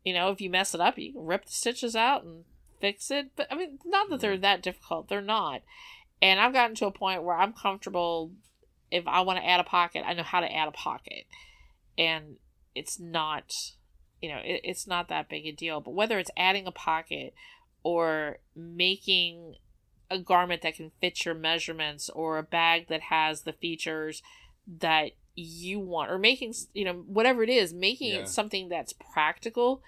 you 0.05 0.13
know, 0.13 0.31
if 0.31 0.41
you 0.41 0.51
mess 0.51 0.75
it 0.75 0.81
up, 0.81 0.99
you 0.99 1.13
can 1.13 1.25
rip 1.25 1.47
the 1.47 1.53
stitches 1.53 1.97
out 1.97 2.25
and 2.25 2.45
fix 2.81 3.11
it. 3.11 3.31
But 3.37 3.49
I 3.51 3.57
mean, 3.57 3.79
not 3.85 4.11
that 4.11 4.21
they're 4.21 4.33
mm-hmm. 4.33 4.43
that 4.43 4.63
difficult. 4.63 5.09
They're 5.09 5.21
not. 5.21 5.63
And 6.21 6.39
I've 6.39 6.53
gotten 6.53 6.77
to 6.77 6.87
a 6.87 6.93
point 6.93 7.25
where 7.25 7.37
I'm 7.37 7.53
comfortable 7.53 8.33
if 8.93 9.09
I 9.09 9.23
want 9.23 9.39
to 9.39 9.49
add 9.49 9.59
a 9.59 9.65
pocket, 9.65 10.05
I 10.07 10.13
know 10.13 10.23
how 10.23 10.41
to 10.41 10.55
add 10.55 10.69
a 10.69 10.73
pocket. 10.73 11.25
And 11.97 12.37
it's 12.75 13.01
not, 13.01 13.53
you 14.21 14.29
know, 14.29 14.39
it, 14.45 14.61
it's 14.65 14.87
not 14.87 15.09
that 15.09 15.29
big 15.29 15.47
a 15.47 15.53
deal. 15.53 15.81
But 15.81 15.95
whether 15.95 16.19
it's 16.19 16.31
adding 16.37 16.67
a 16.67 16.73
pocket 16.73 17.35
or 17.83 18.39
making 18.55 19.57
a 20.11 20.19
garment 20.19 20.61
that 20.63 20.77
can 20.77 20.93
fit 21.01 21.25
your 21.25 21.35
measurements 21.35 22.11
or 22.11 22.37
a 22.37 22.43
bag 22.43 22.89
that 22.89 23.01
has 23.01 23.43
the 23.43 23.53
features 23.55 24.23
that 24.67 25.13
you 25.35 25.81
want 25.81 26.11
or 26.11 26.19
making 26.19 26.53
you 26.75 26.85
know 26.85 26.93
whatever 27.07 27.43
it 27.43 27.49
is 27.49 27.73
making 27.73 28.13
Yeah. 28.13 28.21
it 28.21 28.29
something 28.29 28.69
that's 28.69 28.93
practical 28.93 29.83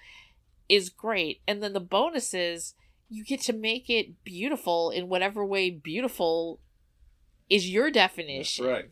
is 0.67 0.89
great 0.89 1.41
and 1.47 1.61
then 1.61 1.73
the 1.73 1.79
bonus 1.79 2.33
is 2.33 2.73
you 3.07 3.23
get 3.23 3.41
to 3.41 3.53
make 3.53 3.87
it 3.87 4.23
beautiful 4.23 4.89
in 4.89 5.07
whatever 5.07 5.45
way 5.45 5.69
beautiful 5.69 6.59
is 7.49 7.69
your 7.69 7.91
that's 7.91 7.95
definition 7.95 8.65
right. 8.65 8.89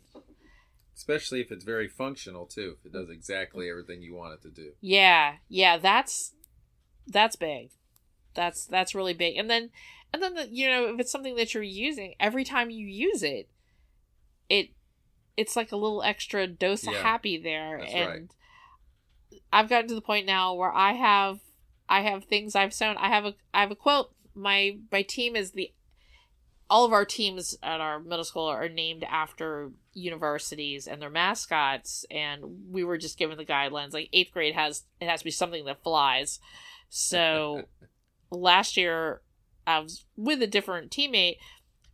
Especially 0.95 1.41
if 1.41 1.51
it's 1.51 1.63
very 1.63 1.87
functional 1.87 2.45
too. 2.45 2.75
If 2.79 2.85
it 2.85 2.93
does 2.93 3.09
exactly 3.09 3.69
everything 3.69 4.03
you 4.03 4.13
want 4.13 4.33
it 4.33 4.41
to 4.43 4.49
do. 4.49 4.73
Yeah, 4.79 5.35
yeah, 5.49 5.77
that's 5.77 6.33
that's 7.07 7.35
big. 7.35 7.71
That's 8.35 8.65
that's 8.65 8.93
really 8.93 9.13
big. 9.13 9.37
And 9.37 9.49
then 9.49 9.71
and 10.13 10.21
then 10.21 10.35
the, 10.35 10.47
you 10.51 10.67
know, 10.67 10.93
if 10.93 10.99
it's 10.99 11.11
something 11.11 11.35
that 11.35 11.53
you're 11.53 11.63
using, 11.63 12.13
every 12.19 12.43
time 12.43 12.69
you 12.69 12.85
use 12.85 13.23
it, 13.23 13.49
it 14.49 14.69
it's 15.35 15.55
like 15.55 15.71
a 15.71 15.75
little 15.75 16.03
extra 16.03 16.45
dose 16.45 16.85
of 16.85 16.93
happy 16.93 17.37
there. 17.37 17.79
that's 17.79 17.93
and 17.93 18.09
right. 18.09 19.41
I've 19.51 19.69
gotten 19.69 19.87
to 19.89 19.95
the 19.95 20.01
point 20.01 20.27
now 20.27 20.53
where 20.53 20.71
I 20.71 20.93
have 20.93 21.39
I 21.89 22.01
have 22.01 22.25
things 22.25 22.55
I've 22.55 22.73
sewn. 22.73 22.97
I 22.97 23.09
have 23.09 23.25
a 23.25 23.33
I 23.53 23.61
have 23.61 23.71
a 23.71 23.75
quilt. 23.75 24.13
My 24.35 24.77
my 24.91 25.01
team 25.01 25.35
is 25.35 25.51
the 25.51 25.71
all 26.73 26.85
of 26.85 26.91
our 26.91 27.05
teams 27.05 27.55
at 27.61 27.79
our 27.79 27.99
middle 27.99 28.23
school 28.23 28.47
are 28.47 28.67
named 28.67 29.03
after 29.03 29.69
universities 29.93 30.87
and 30.87 30.99
their 30.99 31.09
mascots 31.11 32.03
and 32.09 32.41
we 32.71 32.83
were 32.83 32.97
just 32.97 33.19
given 33.19 33.37
the 33.37 33.45
guidelines 33.45 33.93
like 33.93 34.09
eighth 34.11 34.31
grade 34.33 34.55
has 34.55 34.81
it 34.99 35.07
has 35.07 35.19
to 35.19 35.25
be 35.25 35.29
something 35.29 35.65
that 35.65 35.83
flies 35.83 36.39
so 36.89 37.61
last 38.31 38.75
year 38.75 39.21
i 39.67 39.77
was 39.77 40.05
with 40.17 40.41
a 40.41 40.47
different 40.47 40.89
teammate 40.89 41.37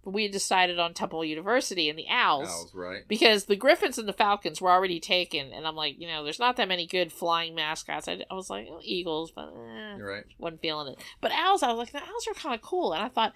but 0.02 0.12
we 0.14 0.24
had 0.24 0.32
decided 0.32 0.80
on 0.80 0.94
temple 0.94 1.26
university 1.26 1.90
and 1.90 2.00
the 2.00 2.08
owls 2.10 2.48
Owls, 2.48 2.72
right? 2.74 3.06
because 3.10 3.46
the 3.46 3.58
griffins 3.58 3.98
and 3.98 4.08
the 4.08 4.14
falcons 4.14 4.62
were 4.62 4.72
already 4.72 5.02
taken 5.02 5.52
and 5.52 5.68
i'm 5.68 5.76
like 5.76 6.00
you 6.00 6.08
know 6.08 6.24
there's 6.24 6.40
not 6.40 6.56
that 6.56 6.70
many 6.70 6.88
good 6.88 7.12
flying 7.12 7.54
mascots 7.54 8.08
i, 8.08 8.18
I 8.32 8.34
was 8.34 8.50
like 8.50 8.68
oh, 8.72 8.80
eagles 8.82 9.34
but 9.36 9.50
eh, 9.50 9.98
You're 9.98 10.10
right. 10.10 10.24
wasn't 10.38 10.62
feeling 10.62 10.94
it. 10.94 11.04
But 11.20 11.34
owls, 11.34 11.64
I 11.64 11.68
was 11.68 11.80
like, 11.80 11.92
the 11.92 12.00
owls 12.00 12.28
are 12.30 12.34
kind 12.34 12.56
of 12.56 12.62
cool, 12.62 12.94
and 12.94 13.04
I 13.04 13.10
thought 13.10 13.34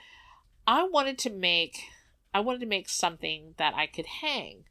I 0.66 0.84
wanted 0.84 1.18
to 1.20 1.30
make, 1.30 1.84
I 2.34 2.40
wanted 2.40 2.60
to 2.60 2.66
make 2.66 2.90
something 2.90 3.56
that 3.58 3.74
I 3.76 3.88
could 3.88 4.06
hang. 4.22 4.66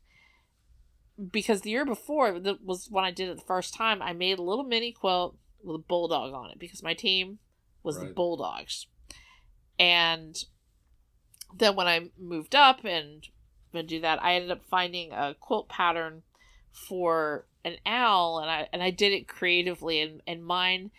Because 1.31 1.61
the 1.61 1.71
year 1.71 1.85
before 1.85 2.41
that 2.41 2.65
was 2.65 2.89
when 2.91 3.05
I 3.05 3.11
did 3.11 3.29
it 3.29 3.37
the 3.37 3.43
first 3.43 3.75
time. 3.75 4.01
I 4.01 4.13
made 4.13 4.39
a 4.39 4.43
little 4.43 4.65
mini 4.65 4.93
quilt 4.93 5.37
with 5.63 5.77
a 5.77 5.79
bulldog 5.79 6.33
on 6.33 6.51
it 6.51 6.59
because 6.59 6.83
my 6.83 6.95
team 6.95 7.39
was 7.83 7.99
the 7.99 8.07
bulldogs, 8.07 8.87
and 9.79 10.45
then 11.57 11.77
when 11.77 11.87
I 11.87 12.11
moved 12.19 12.55
up 12.55 12.85
and 12.85 13.27
to 13.75 13.83
do 13.83 14.01
that, 14.01 14.23
I 14.23 14.35
ended 14.35 14.51
up 14.51 14.65
finding 14.65 15.13
a 15.13 15.35
quilt 15.39 15.69
pattern 15.69 16.23
for 16.73 17.47
an 17.65 17.77
owl, 17.85 18.39
and 18.39 18.51
I 18.51 18.69
and 18.73 18.83
I 18.83 18.91
did 18.91 19.13
it 19.13 19.29
creatively, 19.29 20.01
and 20.01 20.23
and 20.27 20.45
mine 20.45 20.91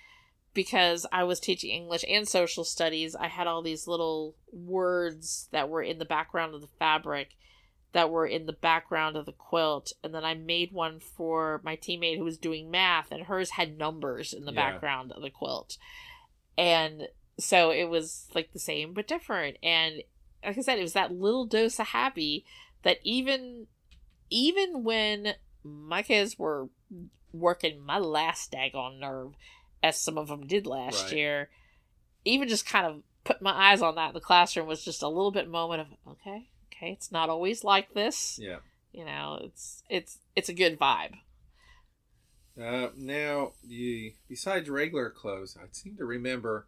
because 0.53 1.05
I 1.11 1.23
was 1.23 1.39
teaching 1.39 1.71
English 1.71 2.05
and 2.07 2.27
social 2.27 2.63
studies, 2.63 3.15
I 3.15 3.27
had 3.27 3.47
all 3.47 3.61
these 3.61 3.87
little 3.87 4.35
words 4.51 5.47
that 5.51 5.69
were 5.69 5.81
in 5.81 5.99
the 5.99 6.05
background 6.05 6.53
of 6.53 6.61
the 6.61 6.67
fabric 6.79 7.35
that 7.93 8.09
were 8.09 8.25
in 8.25 8.45
the 8.47 8.53
background 8.53 9.15
of 9.15 9.25
the 9.25 9.31
quilt. 9.31 9.93
And 10.03 10.13
then 10.13 10.25
I 10.25 10.33
made 10.33 10.71
one 10.71 10.99
for 10.99 11.61
my 11.63 11.75
teammate 11.75 12.17
who 12.17 12.23
was 12.23 12.37
doing 12.37 12.71
math, 12.71 13.11
and 13.11 13.23
hers 13.23 13.51
had 13.51 13.77
numbers 13.77 14.33
in 14.33 14.45
the 14.45 14.51
Yeah. 14.53 14.71
background 14.71 15.11
of 15.11 15.21
the 15.21 15.29
quilt. 15.29 15.77
And 16.57 17.07
so 17.37 17.71
it 17.71 17.85
was 17.85 18.27
like 18.33 18.51
the 18.51 18.59
same 18.59 18.93
but 18.93 19.07
different. 19.07 19.57
And 19.63 20.03
like 20.45 20.57
I 20.57 20.61
said, 20.61 20.77
it 20.79 20.83
was 20.83 20.93
that 20.93 21.11
little 21.11 21.45
dose 21.45 21.79
of 21.79 21.87
happy 21.87 22.45
that 22.83 22.97
even 23.03 23.67
even 24.29 24.83
when 24.83 25.35
my 25.63 26.01
kids 26.01 26.39
were 26.39 26.69
working 27.31 27.79
my 27.79 27.99
last 27.99 28.51
daggone 28.51 28.99
nerve, 28.99 29.33
as 29.83 29.99
some 29.99 30.17
of 30.17 30.29
them 30.29 30.47
did 30.47 30.65
last 30.65 31.03
Right. 31.03 31.13
year, 31.13 31.49
even 32.25 32.47
just 32.47 32.65
kind 32.65 32.85
of 32.87 33.03
put 33.23 33.41
my 33.41 33.51
eyes 33.71 33.81
on 33.81 33.95
that 33.95 34.07
in 34.09 34.13
the 34.13 34.19
classroom 34.21 34.65
was 34.65 34.83
just 34.83 35.03
a 35.03 35.07
little 35.07 35.31
bit 35.31 35.47
moment 35.47 35.81
of 35.81 35.87
okay, 36.13 36.47
okay, 36.71 36.91
it's 36.91 37.11
not 37.11 37.29
always 37.29 37.63
like 37.63 37.93
this. 37.93 38.39
Yeah. 38.41 38.59
You 38.93 39.05
know, 39.05 39.39
it's 39.43 39.83
it's 39.89 40.19
it's 40.35 40.49
a 40.49 40.53
good 40.53 40.79
vibe. 40.79 41.15
Uh, 42.59 42.89
now, 42.95 43.53
you 43.67 44.13
besides 44.29 44.69
regular 44.69 45.09
clothes, 45.09 45.57
I 45.59 45.65
seem 45.71 45.97
to 45.97 46.05
remember 46.05 46.67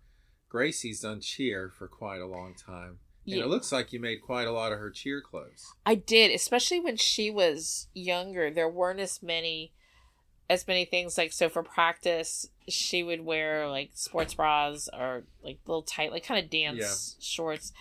Gracie's 0.49 1.01
done 1.01 1.21
cheer 1.21 1.71
for 1.77 1.87
quite 1.87 2.21
a 2.21 2.25
long 2.25 2.55
time. 2.55 2.99
And 3.25 3.35
Yeah. 3.35 3.43
it 3.43 3.47
looks 3.47 3.71
like 3.71 3.91
you 3.93 3.99
made 3.99 4.21
quite 4.21 4.47
a 4.47 4.51
lot 4.51 4.71
of 4.71 4.79
her 4.79 4.89
cheer 4.91 5.21
clothes. 5.21 5.73
I 5.85 5.95
did, 5.95 6.31
especially 6.31 6.79
when 6.79 6.97
she 6.97 7.29
was 7.31 7.87
younger. 7.93 8.51
There 8.51 8.69
weren't 8.69 8.99
as 8.99 9.21
many 9.23 9.73
as 10.49 10.67
many 10.67 10.85
things 10.85 11.17
like 11.17 11.33
so 11.33 11.49
for 11.49 11.63
practice 11.63 12.47
she 12.67 13.03
would 13.03 13.21
wear 13.21 13.67
like 13.67 13.91
sports 13.93 14.33
bras 14.33 14.89
or 14.93 15.23
like 15.43 15.59
little 15.65 15.81
tight 15.81 16.11
like 16.11 16.25
kind 16.25 16.43
of 16.43 16.49
dance 16.49 17.15
shorts 17.19 17.71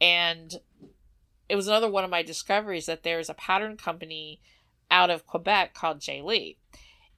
and 0.00 0.60
it 1.48 1.56
was 1.56 1.66
another 1.66 1.90
one 1.90 2.04
of 2.04 2.10
my 2.10 2.22
discoveries 2.22 2.86
that 2.86 3.02
there's 3.02 3.30
a 3.30 3.34
pattern 3.34 3.76
company 3.76 4.40
out 4.90 5.10
of 5.10 5.26
Quebec 5.26 5.74
called 5.74 6.00
Jalie 6.00 6.56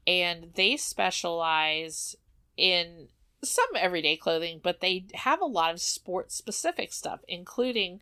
and 0.07 0.49
they 0.55 0.77
specialize 0.77 2.17
in 2.57 3.09
some 3.43 3.69
everyday 3.77 4.17
clothing 4.17 4.61
but 4.63 4.81
they 4.81 5.07
have 5.15 5.41
a 5.41 5.47
lot 5.47 5.73
of 5.73 5.81
sports 5.81 6.35
specific 6.35 6.93
stuff 6.93 7.21
including 7.27 8.01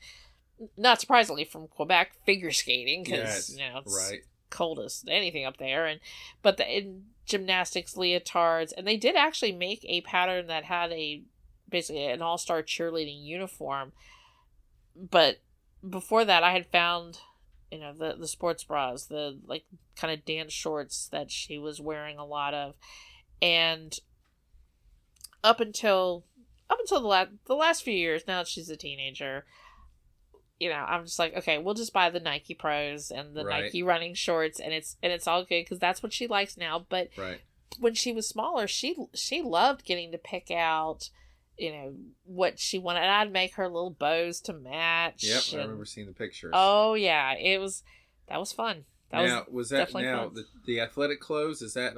not 0.77 1.01
surprisingly 1.01 1.45
from 1.45 1.69
Quebec 1.69 2.13
figure 2.27 2.51
skating 2.51 3.05
because 3.05 3.21
Yes, 3.21 3.51
you 3.51 3.59
know 3.59 3.83
Right. 3.87 4.23
Coldest 4.51 5.09
anything 5.09 5.45
up 5.45 5.57
there 5.59 5.87
and 5.87 6.01
but 6.43 6.57
the 6.57 6.79
in 6.79 7.05
gymnastics 7.27 7.95
leotards 7.95 8.73
and 8.77 8.87
they 8.87 8.97
did 8.97 9.15
actually 9.15 9.53
make 9.53 9.85
a 9.85 10.01
pattern 10.03 10.47
that 10.47 10.65
had 10.65 10.91
a 10.93 11.23
basically 11.69 12.07
an 12.07 12.23
all-star 12.23 12.63
cheerleading 12.63 13.23
uniform 13.23 13.93
but 14.97 15.39
before 15.89 16.25
that 16.25 16.43
i 16.43 16.53
had 16.53 16.67
found 16.67 17.21
you 17.71 17.79
know 17.79 17.93
the 17.93 18.17
the 18.19 18.29
sports 18.29 18.65
bras 18.65 19.07
the 19.07 19.39
like 19.47 19.65
kind 19.97 20.13
of 20.13 20.25
dance 20.25 20.53
shorts 20.53 21.09
that 21.09 21.31
she 21.31 21.59
was 21.59 21.81
wearing 21.81 22.19
a 22.19 22.25
lot 22.25 22.55
of 22.55 22.75
and 23.43 23.99
up 25.45 25.61
until 25.61 26.25
up 26.71 26.79
until 26.81 27.01
the 27.01 27.07
last 27.07 27.31
the 27.47 27.55
last 27.55 27.83
few 27.83 27.95
years 27.95 28.23
now 28.27 28.43
she's 28.43 28.71
a 28.71 28.77
teenager 28.77 29.45
you 30.61 30.69
know 30.69 30.77
i'm 30.77 31.05
just 31.05 31.19
like 31.19 31.37
okay 31.37 31.59
we'll 31.59 31.75
just 31.75 31.93
buy 31.93 32.11
the 32.11 32.21
nike 32.21 32.55
pros 32.55 33.11
and 33.11 33.35
the 33.35 33.45
Right. 33.45 33.65
nike 33.65 33.83
running 33.83 34.15
shorts 34.15 34.59
and 34.61 34.73
it's 34.73 34.97
and 35.03 35.13
it's 35.13 35.27
all 35.27 35.43
good 35.43 35.65
because 35.65 35.79
that's 35.79 36.03
what 36.03 36.13
she 36.13 36.27
likes 36.27 36.57
now 36.57 36.85
but 36.89 37.09
Right. 37.17 37.41
when 37.79 37.95
she 37.95 38.13
was 38.13 38.29
smaller 38.29 38.67
she 38.67 38.97
she 39.15 39.41
loved 39.43 39.85
getting 39.85 40.11
to 40.13 40.19
pick 40.19 40.51
out 40.51 41.11
you 41.57 41.73
know 41.73 41.95
what 42.25 42.59
she 42.59 42.79
wanted 42.79 43.01
and 43.01 43.11
i'd 43.11 43.33
make 43.33 43.55
her 43.55 43.69
little 43.69 43.91
bows 43.91 44.41
to 44.43 44.53
match 44.53 45.25
Yep. 45.25 45.43
I 45.53 45.63
remember 45.63 45.85
seeing 45.85 46.07
the 46.07 46.13
pictures. 46.13 46.53
oh 46.55 46.95
yeah 46.95 47.35
it 47.35 47.59
was 47.61 47.83
that 48.29 48.39
was 48.39 48.53
fun 48.53 48.85
that 49.11 49.25
now, 49.25 49.39
was 49.47 49.53
was, 49.55 49.69
that 49.71 49.79
definitely 49.79 50.03
now 50.05 50.25
fun. 50.27 50.35
the, 50.35 50.45
the 50.67 50.81
athletic 50.81 51.19
clothes? 51.19 51.63
Is 51.63 51.73
that 51.75 51.95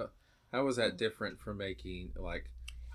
how 0.52 0.64
was 0.64 0.76
that 0.76 0.96
different 0.96 1.40
from 1.40 1.56
making 1.58 2.12
like 2.16 2.44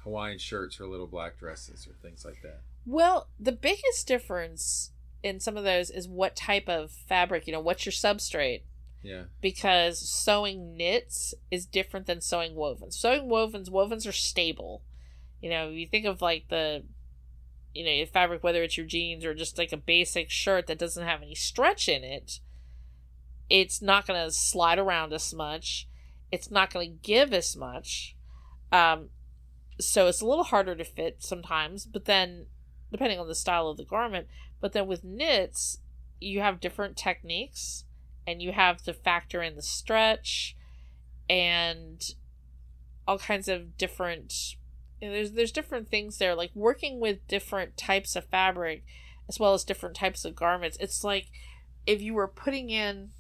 Hawaiian 0.03 0.37
shirts 0.39 0.79
or 0.79 0.87
little 0.87 1.05
black 1.07 1.37
dresses 1.37 1.85
or 1.85 1.93
things 2.01 2.23
like 2.23 2.41
that? 2.41 2.61
Well, 2.85 3.27
the 3.37 3.51
biggest 3.51 4.07
difference 4.07 4.91
in 5.25 5.39
some 5.39 5.57
of 5.57 5.63
those 5.63 5.89
is 5.89 6.07
what 6.07 6.35
type 6.35 6.69
of 6.69 6.91
fabric, 6.91 7.47
you 7.47 7.53
know, 7.53 7.59
what's 7.59 7.83
your 7.83 7.91
substrate? 7.91 8.61
Yeah. 9.01 9.23
Because 9.41 9.97
sewing 9.97 10.77
knits 10.77 11.33
is 11.49 11.65
different 11.65 12.05
than 12.05 12.21
sewing 12.21 12.53
wovens. 12.53 12.93
Sewing 12.93 13.27
wovens, 13.27 13.71
wovens 13.71 14.07
are 14.07 14.11
stable. 14.11 14.83
You 15.41 15.49
know, 15.49 15.69
you 15.69 15.87
think 15.87 16.05
of 16.05 16.21
like 16.21 16.49
the, 16.49 16.83
you 17.73 17.83
know, 17.83 17.91
your 17.91 18.05
fabric, 18.05 18.43
whether 18.43 18.61
it's 18.61 18.77
your 18.77 18.85
jeans 18.85 19.25
or 19.25 19.33
just 19.33 19.57
like 19.57 19.71
a 19.71 19.77
basic 19.77 20.29
shirt 20.29 20.67
that 20.67 20.77
doesn't 20.77 21.03
have 21.03 21.23
any 21.23 21.33
stretch 21.33 21.89
in 21.89 22.03
it, 22.03 22.39
it's 23.49 23.81
not 23.81 24.05
going 24.05 24.23
to 24.23 24.31
slide 24.31 24.77
around 24.77 25.11
as 25.11 25.33
much. 25.33 25.87
It's 26.31 26.51
not 26.51 26.71
going 26.71 26.87
to 26.87 26.97
give 27.01 27.33
as 27.33 27.55
much. 27.55 28.15
Um, 28.71 29.09
so 29.79 30.05
it's 30.05 30.21
a 30.21 30.27
little 30.27 30.43
harder 30.43 30.75
to 30.75 30.83
fit 30.83 31.23
sometimes, 31.23 31.87
but 31.87 32.05
then 32.05 32.45
depending 32.91 33.19
on 33.19 33.27
the 33.27 33.35
style 33.35 33.67
of 33.67 33.77
the 33.77 33.83
garment. 33.83 34.27
But 34.65 34.73
then 34.73 34.87
with 34.87 35.03
knits, 35.03 35.77
you 36.19 36.39
have 36.39 36.59
different 36.59 36.97
techniques 36.97 37.83
and 38.25 38.41
you 38.41 38.51
have 38.51 38.81
to 38.85 38.93
factor 38.93 39.43
in 39.43 39.55
the 39.55 39.61
stretch 39.61 40.57
and 41.29 42.03
all 43.07 43.19
kinds 43.19 43.47
of 43.47 43.77
different 43.77 44.55
you 44.99 45.07
know, 45.07 45.13
there's 45.13 45.33
there's 45.33 45.51
different 45.51 45.87
things 45.89 46.17
there. 46.17 46.33
Like 46.33 46.49
working 46.55 46.99
with 46.99 47.27
different 47.27 47.77
types 47.77 48.15
of 48.15 48.25
fabric 48.25 48.83
as 49.29 49.39
well 49.39 49.53
as 49.53 49.63
different 49.63 49.97
types 49.97 50.25
of 50.25 50.35
garments 50.35 50.77
it's 50.79 51.03
like 51.03 51.27
if 51.85 52.01
you 52.01 52.15
were 52.15 52.27
putting 52.27 52.71
in 52.71 53.11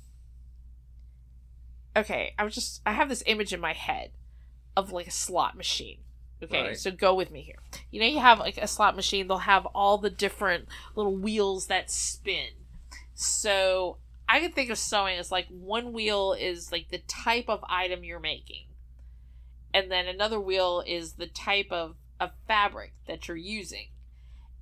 okay 1.95 2.33
i 2.39 2.43
was 2.43 2.55
just 2.55 2.81
i 2.87 2.91
have 2.91 3.09
this 3.09 3.23
image 3.27 3.53
in 3.53 3.59
my 3.59 3.73
head 3.73 4.09
of 4.75 4.91
like 4.91 5.05
a 5.05 5.11
slot 5.11 5.55
machine 5.55 5.99
okay 6.45 6.67
Right. 6.67 6.77
so 6.77 6.91
go 6.91 7.13
with 7.13 7.31
me 7.31 7.41
here. 7.41 7.59
You 7.91 7.99
know 7.99 8.07
you 8.07 8.19
have 8.19 8.39
like 8.39 8.57
a 8.57 8.67
slot 8.67 8.95
machine 8.95 9.27
they'll 9.27 9.37
have 9.39 9.65
all 9.67 9.97
the 9.97 10.09
different 10.09 10.67
little 10.95 11.15
wheels 11.15 11.67
that 11.67 11.91
spin. 11.91 12.49
So 13.13 13.97
i 14.27 14.39
can 14.39 14.51
think 14.51 14.69
of 14.71 14.77
sewing 14.77 15.17
as 15.17 15.31
like 15.31 15.47
one 15.49 15.93
wheel 15.93 16.33
is 16.33 16.71
like 16.71 16.89
the 16.89 16.97
type 17.07 17.45
of 17.47 17.63
item 17.69 18.03
you're 18.03 18.19
making 18.19 18.65
and 19.73 19.91
then 19.91 20.07
another 20.07 20.39
wheel 20.39 20.83
is 20.87 21.13
the 21.13 21.27
type 21.27 21.67
of, 21.69 21.95
of 22.19 22.31
fabric 22.47 22.93
that 23.07 23.27
you're 23.27 23.37
using 23.37 23.89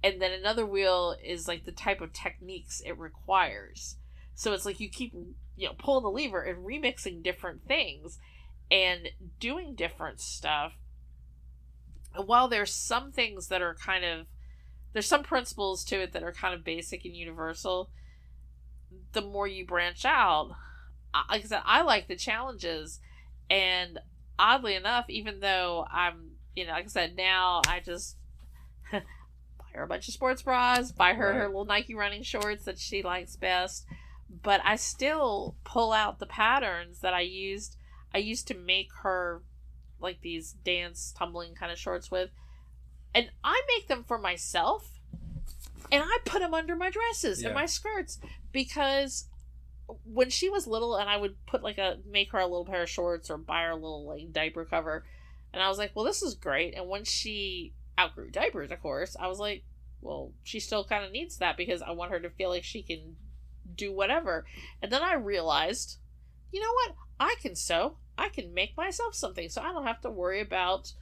and 0.03 0.21
then 0.21 0.31
another 0.31 0.65
wheel 0.65 1.15
is 1.23 1.47
like 1.47 1.63
the 1.65 1.71
type 1.71 2.01
of 2.01 2.11
techniques 2.11 2.81
it 2.85 2.97
requires. 2.99 3.95
So 4.35 4.51
it's 4.51 4.65
like 4.65 4.79
you 4.81 4.89
keep 4.89 5.13
you 5.55 5.67
know 5.67 5.73
pulling 5.77 6.03
the 6.03 6.09
lever 6.09 6.41
and 6.41 6.65
remixing 6.65 7.23
different 7.23 7.65
things 7.67 8.19
and 8.69 9.09
doing 9.39 9.75
different 9.75 10.19
stuff 10.19 10.73
and 12.15 12.27
while 12.27 12.47
there's 12.47 12.73
some 12.73 13.11
things 13.11 13.47
that 13.47 13.61
are 13.61 13.75
kind 13.75 14.05
of 14.05 14.27
there's 14.93 15.07
some 15.07 15.23
principles 15.23 15.83
to 15.85 16.01
it 16.01 16.13
that 16.13 16.23
are 16.23 16.31
kind 16.31 16.53
of 16.53 16.63
basic 16.63 17.05
and 17.05 17.15
universal 17.15 17.89
the 19.13 19.21
more 19.21 19.47
you 19.47 19.65
branch 19.65 20.05
out 20.05 20.51
like 21.29 21.43
i 21.43 21.47
said 21.47 21.61
i 21.65 21.81
like 21.81 22.07
the 22.07 22.15
challenges. 22.15 22.99
And 23.49 23.99
oddly 24.39 24.75
enough 24.75 25.05
even 25.09 25.39
though 25.39 25.85
i'm 25.91 26.31
you 26.55 26.65
know 26.65 26.71
like 26.71 26.85
i 26.85 26.87
said 26.87 27.15
now 27.15 27.61
i 27.67 27.79
just 27.79 28.17
buy 28.91 29.01
her 29.73 29.83
a 29.83 29.87
bunch 29.87 30.07
of 30.07 30.13
sports 30.13 30.41
bras 30.41 30.91
buy 30.91 31.13
her 31.13 31.33
her 31.33 31.47
little 31.47 31.65
nike 31.65 31.93
running 31.93 32.23
shorts 32.23 32.65
that 32.65 32.79
she 32.79 33.03
likes 33.03 33.35
best 33.35 33.85
but 34.41 34.59
i 34.63 34.75
still 34.75 35.55
pull 35.63 35.91
out 35.91 36.19
the 36.19 36.25
patterns 36.25 36.99
that 37.01 37.13
i 37.13 37.21
used 37.21 37.77
i 38.13 38.17
used 38.17 38.47
to 38.47 38.55
make 38.55 38.89
her 39.03 39.43
like 40.03 40.21
these 40.21 40.53
dance 40.63 41.13
tumbling 41.17 41.55
kind 41.55 41.71
of 41.71 41.77
shorts 41.79 42.11
with 42.11 42.29
and 43.15 43.29
i 43.43 43.61
make 43.75 43.87
them 43.87 44.03
for 44.07 44.17
myself 44.17 44.99
and 45.91 46.03
i 46.05 46.17
put 46.25 46.39
them 46.39 46.53
under 46.53 46.75
my 46.75 46.89
dresses 46.89 47.41
Yeah. 47.41 47.47
and 47.47 47.55
my 47.55 47.65
skirts 47.65 48.19
because 48.51 49.27
when 50.05 50.29
she 50.29 50.49
was 50.49 50.67
little 50.67 50.95
and 50.95 51.09
i 51.09 51.17
would 51.17 51.35
put 51.45 51.63
like 51.63 51.77
a 51.77 51.97
make 52.09 52.31
her 52.31 52.39
a 52.39 52.45
little 52.47 52.65
pair 52.65 52.83
of 52.83 52.89
shorts 52.89 53.29
or 53.29 53.37
buy 53.37 53.63
her 53.63 53.71
a 53.71 53.75
little 53.75 54.05
like 54.07 54.31
diaper 54.31 54.65
cover 54.65 55.05
and 55.53 55.61
i 55.61 55.67
was 55.69 55.77
like 55.77 55.91
well 55.95 56.05
this 56.05 56.21
is 56.21 56.35
great 56.35 56.73
and 56.75 56.87
when 56.87 57.03
she 57.03 57.73
outgrew 57.99 58.29
diapers 58.29 58.71
of 58.71 58.81
course 58.81 59.15
i 59.19 59.27
was 59.27 59.39
like 59.39 59.63
well 60.01 60.31
she 60.43 60.59
still 60.59 60.83
kind 60.83 61.03
of 61.05 61.11
needs 61.11 61.37
that 61.37 61.57
because 61.57 61.81
i 61.81 61.91
want 61.91 62.11
her 62.11 62.19
to 62.19 62.29
feel 62.29 62.49
like 62.49 62.63
she 62.63 62.81
can 62.81 63.15
do 63.75 63.91
whatever 63.93 64.45
and 64.81 64.91
then 64.91 65.01
i 65.03 65.13
realized 65.13 65.97
you 66.51 66.59
know 66.59 66.71
what 66.73 66.95
i 67.19 67.35
can 67.41 67.55
sew 67.55 67.97
i 68.17 68.29
can 68.29 68.53
make 68.53 68.75
myself 68.77 69.15
something 69.15 69.49
so 69.49 69.61
i 69.61 69.71
don't 69.71 69.85
have 69.87 70.01
to 70.01 70.09
worry 70.09 70.39
about 70.41 70.93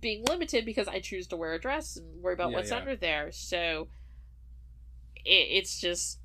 being 0.00 0.24
limited 0.28 0.64
because 0.64 0.88
i 0.88 0.98
choose 1.00 1.26
to 1.26 1.36
wear 1.36 1.52
a 1.54 1.60
dress 1.60 1.96
and 1.96 2.22
worry 2.22 2.34
about 2.34 2.50
Yeah, 2.50 2.56
what's 2.58 2.70
yeah. 2.70 2.76
under 2.78 2.96
there 2.96 3.30
so 3.32 3.88
it, 5.24 5.48
it's 5.50 5.80
just 5.80 6.18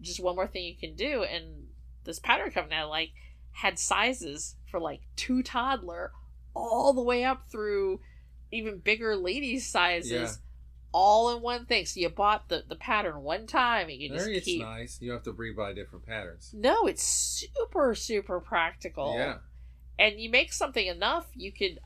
just 0.00 0.22
one 0.22 0.36
more 0.36 0.46
thing 0.46 0.64
you 0.64 0.76
can 0.76 0.94
do 0.94 1.24
and 1.24 1.66
this 2.04 2.18
pattern 2.20 2.50
company 2.50 2.76
I 2.76 2.84
like 2.84 3.10
had 3.52 3.78
sizes 3.78 4.54
for 4.70 4.78
like 4.78 5.00
two 5.16 5.42
toddler 5.42 6.12
all 6.54 6.92
the 6.92 7.02
way 7.02 7.24
up 7.24 7.48
through 7.50 8.00
even 8.52 8.78
bigger 8.78 9.16
ladies 9.16 9.68
sizes 9.68 10.10
Yeah. 10.12 10.30
all 10.92 11.36
in 11.36 11.42
one 11.42 11.66
thing 11.66 11.84
so 11.84 11.98
you 12.00 12.08
bought 12.08 12.48
the, 12.48 12.62
the 12.68 12.76
pattern 12.76 13.22
one 13.22 13.46
time 13.48 13.88
and 13.88 14.00
you 14.00 14.08
just 14.10 14.26
There, 14.26 14.34
it's 14.34 14.44
keep 14.46 14.62
nice. 14.62 14.98
You 15.02 15.08
don't 15.08 15.16
have 15.18 15.24
to 15.24 15.32
rebuy 15.32 15.74
different 15.74 16.06
patterns. 16.06 16.52
no 16.54 16.86
it's 16.86 17.02
super 17.02 17.94
super 17.96 18.38
practical 18.40 19.14
Yeah. 19.16 19.38
And 19.98 20.20
you 20.20 20.30
make 20.30 20.52
something 20.52 20.86
enough 20.86 21.26
you 21.34 21.50
could 21.52 21.78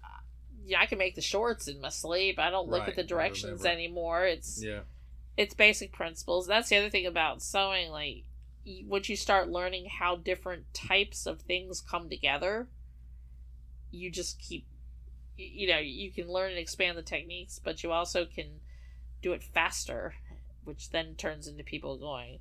yeah 0.64 0.80
i 0.80 0.86
can 0.86 0.98
make 0.98 1.14
the 1.14 1.20
shorts 1.20 1.66
in 1.68 1.80
my 1.80 1.88
sleep 1.88 2.38
i 2.38 2.50
don't 2.50 2.68
look 2.68 2.80
Right, 2.80 2.90
at 2.90 2.96
the 2.96 3.02
directions 3.02 3.64
anymore 3.64 4.24
it's 4.24 4.62
Yeah. 4.62 4.80
it's 5.36 5.54
basic 5.54 5.92
principles. 5.92 6.46
That's 6.46 6.68
the 6.68 6.76
other 6.76 6.90
thing 6.90 7.06
about 7.06 7.42
sewing. 7.42 7.90
Like, 7.90 8.24
once 8.86 9.08
you 9.08 9.16
start 9.16 9.48
learning 9.48 9.86
how 9.98 10.14
different 10.16 10.72
types 10.74 11.26
of 11.26 11.40
things 11.40 11.80
come 11.80 12.08
together, 12.10 12.68
you 13.90 14.10
just 14.10 14.38
keep, 14.38 14.66
you 15.36 15.66
know, 15.68 15.78
you 15.78 16.12
can 16.12 16.28
learn 16.30 16.50
and 16.50 16.58
expand 16.58 16.96
the 16.98 17.02
techniques, 17.02 17.58
but 17.58 17.82
you 17.82 17.90
also 17.90 18.24
can 18.26 18.60
do 19.22 19.32
it 19.32 19.42
faster, 19.42 20.14
which 20.64 20.90
then 20.90 21.14
turns 21.16 21.46
into 21.48 21.64
people 21.64 21.96
going, 21.96 22.38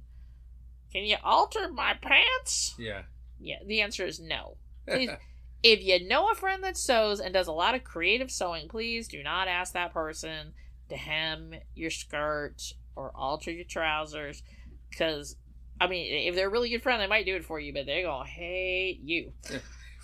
Can 0.91 1.05
you 1.05 1.15
alter 1.23 1.69
my 1.71 1.93
pants? 1.93 2.75
Yeah. 2.77 3.03
Yeah, 3.39 3.59
the 3.65 3.81
answer 3.81 4.05
is 4.05 4.19
no. 4.19 4.57
Please, 4.85 5.09
if 5.63 5.83
you 5.83 6.07
know 6.07 6.31
a 6.31 6.35
friend 6.35 6.63
that 6.63 6.77
sews 6.77 7.19
and 7.19 7.33
does 7.33 7.47
a 7.47 7.51
lot 7.51 7.75
of 7.75 7.83
creative 7.83 8.31
sewing, 8.31 8.67
please 8.67 9.07
do 9.07 9.21
not 9.23 9.47
ask 9.47 9.73
that 9.73 9.93
person 9.93 10.53
to 10.89 10.97
hem 10.97 11.53
your 11.75 11.91
skirt 11.91 12.73
or 12.95 13.11
alter 13.15 13.51
your 13.51 13.65
trousers. 13.65 14.43
Because, 14.89 15.35
I 15.79 15.87
mean, 15.87 16.27
if 16.27 16.35
they're 16.35 16.47
a 16.47 16.51
really 16.51 16.69
good 16.69 16.83
friend, 16.83 17.01
they 17.01 17.07
might 17.07 17.25
do 17.25 17.35
it 17.35 17.45
for 17.45 17.59
you, 17.59 17.73
but 17.73 17.85
they're 17.85 18.03
going 18.03 18.25
to 18.25 18.31
hate 18.31 18.99
you. 19.03 19.31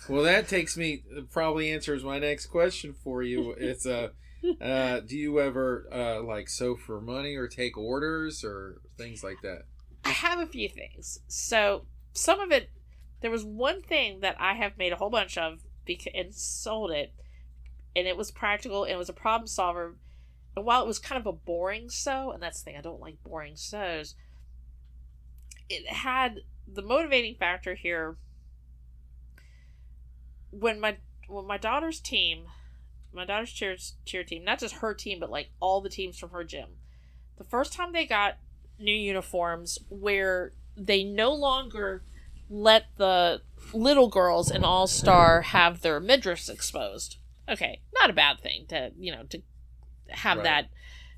Well, 0.08 0.22
that 0.22 0.48
takes 0.48 0.76
me 0.76 1.02
probably 1.30 1.72
answers 1.72 2.04
my 2.04 2.18
next 2.18 2.46
question 2.46 2.94
for 3.04 3.22
you. 3.22 3.52
It's 3.58 3.84
uh, 3.84 4.10
uh, 4.60 5.00
do 5.00 5.16
you 5.16 5.40
ever 5.40 5.88
uh 5.92 6.22
like 6.22 6.48
sew 6.48 6.76
for 6.76 7.00
money 7.00 7.34
or 7.34 7.48
take 7.48 7.76
orders 7.76 8.44
or 8.44 8.80
things 8.96 9.24
like 9.24 9.38
that? 9.42 9.62
I 10.04 10.10
have 10.10 10.38
a 10.38 10.46
few 10.46 10.68
things. 10.68 11.18
So, 11.26 11.84
some 12.12 12.40
of 12.40 12.52
it, 12.52 12.70
there 13.20 13.30
was 13.30 13.44
one 13.44 13.82
thing 13.82 14.20
that 14.20 14.36
I 14.38 14.54
have 14.54 14.78
made 14.78 14.92
a 14.92 14.96
whole 14.96 15.10
bunch 15.10 15.36
of 15.36 15.60
beca- 15.86 16.18
and 16.18 16.34
sold 16.34 16.90
it, 16.90 17.12
and 17.96 18.06
it 18.06 18.16
was 18.16 18.30
practical 18.30 18.84
and 18.84 18.92
it 18.92 18.98
was 18.98 19.08
a 19.08 19.14
problem 19.14 19.46
solver. 19.46 19.96
And 20.56 20.64
while 20.64 20.82
it 20.82 20.88
was 20.88 20.98
kind 20.98 21.20
of 21.20 21.26
a 21.26 21.32
boring 21.32 21.88
sew, 21.90 22.30
and 22.32 22.42
that's 22.42 22.60
the 22.60 22.66
thing, 22.66 22.76
I 22.78 22.82
don't 22.82 23.00
like 23.00 23.22
boring 23.22 23.56
sews, 23.56 24.14
it 25.68 25.88
had 25.88 26.40
the 26.66 26.82
motivating 26.82 27.34
factor 27.34 27.74
here 27.74 28.16
when 30.50 30.80
my 30.80 30.96
when 31.28 31.46
my 31.46 31.58
daughter's 31.58 32.00
team 32.00 32.44
my 33.12 33.24
daughter's 33.24 33.52
cheer 33.52 33.76
cheer 34.04 34.24
team 34.24 34.44
not 34.44 34.58
just 34.58 34.76
her 34.76 34.94
team 34.94 35.20
but 35.20 35.30
like 35.30 35.50
all 35.60 35.80
the 35.80 35.88
teams 35.88 36.18
from 36.18 36.30
her 36.30 36.44
gym 36.44 36.68
the 37.36 37.44
first 37.44 37.72
time 37.72 37.92
they 37.92 38.06
got 38.06 38.38
new 38.78 38.92
uniforms 38.92 39.78
where 39.88 40.52
they 40.76 41.04
no 41.04 41.32
longer 41.32 42.02
let 42.48 42.86
the 42.96 43.42
little 43.72 44.08
girls 44.08 44.50
in 44.50 44.64
all 44.64 44.86
star 44.86 45.42
have 45.42 45.82
their 45.82 46.00
midriffs 46.00 46.48
exposed. 46.48 47.16
Okay 47.48 47.80
not 47.94 48.10
a 48.10 48.14
bad 48.14 48.40
thing 48.40 48.66
to 48.68 48.92
you 48.98 49.12
know 49.12 49.24
to 49.24 49.42
have 50.08 50.38
Right. 50.38 50.44
that 50.44 50.70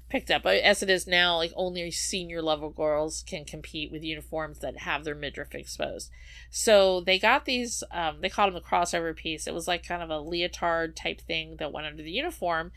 picked 0.09 0.31
up. 0.31 0.45
As 0.45 0.83
it 0.83 0.91
is 0.91 1.07
now 1.07 1.37
like 1.37 1.53
only 1.55 1.89
senior 1.93 2.43
level 2.43 2.70
girls 2.70 3.22
can 3.26 3.45
compete 3.45 3.93
with 3.93 4.03
uniforms 4.03 4.59
that 4.59 4.78
have 4.78 5.05
their 5.05 5.14
midriff 5.14 5.55
exposed. 5.55 6.11
So 6.51 7.01
they 7.01 7.18
got 7.18 7.45
these 7.45 7.85
um, 7.93 8.20
they 8.20 8.28
called 8.28 8.53
them 8.53 8.61
the 8.61 8.68
crossover 8.68 9.14
piece. 9.14 9.47
It 9.47 9.55
was 9.55 9.68
like 9.68 9.87
kind 9.87 10.03
of 10.03 10.11
a 10.11 10.18
leotard 10.18 10.97
type 10.97 11.20
thing 11.20 11.57
that 11.59 11.72
went 11.72 11.87
under 11.87 12.03
the 12.03 12.11
uniform 12.11 12.72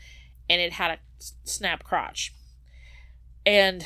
and 0.48 0.60
it 0.60 0.74
had 0.74 0.92
a 0.92 0.98
snap 1.42 1.82
crotch. 1.82 2.32
And 3.44 3.84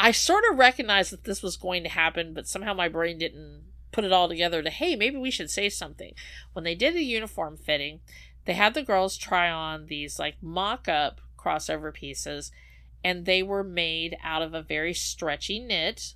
i 0.00 0.10
sort 0.10 0.42
of 0.50 0.58
recognized 0.58 1.12
that 1.12 1.24
this 1.24 1.42
was 1.42 1.56
going 1.56 1.82
to 1.82 1.88
happen 1.88 2.34
but 2.34 2.48
somehow 2.48 2.74
my 2.74 2.88
brain 2.88 3.18
didn't 3.18 3.62
put 3.92 4.04
it 4.04 4.12
all 4.12 4.28
together 4.28 4.62
to 4.62 4.70
hey 4.70 4.96
maybe 4.96 5.16
we 5.16 5.30
should 5.30 5.50
say 5.50 5.68
something. 5.68 6.14
When 6.52 6.64
they 6.64 6.74
did 6.74 6.96
a 6.96 7.02
uniform 7.02 7.56
fitting 7.56 8.00
they 8.44 8.54
had 8.54 8.74
the 8.74 8.82
girls 8.82 9.16
try 9.16 9.50
on 9.50 9.86
these 9.86 10.18
like 10.18 10.36
mock-up 10.42 11.20
crossover 11.38 11.92
pieces 11.92 12.50
and 13.04 13.24
they 13.24 13.42
were 13.42 13.64
made 13.64 14.16
out 14.22 14.42
of 14.42 14.54
a 14.54 14.62
very 14.62 14.92
stretchy 14.94 15.58
knit. 15.58 16.14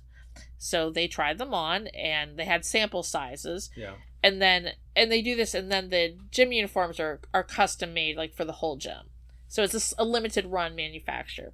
So 0.57 0.89
they 0.89 1.07
tried 1.07 1.37
them 1.37 1.53
on 1.53 1.87
and 1.87 2.37
they 2.37 2.45
had 2.45 2.65
sample 2.65 3.03
sizes. 3.03 3.69
Yeah. 3.75 3.93
and 4.23 4.41
then 4.41 4.71
and 4.95 5.11
they 5.11 5.21
do 5.21 5.35
this 5.35 5.53
and 5.53 5.71
then 5.71 5.89
the 5.89 6.17
gym 6.31 6.51
uniforms 6.51 6.99
are 6.99 7.19
are 7.33 7.43
custom 7.43 7.93
made 7.93 8.17
like 8.17 8.33
for 8.33 8.45
the 8.45 8.53
whole 8.53 8.77
gym. 8.77 9.09
So 9.47 9.63
it's 9.63 9.93
a 9.97 10.03
limited 10.03 10.45
run 10.47 10.75
manufacturer 10.75 11.53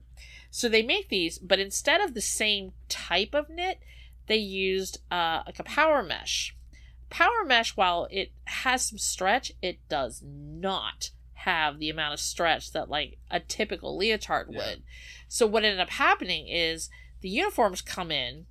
so 0.52 0.68
they 0.70 0.84
make 0.84 1.10
these 1.10 1.39
but 1.39 1.60
instead 1.60 2.02
of 2.02 2.14
the 2.14 2.22
same 2.22 2.74
type 2.89 3.34
of 3.34 3.49
knit 3.49 3.80
they 4.28 4.38
used 4.38 4.99
uh, 5.10 5.41
like 5.47 5.58
a 5.60 5.64
power 5.64 6.04
mesh 6.04 6.56
power 7.10 7.43
mesh 7.45 7.76
while 7.76 8.08
it 8.12 8.32
has 8.45 8.86
some 8.86 8.97
stretch 8.99 9.52
it 9.62 9.80
does 9.89 10.22
not 10.24 11.10
have 11.34 11.80
the 11.80 11.89
amount 11.89 12.14
of 12.14 12.20
stretch 12.20 12.72
that 12.72 12.89
like 12.89 13.18
a 13.32 13.39
typical 13.39 13.97
leotard 13.97 14.47
Yeah. 14.52 14.58
would 14.58 14.84
so 15.28 15.47
what 15.47 15.64
ended 15.64 15.80
up 15.80 15.89
happening 15.89 16.47
is 16.47 16.89
the 17.22 17.30
uniforms 17.30 17.82
come 17.82 18.12
in 18.12 18.45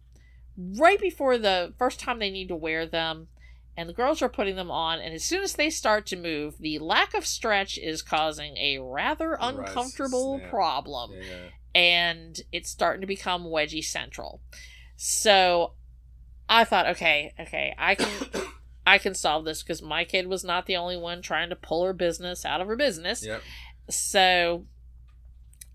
right 0.57 1.01
before 1.01 1.39
the 1.39 1.73
first 1.79 2.01
time 2.01 2.19
they 2.19 2.31
need 2.31 2.49
to 2.49 2.57
wear 2.57 2.87
them 2.87 3.29
and 3.77 3.89
the 3.89 3.95
girls 3.95 4.21
are 4.21 4.29
putting 4.29 4.57
them 4.57 4.71
on 4.71 4.99
and 4.99 5.15
as 5.15 5.25
soon 5.25 5.43
as 5.43 5.55
they 5.55 5.71
start 5.71 6.05
to 6.07 6.17
move 6.17 6.59
the 6.59 6.79
lack 6.81 7.15
of 7.15 7.25
stretch 7.25 7.79
is 7.79 8.03
causing 8.03 8.57
a 8.57 8.79
rather 8.79 9.39
uncomfortable 9.41 10.41
problem 10.51 11.13
Yeah. 11.13 11.51
And 11.75 12.41
it's 12.53 12.69
starting 12.71 13.01
to 13.01 13.07
become 13.07 13.45
wedgie 13.45 13.85
central 13.85 14.41
so 14.97 15.73
i 16.49 16.65
thought 16.65 16.87
okay 16.87 17.33
okay 17.39 17.75
i 17.79 17.95
can 17.95 18.09
i 18.87 18.99
can 18.99 19.15
solve 19.15 19.45
this 19.45 19.63
because 19.63 19.81
my 19.81 20.05
kid 20.05 20.27
was 20.27 20.43
not 20.45 20.67
the 20.67 20.77
only 20.77 20.97
one 20.97 21.23
trying 21.23 21.49
to 21.49 21.57
pull 21.57 21.85
her 21.85 21.93
business 21.93 22.45
out 22.45 22.61
of 22.61 22.67
her 22.67 22.77
business 22.77 23.25
Yep. 23.25 23.43
so 23.89 24.67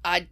i 0.03 0.27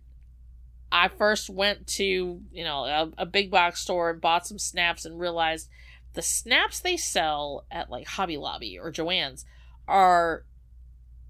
i 0.92 1.08
first 1.08 1.50
went 1.50 1.88
to 1.88 2.42
you 2.52 2.64
know 2.64 2.84
a, 2.86 3.10
a 3.20 3.26
big 3.26 3.50
box 3.50 3.80
store 3.82 4.12
and 4.12 4.22
bought 4.22 4.46
some 4.46 4.60
snaps 4.60 5.06
and 5.06 5.20
realized 5.20 5.70
the 6.14 6.22
snaps 6.22 6.80
they 6.80 6.98
sell 6.98 7.66
at 7.72 7.90
like 7.90 8.06
hobby 8.06 8.38
lobby 8.38 8.78
or 8.78 8.92
Joann's 8.92 9.46
are 9.88 10.46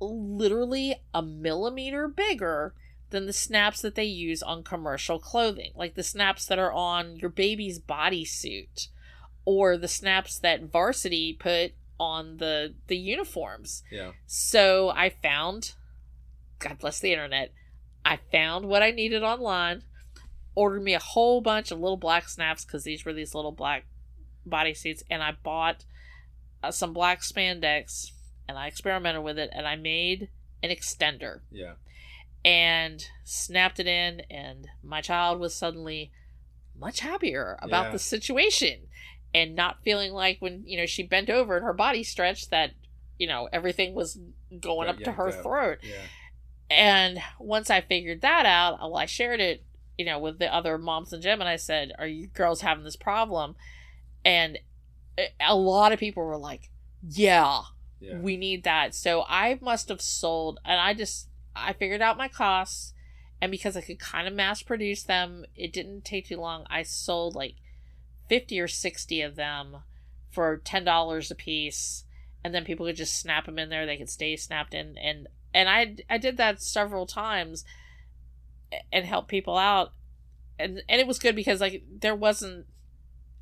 literally 0.02 0.96
a 1.14 1.22
millimeter 1.22 2.08
bigger 2.10 2.74
than 3.14 3.26
the 3.26 3.32
snaps 3.34 3.82
that 3.82 3.96
they 3.96 4.04
use 4.04 4.44
on 4.44 4.64
commercial 4.64 5.18
clothing 5.20 5.72
like 5.76 5.96
the 5.96 6.04
snaps 6.04 6.46
that 6.46 6.60
are 6.60 6.74
on 6.74 7.16
your 7.16 7.30
baby's 7.30 7.80
bodysuit 7.80 8.90
or 9.46 9.78
the 9.78 9.88
snaps 9.88 10.38
that 10.40 10.64
varsity 10.64 11.32
put 11.34 11.72
on 12.00 12.38
the 12.38 12.74
the 12.88 12.98
uniforms 12.98 13.84
Yeah. 13.92 14.12
so 14.26 14.90
I 14.90 15.10
found, 15.10 15.74
God 16.60 16.80
bless 16.80 17.00
the 17.00 17.12
internet, 17.14 17.54
I 18.04 18.20
found 18.32 18.66
what 18.66 18.84
I 18.84 18.92
needed 18.92 19.24
online, 19.24 19.84
ordered 20.56 20.84
me 20.84 20.94
a 20.94 21.00
whole 21.00 21.40
bunch 21.40 21.72
of 21.72 21.80
little 21.80 21.98
black 21.98 22.28
snaps 22.28 22.66
because 22.66 22.84
these 22.84 23.06
were 23.06 23.14
these 23.14 23.34
little 23.34 23.52
black 23.54 23.86
bodysuits, 24.48 25.04
and 25.10 25.24
I 25.24 25.32
bought 25.44 25.86
uh, 26.62 26.72
some 26.72 26.92
black 26.94 27.22
spandex 27.22 28.08
and 28.48 28.58
I 28.58 28.68
experimented 28.68 29.24
with 29.24 29.38
it 29.38 29.50
and 29.54 29.66
I 29.68 29.76
made 29.78 30.30
an 30.62 30.70
extender 30.70 31.42
Yeah. 31.52 31.74
And 32.46 33.08
snapped 33.24 33.80
it 33.80 33.88
in, 33.88 34.22
and 34.30 34.68
my 34.84 35.02
child 35.02 35.40
was 35.40 35.56
suddenly 35.56 36.12
much 36.78 37.00
happier 37.02 37.58
about 37.62 37.86
Yeah. 37.86 37.92
the 37.92 38.00
situation 38.00 38.88
and 39.34 39.56
not 39.56 39.84
feeling 39.84 40.12
like 40.12 40.38
when 40.42 40.64
you 40.66 40.78
know 40.78 40.86
she 40.86 41.04
bent 41.04 41.30
over 41.30 41.56
and 41.56 41.64
her 41.66 41.74
body 41.74 42.04
stretched 42.04 42.50
that 42.50 42.72
you 43.18 43.28
know 43.28 43.48
everything 43.54 43.94
was 43.94 44.20
going 44.60 44.88
Got 44.88 44.96
up 44.98 45.04
to 45.04 45.12
her 45.14 45.30
out. 45.30 45.44
throat 45.44 45.78
Yeah. 45.84 46.02
and 46.70 47.20
once 47.40 47.70
i 47.70 47.80
figured 47.82 48.22
that 48.22 48.46
out 48.46 48.80
well 48.80 48.98
i 48.98 49.06
shared 49.06 49.40
it 49.40 49.64
you 49.98 50.06
know 50.06 50.20
with 50.20 50.40
the 50.40 50.54
other 50.54 50.78
moms 50.78 51.14
in 51.14 51.22
gym 51.22 51.40
and 51.40 51.48
i 51.50 51.56
said 51.56 51.92
are 52.00 52.08
you 52.08 52.28
girls 52.28 52.62
having 52.62 52.84
this 52.84 52.96
problem 52.96 53.56
and 54.26 54.58
a- 55.18 55.32
a 55.40 55.56
lot 55.56 55.92
of 55.94 56.00
people 56.00 56.24
were 56.24 56.38
like 56.38 56.70
yeah 57.08 57.62
Yeah. 58.00 58.18
we 58.18 58.36
need 58.36 58.64
that. 58.66 58.94
So 58.96 59.24
I 59.30 59.58
must 59.62 59.88
have 59.90 60.02
sold, 60.02 60.60
and 60.66 60.80
I 60.80 60.94
just 60.94 61.30
I 61.56 61.74
figured 61.74 62.02
out 62.02 62.18
my 62.18 62.28
costs, 62.28 62.94
and 63.42 63.52
because 63.52 63.76
I 63.78 63.82
could 63.82 64.00
kind 64.00 64.28
of 64.28 64.34
mass 64.34 64.62
produce 64.62 65.04
them, 65.04 65.46
it 65.56 65.74
didn't 65.74 66.06
take 66.06 66.28
too 66.28 66.38
long. 66.38 66.66
I 66.70 66.84
sold 66.84 67.36
like 67.36 67.56
fifty 68.30 68.60
or 68.60 68.68
sixty 68.68 69.22
of 69.22 69.36
them 69.36 69.78
for 70.32 70.58
ten 70.58 70.84
dollars 70.84 71.30
a 71.30 71.36
piece, 71.36 72.06
and 72.44 72.54
then 72.54 72.66
people 72.66 72.86
could 72.86 72.96
just 72.96 73.20
snap 73.20 73.46
them 73.46 73.60
in 73.60 73.70
there. 73.70 73.86
They 73.86 73.98
could 73.98 74.10
stay 74.10 74.36
snapped 74.36 74.74
in, 74.74 74.98
and 74.98 75.28
and 75.54 75.70
I 75.70 75.98
I 76.10 76.18
did 76.18 76.38
that 76.38 76.62
several 76.62 77.06
times, 77.06 77.64
and 78.92 79.06
help 79.06 79.28
people 79.28 79.58
out, 79.58 79.92
and 80.58 80.82
and 80.90 81.00
it 81.00 81.08
was 81.08 81.20
good 81.20 81.36
because 81.36 81.62
like 81.62 81.84
there 82.00 82.16
wasn't. 82.16 82.66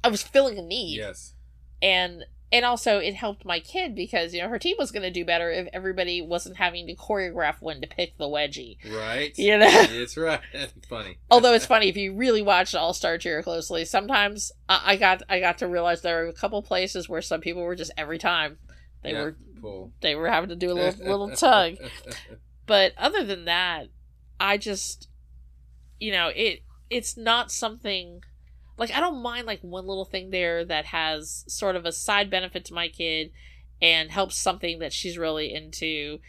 I 0.03 0.09
was 0.09 0.23
filling 0.23 0.57
a 0.57 0.63
need 0.63 0.97
Yes. 0.97 1.35
and 1.79 2.25
and 2.51 2.65
also 2.65 2.97
it 2.99 3.13
helped 3.15 3.45
my 3.45 3.59
kid 3.59 3.95
because 3.95 4.33
you 4.33 4.41
know 4.41 4.49
her 4.49 4.59
team 4.59 4.75
was 4.77 4.91
going 4.91 5.03
to 5.03 5.11
do 5.11 5.23
better 5.23 5.49
if 5.51 5.67
everybody 5.73 6.21
wasn't 6.21 6.57
having 6.57 6.85
to 6.87 6.95
choreograph 6.95 7.55
when 7.61 7.79
to 7.81 7.87
pick 7.87 8.17
the 8.17 8.25
wedgie 8.25 8.77
Right. 8.93 9.37
you 9.37 9.57
know 9.57 9.67
It's 9.71 10.17
right. 10.17 10.41
That's 10.53 10.73
funny. 10.89 11.17
although 11.31 11.53
it's 11.53 11.65
funny 11.65 11.87
if 11.89 11.97
you 11.97 12.13
really 12.15 12.41
watch 12.41 12.75
all 12.75 12.93
star 12.93 13.17
cheer 13.17 13.41
closely 13.41 13.85
sometimes 13.85 14.51
I, 14.67 14.81
I 14.85 14.95
got 14.97 15.23
i 15.29 15.39
got 15.39 15.57
to 15.59 15.67
realize 15.67 16.01
there 16.01 16.23
were 16.23 16.29
a 16.29 16.33
couple 16.33 16.61
places 16.61 17.07
where 17.07 17.21
some 17.21 17.41
people 17.41 17.61
were 17.63 17.75
just 17.75 17.91
every 17.97 18.17
time 18.17 18.57
they 19.03 19.11
Yeah. 19.13 19.21
were 19.23 19.37
Cool. 19.61 19.91
they 20.01 20.15
were 20.15 20.27
having 20.27 20.49
to 20.49 20.55
do 20.55 20.71
a 20.71 20.73
little 20.73 21.05
little 21.05 21.29
tug 21.35 21.75
but 22.65 22.93
other 22.97 23.23
than 23.23 23.45
that 23.45 23.87
i 24.39 24.57
just 24.57 25.07
you 25.99 26.11
know 26.11 26.31
it 26.35 26.61
it's 26.89 27.15
not 27.15 27.51
something 27.51 28.21
like 28.81 28.91
i 28.91 28.99
don't 28.99 29.21
mind 29.21 29.47
like 29.47 29.61
one 29.61 29.85
little 29.87 30.05
thing 30.05 30.31
there 30.31 30.65
that 30.65 30.85
has 30.85 31.45
sort 31.47 31.75
of 31.75 31.85
a 31.85 31.91
side 31.91 32.29
benefit 32.29 32.65
to 32.65 32.73
my 32.73 32.87
kid 32.89 33.31
and 33.81 34.11
helps 34.11 34.35
something 34.35 34.79
that 34.79 34.91
she's 34.91 35.17
really 35.17 35.53
into 35.53 36.19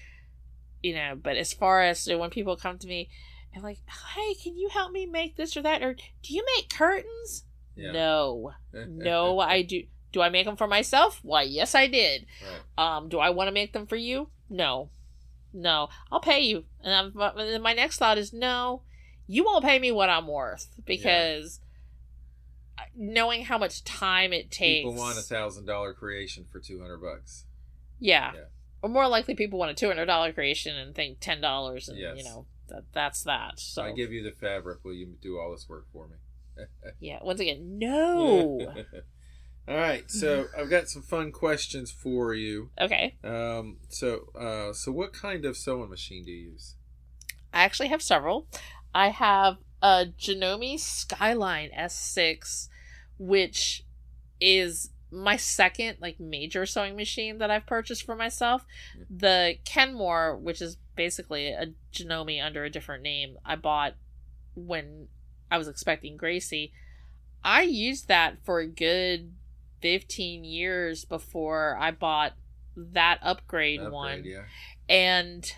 you 0.82 0.94
know 0.94 1.14
but 1.20 1.36
as 1.36 1.52
far 1.52 1.82
as 1.82 2.06
you 2.06 2.12
know, 2.12 2.18
when 2.20 2.30
people 2.30 2.56
come 2.56 2.78
to 2.78 2.86
me 2.86 3.08
and 3.54 3.64
like 3.64 3.78
hey 4.14 4.34
can 4.34 4.56
you 4.56 4.68
help 4.68 4.92
me 4.92 5.06
make 5.06 5.36
this 5.36 5.56
or 5.56 5.62
that 5.62 5.82
or 5.82 5.94
do 5.94 6.34
you 6.34 6.44
make 6.56 6.68
curtains 6.68 7.44
Yeah. 7.74 7.92
No. 7.92 8.52
No, 8.86 9.38
I 9.40 9.62
do. 9.62 9.84
Do 10.12 10.20
I 10.20 10.28
make 10.28 10.44
them 10.44 10.56
for 10.56 10.66
myself? 10.66 11.20
Why, 11.22 11.42
yes, 11.42 11.74
I 11.74 11.86
did. 11.86 12.26
Right. 12.76 12.96
Um, 12.96 13.08
do 13.08 13.18
I 13.18 13.30
want 13.30 13.48
to 13.48 13.52
make 13.52 13.72
them 13.72 13.86
for 13.86 13.96
you? 13.96 14.28
No, 14.50 14.90
no. 15.54 15.88
I'll 16.10 16.20
pay 16.20 16.40
you. 16.40 16.64
And 16.84 17.12
I'm, 17.16 17.62
my 17.62 17.72
next 17.72 17.96
thought 17.98 18.18
is 18.18 18.30
no, 18.32 18.82
you 19.26 19.42
won't 19.44 19.64
pay 19.64 19.78
me 19.78 19.90
what 19.90 20.10
I'm 20.10 20.26
worth 20.26 20.68
because 20.84 21.60
knowing 22.96 23.44
how 23.44 23.58
much 23.58 23.84
time 23.84 24.32
it 24.32 24.50
takes. 24.50 24.80
People 24.86 24.94
want 24.94 25.18
a 25.18 25.22
thousand 25.22 25.66
dollar 25.66 25.92
creation 25.94 26.44
for 26.50 26.60
two 26.60 26.80
hundred 26.80 26.98
bucks. 26.98 27.44
yeah. 27.98 28.32
Yeah. 28.34 28.40
Or 28.82 28.88
more 28.88 29.06
likely, 29.06 29.34
people 29.34 29.58
want 29.58 29.70
a 29.70 29.74
two 29.74 29.86
hundred 29.86 30.06
dollar 30.06 30.32
creation 30.32 30.76
and 30.76 30.94
think 30.94 31.18
ten 31.20 31.40
dollars, 31.40 31.88
and 31.88 31.98
Yes. 31.98 32.16
you 32.18 32.24
know 32.24 32.46
that 32.68 32.84
that's 32.92 33.22
that. 33.24 33.60
So 33.60 33.82
I 33.84 33.92
give 33.92 34.12
you 34.12 34.22
the 34.24 34.32
fabric. 34.32 34.84
Will 34.84 34.94
you 34.94 35.14
do 35.22 35.38
all 35.38 35.52
this 35.52 35.68
work 35.68 35.86
for 35.92 36.08
me? 36.08 36.64
yeah. 37.00 37.18
Once 37.22 37.38
again, 37.40 37.78
no. 37.78 38.60
all 39.68 39.76
right. 39.76 40.10
So 40.10 40.46
I've 40.58 40.68
got 40.68 40.88
some 40.88 41.02
fun 41.02 41.30
questions 41.32 41.92
for 41.92 42.34
you. 42.34 42.70
okay. 42.80 43.16
Um. 43.22 43.78
So, 43.88 44.26
uh, 44.38 44.72
so 44.72 44.90
what 44.90 45.12
kind 45.12 45.44
of 45.44 45.56
sewing 45.56 45.88
machine 45.90 46.24
do 46.24 46.32
you 46.32 46.50
use? 46.52 46.74
I 47.54 47.62
actually 47.64 47.88
have 47.88 48.02
several. 48.02 48.48
I 48.94 49.10
have 49.10 49.58
a 49.80 50.06
Janome 50.18 50.78
Skyline 50.78 51.70
S6, 51.78 52.68
which 53.26 53.84
is 54.40 54.90
my 55.10 55.36
second 55.36 55.98
like 56.00 56.18
major 56.18 56.64
sewing 56.66 56.96
machine 56.96 57.38
that 57.38 57.50
I've 57.50 57.66
purchased 57.66 58.04
for 58.04 58.16
myself. 58.16 58.64
Mm-hmm. 58.98 59.18
The 59.18 59.54
Kenmore, 59.64 60.36
which 60.36 60.60
is 60.62 60.78
basically 60.96 61.48
a 61.48 61.66
Janome 61.92 62.42
under 62.44 62.64
a 62.64 62.70
different 62.70 63.02
name, 63.02 63.36
I 63.44 63.56
bought 63.56 63.94
when 64.54 65.08
I 65.50 65.58
was 65.58 65.68
expecting 65.68 66.16
Gracie. 66.16 66.72
I 67.44 67.62
used 67.62 68.08
that 68.08 68.38
for 68.44 68.60
a 68.60 68.66
good 68.66 69.32
15 69.82 70.44
years 70.44 71.04
before 71.04 71.76
I 71.78 71.90
bought 71.90 72.32
that 72.76 73.18
upgrade, 73.22 73.80
Upgrade, 73.80 73.92
one 73.92 74.24
Yeah. 74.24 74.44
and 74.88 75.52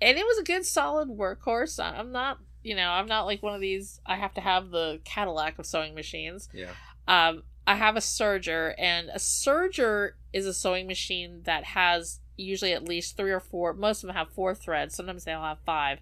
and 0.00 0.18
it 0.18 0.24
was 0.24 0.38
a 0.38 0.42
good 0.42 0.64
solid 0.64 1.08
workhorse 1.08 1.78
i'm 1.78 2.10
not 2.10 2.38
you 2.62 2.74
know 2.74 2.88
i'm 2.88 3.06
not 3.06 3.26
like 3.26 3.42
one 3.42 3.54
of 3.54 3.60
these 3.60 4.00
i 4.06 4.16
have 4.16 4.32
to 4.34 4.40
have 4.40 4.70
the 4.70 4.98
cadillac 5.04 5.58
of 5.58 5.66
sewing 5.66 5.94
machines 5.94 6.48
Yeah. 6.54 6.70
Um 7.08 7.42
i 7.66 7.74
have 7.74 7.96
a 7.96 8.00
serger 8.00 8.74
and 8.78 9.08
a 9.10 9.18
serger 9.18 10.10
is 10.32 10.46
a 10.46 10.54
sewing 10.54 10.86
machine 10.86 11.42
that 11.44 11.64
has 11.64 12.20
usually 12.36 12.72
at 12.72 12.82
least 12.88 13.16
three 13.16 13.30
or 13.30 13.40
four 13.40 13.72
most 13.72 14.02
of 14.02 14.08
them 14.08 14.16
have 14.16 14.30
four 14.30 14.54
threads 14.54 14.94
sometimes 14.94 15.24
they'll 15.24 15.40
have 15.40 15.58
five 15.64 15.98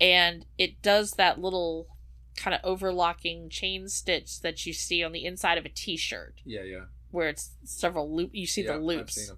and 0.00 0.44
it 0.58 0.80
does 0.82 1.12
that 1.12 1.40
little 1.40 1.88
kind 2.36 2.54
of 2.54 2.60
overlocking 2.62 3.48
chain 3.48 3.88
stitch 3.88 4.40
that 4.42 4.66
you 4.66 4.72
see 4.72 5.02
on 5.02 5.12
the 5.12 5.24
inside 5.24 5.56
of 5.58 5.64
a 5.64 5.70
t-shirt 5.70 6.34
Yeah. 6.44 6.62
Yeah. 6.62 6.84
where 7.10 7.28
it's 7.28 7.50
several 7.64 8.14
loop 8.14 8.30
you 8.34 8.46
see 8.46 8.62
Yeah, 8.62 8.72
the 8.72 8.74
I've 8.74 8.82
loops 8.82 9.32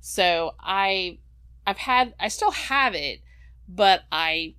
so 0.00 0.54
I 0.60 1.18
I've 1.66 1.78
had 1.78 2.14
I 2.20 2.28
still 2.28 2.50
have 2.50 2.94
it, 2.94 3.20
but 3.66 4.02
I 4.12 4.54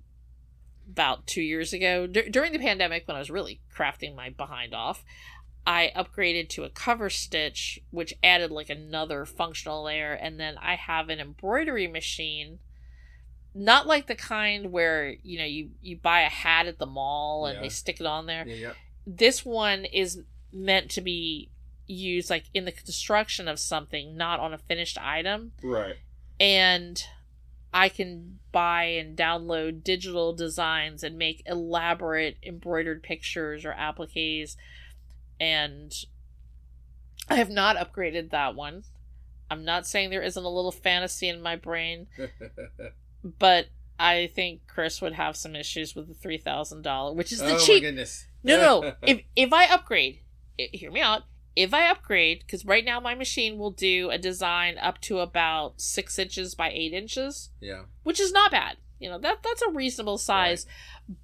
about 0.90 1.26
2 1.26 1.40
years 1.40 1.72
ago 1.72 2.06
dur- 2.06 2.28
during 2.28 2.52
the 2.52 2.58
pandemic 2.58 3.06
when 3.06 3.16
I 3.16 3.20
was 3.20 3.30
really 3.30 3.60
crafting 3.74 4.14
my 4.14 4.30
behind 4.30 4.74
off, 4.74 5.04
I 5.66 5.90
upgraded 5.96 6.48
to 6.50 6.64
a 6.64 6.70
cover 6.70 7.10
stitch 7.10 7.80
which 7.90 8.14
added 8.22 8.50
like 8.52 8.70
another 8.70 9.24
functional 9.24 9.82
layer 9.84 10.12
and 10.12 10.38
then 10.38 10.56
I 10.58 10.76
have 10.76 11.08
an 11.08 11.18
embroidery 11.20 11.86
machine 11.88 12.58
not 13.54 13.86
like 13.86 14.06
the 14.06 14.14
kind 14.14 14.70
where 14.70 15.14
you 15.22 15.38
know 15.38 15.44
you 15.44 15.70
you 15.82 15.96
buy 15.96 16.20
a 16.20 16.28
hat 16.28 16.66
at 16.66 16.78
the 16.78 16.86
mall 16.86 17.46
and 17.46 17.56
Yeah. 17.56 17.62
they 17.62 17.68
stick 17.70 18.00
it 18.00 18.06
on 18.06 18.26
there 18.26 18.46
Yeah. 18.46 18.54
Yeah. 18.54 18.72
this 19.06 19.44
one 19.44 19.84
is 19.86 20.20
meant 20.52 20.90
to 20.92 21.00
be 21.00 21.50
used 21.86 22.28
like 22.30 22.44
in 22.54 22.64
the 22.64 22.72
construction 22.72 23.48
of 23.48 23.58
something 23.58 24.16
not 24.16 24.40
on 24.40 24.52
a 24.52 24.58
finished 24.58 24.98
item 25.00 25.52
Right. 25.62 25.96
and 26.38 27.02
i 27.72 27.88
can 27.88 28.38
buy 28.52 28.84
and 28.84 29.16
download 29.16 29.82
digital 29.84 30.32
designs 30.34 31.02
and 31.02 31.16
make 31.16 31.42
elaborate 31.46 32.36
embroidered 32.42 33.02
pictures 33.02 33.64
or 33.64 33.72
appliques 33.72 34.56
and 35.40 35.92
i 37.28 37.36
have 37.36 37.50
not 37.50 37.76
upgraded 37.76 38.30
that 38.30 38.54
one 38.54 38.82
i'm 39.50 39.64
not 39.64 39.86
saying 39.86 40.10
there 40.10 40.22
isn't 40.22 40.44
a 40.44 40.48
little 40.48 40.72
fantasy 40.72 41.28
in 41.28 41.42
my 41.42 41.56
brain 41.56 42.06
but 43.38 43.66
i 43.98 44.30
think 44.34 44.60
chris 44.66 45.00
would 45.00 45.12
have 45.14 45.36
some 45.36 45.54
issues 45.56 45.94
with 45.94 46.08
the 46.08 46.28
$3000 46.28 47.14
which 47.14 47.32
is 47.32 47.40
the 47.40 47.54
oh 47.54 47.58
cheap 47.58 47.82
my 47.82 47.88
goodness. 47.88 48.26
no, 48.42 48.80
no. 48.80 48.92
if 49.02 49.22
if 49.34 49.52
I 49.52 49.66
upgrade, 49.66 50.20
hear 50.56 50.90
me 50.90 51.00
out. 51.00 51.22
If 51.54 51.72
I 51.72 51.88
upgrade, 51.88 52.40
because 52.40 52.66
right 52.66 52.84
now 52.84 53.00
my 53.00 53.14
machine 53.14 53.56
will 53.58 53.70
do 53.70 54.10
a 54.10 54.18
design 54.18 54.76
up 54.78 55.00
to 55.02 55.20
about 55.20 55.80
six 55.80 56.18
inches 56.18 56.54
by 56.54 56.70
eight 56.70 56.92
inches, 56.92 57.50
yeah. 57.60 57.84
which 58.02 58.20
is 58.20 58.30
not 58.30 58.50
bad. 58.50 58.76
You 58.98 59.10
know 59.10 59.18
that 59.18 59.42
that's 59.42 59.62
a 59.62 59.70
reasonable 59.70 60.18
size. 60.18 60.66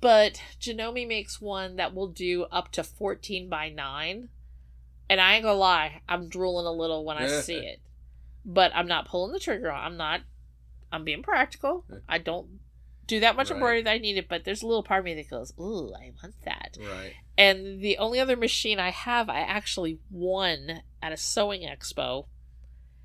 But 0.01 0.43
Janome 0.61 1.09
makes 1.09 1.41
one 1.41 1.77
that 1.77 1.95
will 1.95 2.09
do 2.09 2.45
up 2.45 2.71
to 2.73 2.85
fourteen 2.85 3.49
by 3.49 3.69
nine, 3.71 4.29
and 5.09 5.21
I 5.21 5.35
ain't 5.35 5.45
gonna 5.45 5.59
lie, 5.59 6.03
I'm 6.09 6.29
drooling 6.29 6.67
a 6.67 6.73
little 6.73 7.05
when 7.05 7.17
I 7.17 7.27
see 7.41 7.57
it. 7.57 7.81
But 8.45 8.73
I'm 8.75 8.89
not 8.89 9.07
pulling 9.09 9.33
the 9.33 9.39
trigger. 9.41 9.71
on 9.71 9.85
I'm 9.85 9.97
not. 9.97 10.21
I'm 10.91 11.05
being 11.05 11.23
practical. 11.23 11.85
I 12.09 12.19
don't 12.19 12.61
do 13.07 13.21
that 13.21 13.35
much 13.37 13.49
Right. 13.51 13.57
embroidery 13.57 13.83
that 13.83 13.93
I 13.93 13.99
need 13.99 14.17
it, 14.19 14.29
but 14.29 14.45
there's 14.45 14.63
a 14.63 14.67
little 14.67 14.83
part 14.83 15.01
of 15.01 15.05
me 15.07 15.15
that 15.15 15.31
goes, 15.31 15.53
"Ooh, 15.59 15.93
I 15.95 16.13
want 16.23 16.35
that." 16.45 16.77
Right. 16.79 17.15
And 17.39 17.81
the 17.81 17.97
only 17.99 18.21
other 18.21 18.37
machine 18.37 18.79
I 18.79 18.91
have, 18.91 19.31
I 19.31 19.41
actually 19.41 19.99
won 20.11 20.83
at 21.01 21.13
a 21.13 21.17
sewing 21.17 21.63
expo. 21.63 22.27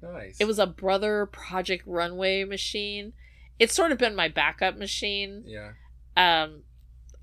Nice. 0.02 0.38
It 0.40 0.46
was 0.46 0.60
a 0.60 0.68
Brother 0.68 1.26
Project 1.26 1.84
Runway 1.88 2.44
machine. 2.44 3.14
It's 3.60 3.74
sort 3.74 3.92
of 3.92 3.98
been 3.98 4.16
my 4.16 4.28
backup 4.28 4.78
machine. 4.78 5.44
Yeah. 5.46 5.72
Um, 6.16 6.64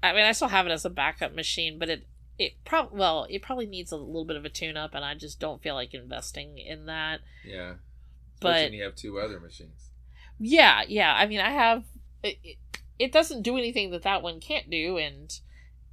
I 0.02 0.12
mean, 0.12 0.24
I 0.24 0.32
still 0.32 0.48
have 0.48 0.66
it 0.66 0.72
as 0.72 0.84
a 0.84 0.90
backup 0.90 1.34
machine, 1.34 1.78
but 1.78 1.88
it 1.88 2.06
it 2.38 2.64
prob 2.64 2.88
well, 2.92 3.26
it 3.30 3.42
probably 3.42 3.66
needs 3.66 3.92
a 3.92 3.96
little 3.96 4.24
bit 4.24 4.36
of 4.36 4.44
a 4.44 4.48
tune 4.48 4.76
up, 4.76 4.94
and 4.94 5.04
I 5.04 5.14
just 5.14 5.38
don't 5.40 5.62
feel 5.62 5.74
like 5.74 5.94
investing 5.94 6.58
in 6.58 6.86
that. 6.86 7.20
Yeah. 7.44 7.74
But- 8.40 8.72
you 8.72 8.82
have 8.82 8.96
two 8.96 9.18
other 9.18 9.40
machines. 9.40 9.90
Yeah, 10.38 10.82
yeah. 10.88 11.14
I 11.14 11.26
mean, 11.26 11.40
I 11.40 11.50
have 11.50 11.84
it. 12.22 12.38
It, 12.42 12.56
it 12.98 13.12
doesn't 13.12 13.42
do 13.42 13.56
anything 13.56 13.90
that 13.90 14.02
that 14.02 14.22
one 14.22 14.40
can't 14.40 14.68
do, 14.70 14.98
and 14.98 15.32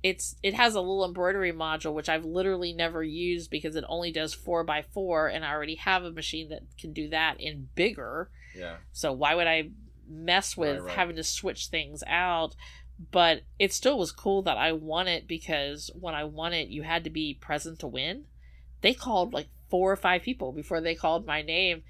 it's 0.04 0.36
it 0.42 0.56
has 0.56 0.74
a 0.74 0.80
little 0.82 1.06
embroidery 1.06 1.54
module 1.54 1.94
which 1.94 2.10
I've 2.10 2.26
literally 2.26 2.74
never 2.74 3.04
used 3.04 3.52
because 3.52 3.76
it 3.76 3.84
only 3.88 4.12
does 4.12 4.34
four 4.34 4.64
by 4.64 4.82
four, 4.82 5.28
and 5.28 5.46
I 5.46 5.52
already 5.52 5.76
have 5.76 6.04
a 6.04 6.12
machine 6.12 6.50
that 6.50 6.64
can 6.80 6.92
do 6.92 7.10
that 7.10 7.40
in 7.40 7.70
bigger. 7.76 8.30
Yeah. 8.56 8.78
So 8.92 9.14
why 9.14 9.36
would 9.36 9.48
I 9.48 9.70
mess 10.12 10.56
with 10.58 10.78
Right, 10.78 10.86
right. 10.86 10.96
having 10.96 11.16
to 11.16 11.24
switch 11.24 11.68
things 11.68 12.04
out? 12.08 12.56
But 13.12 13.42
it 13.58 13.74
still 13.74 13.98
was 13.98 14.12
cool 14.12 14.44
that 14.44 14.58
I 14.58 14.74
won 14.74 15.08
it 15.08 15.28
because 15.28 15.90
when 16.00 16.14
I 16.14 16.24
won 16.26 16.54
it, 16.54 16.68
you 16.68 16.84
had 16.84 17.04
to 17.06 17.10
be 17.10 17.34
present 17.34 17.80
to 17.80 17.88
win. 17.88 18.26
They 18.82 18.94
called 18.94 19.34
like 19.34 19.48
four 19.70 19.92
or 19.92 19.96
five 19.96 20.22
people 20.22 20.52
before 20.52 20.82
they 20.82 20.94
called 20.94 21.26
my 21.26 21.42
name. 21.42 21.82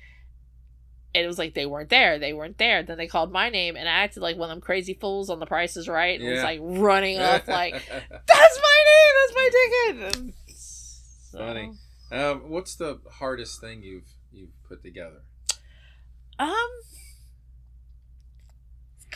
And 1.13 1.25
it 1.25 1.27
was 1.27 1.37
like 1.37 1.53
they 1.53 1.65
weren't 1.65 1.89
there, 1.89 2.17
they 2.19 2.31
weren't 2.31 2.57
there. 2.57 2.83
Then 2.83 2.97
they 2.97 3.07
called 3.07 3.33
my 3.33 3.49
name, 3.49 3.75
and 3.75 3.89
I 3.89 3.91
acted 4.03 4.21
like 4.23 4.37
one 4.37 4.49
of 4.49 4.55
them 4.55 4.61
crazy 4.61 4.93
fools 4.93 5.29
on 5.29 5.39
The 5.39 5.45
Price 5.45 5.75
is 5.75 5.89
Right, 5.89 6.17
and 6.17 6.29
was 6.29 6.41
like 6.43 6.59
running 6.61 7.19
off, 7.19 7.45
like 7.49 7.73
that's 8.27 8.61
my 8.61 8.83
name, 8.87 9.13
that's 9.17 9.35
my 9.35 9.49
ticket. 10.13 10.33
So- 10.55 11.37
Funny. 11.39 11.71
um, 12.13 12.49
what's 12.49 12.75
the 12.75 13.01
hardest 13.11 13.59
thing 13.59 13.83
you've 13.83 14.07
you've 14.31 14.51
put 14.69 14.81
together? 14.83 15.23
Um, 16.39 16.53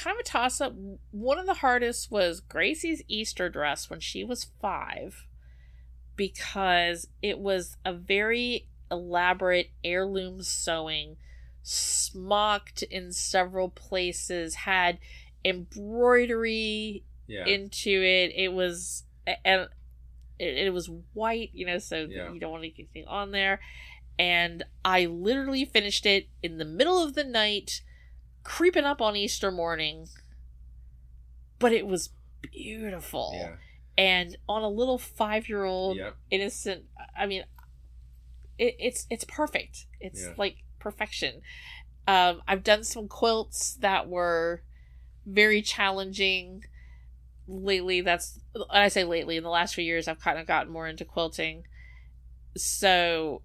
kind 0.06 0.16
of 0.16 0.22
a 0.22 0.24
toss 0.24 0.62
up. 0.62 0.74
One 1.12 1.38
of 1.39 1.45
the 1.47 1.56
hardest 1.56 2.10
was 2.12 2.39
Gracie's 2.39 3.01
Easter 3.08 3.49
dress 3.49 3.89
when 3.89 3.99
she 3.99 4.24
was 4.24 4.45
five, 4.62 5.26
because 6.16 7.08
it 7.22 7.39
was 7.39 7.76
a 7.84 7.91
very 7.93 8.68
elaborate 8.91 9.72
heirloom 9.84 10.41
sewing, 10.43 11.18
smocked 11.64 12.84
in 12.84 13.12
several 13.12 13.68
places, 13.70 14.56
had 14.56 14.99
embroidery 15.43 17.03
Yeah. 17.28 17.45
into 17.45 17.89
it. 17.89 18.32
It 18.36 18.53
was 18.53 19.03
and 19.43 19.68
it, 20.38 20.72
was 20.72 20.88
white, 21.14 21.49
you 21.53 21.66
know, 21.66 21.80
so 21.80 22.06
Yeah. 22.06 22.32
you 22.32 22.39
don't 22.39 22.51
want 22.51 22.64
anything 22.64 23.06
on 23.08 23.32
there. 23.32 23.60
And 24.20 24.64
I 24.84 25.06
literally 25.08 25.66
finished 25.66 26.06
it 26.06 26.28
in 26.43 26.58
the 26.60 26.66
middle 26.66 27.01
of 27.01 27.16
the 27.16 27.24
night, 27.24 27.82
creeping 28.45 28.85
up 28.85 29.01
on 29.01 29.17
Easter 29.17 29.51
morning. 29.51 30.07
But 31.59 31.73
it 31.73 31.85
was 31.85 32.11
beautiful. 32.41 33.31
yeah. 33.35 33.55
And 33.97 34.37
on 34.47 34.61
a 34.61 34.69
little 34.69 34.97
five 34.97 35.49
year 35.49 35.63
old 35.65 35.97
Yep. 35.97 36.15
innocent 36.31 36.83
I 37.17 37.25
mean 37.25 37.43
it, 38.57 38.75
it's 38.79 39.05
it's 39.09 39.25
perfect. 39.25 39.85
It's 39.99 40.21
Yeah. 40.23 40.33
like 40.37 40.57
perfection. 40.79 41.41
Um 42.07 42.41
I've 42.47 42.63
done 42.63 42.83
some 42.83 43.07
quilts 43.09 43.75
that 43.77 44.07
were 44.07 44.63
very 45.25 45.61
challenging 45.61 46.63
lately 47.47 48.01
that's 48.01 48.39
I 48.69 48.87
say 48.89 49.03
lately 49.03 49.37
in 49.37 49.43
the 49.43 49.49
last 49.49 49.73
few 49.75 49.83
years 49.83 50.07
I've 50.07 50.19
kind 50.19 50.37
of 50.39 50.45
gotten 50.45 50.71
more 50.71 50.87
into 50.87 51.03
quilting 51.05 51.63
so 52.57 53.41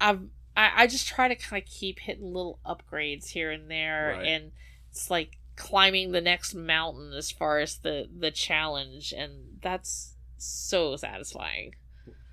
I've 0.00 0.22
I, 0.56 0.82
I 0.82 0.86
just 0.86 1.08
try 1.08 1.28
to 1.28 1.34
kind 1.34 1.62
of 1.62 1.68
keep 1.68 1.98
hitting 2.00 2.32
little 2.32 2.58
upgrades 2.64 3.28
here 3.30 3.50
and 3.50 3.70
there 3.70 4.14
Right. 4.16 4.26
and 4.26 4.52
it's 4.90 5.10
like 5.10 5.38
climbing 5.56 6.12
the 6.12 6.20
next 6.20 6.54
mountain 6.54 7.12
as 7.12 7.30
far 7.30 7.58
as 7.60 7.76
the 7.78 8.08
the 8.16 8.30
challenge 8.30 9.12
and 9.16 9.58
that's 9.62 10.14
so 10.38 10.96
satisfying 10.96 11.74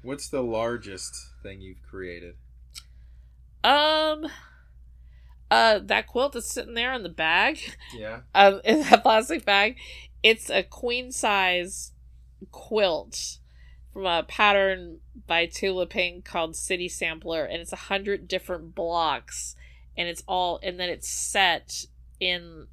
What's 0.04 0.30
the 0.30 0.42
largest 0.42 1.14
thing 1.44 1.62
you've 1.62 1.84
created? 1.84 2.36
um 3.64 4.26
uh 5.52 5.80
that 5.84 6.08
quilt 6.08 6.34
that's 6.34 6.52
sitting 6.52 6.74
there 6.74 6.94
in 6.94 7.04
the 7.04 7.10
bag 7.10 7.60
Yeah. 7.96 8.22
um 8.34 8.62
in 8.66 8.82
that 8.82 9.04
plastic 9.04 9.46
bag 9.46 9.78
it's 10.24 10.50
a 10.50 10.64
queen 10.64 11.12
size 11.12 11.92
quilt 12.52 13.38
from 13.94 14.06
a 14.06 14.24
pattern 14.24 15.00
by 15.28 15.46
Tula 15.46 15.86
Pink 15.86 16.26
called 16.26 16.56
City 16.56 16.88
Sampler, 16.88 17.44
and 17.46 17.62
it's 17.62 17.74
a 17.74 17.88
hundred 17.88 18.28
different 18.28 18.74
blocks, 18.74 19.56
and 19.98 20.08
it's 20.08 20.24
all, 20.28 20.60
and 20.64 20.80
then 20.80 20.90
it's 20.90 21.10
set 21.10 21.86
in, 22.20 22.68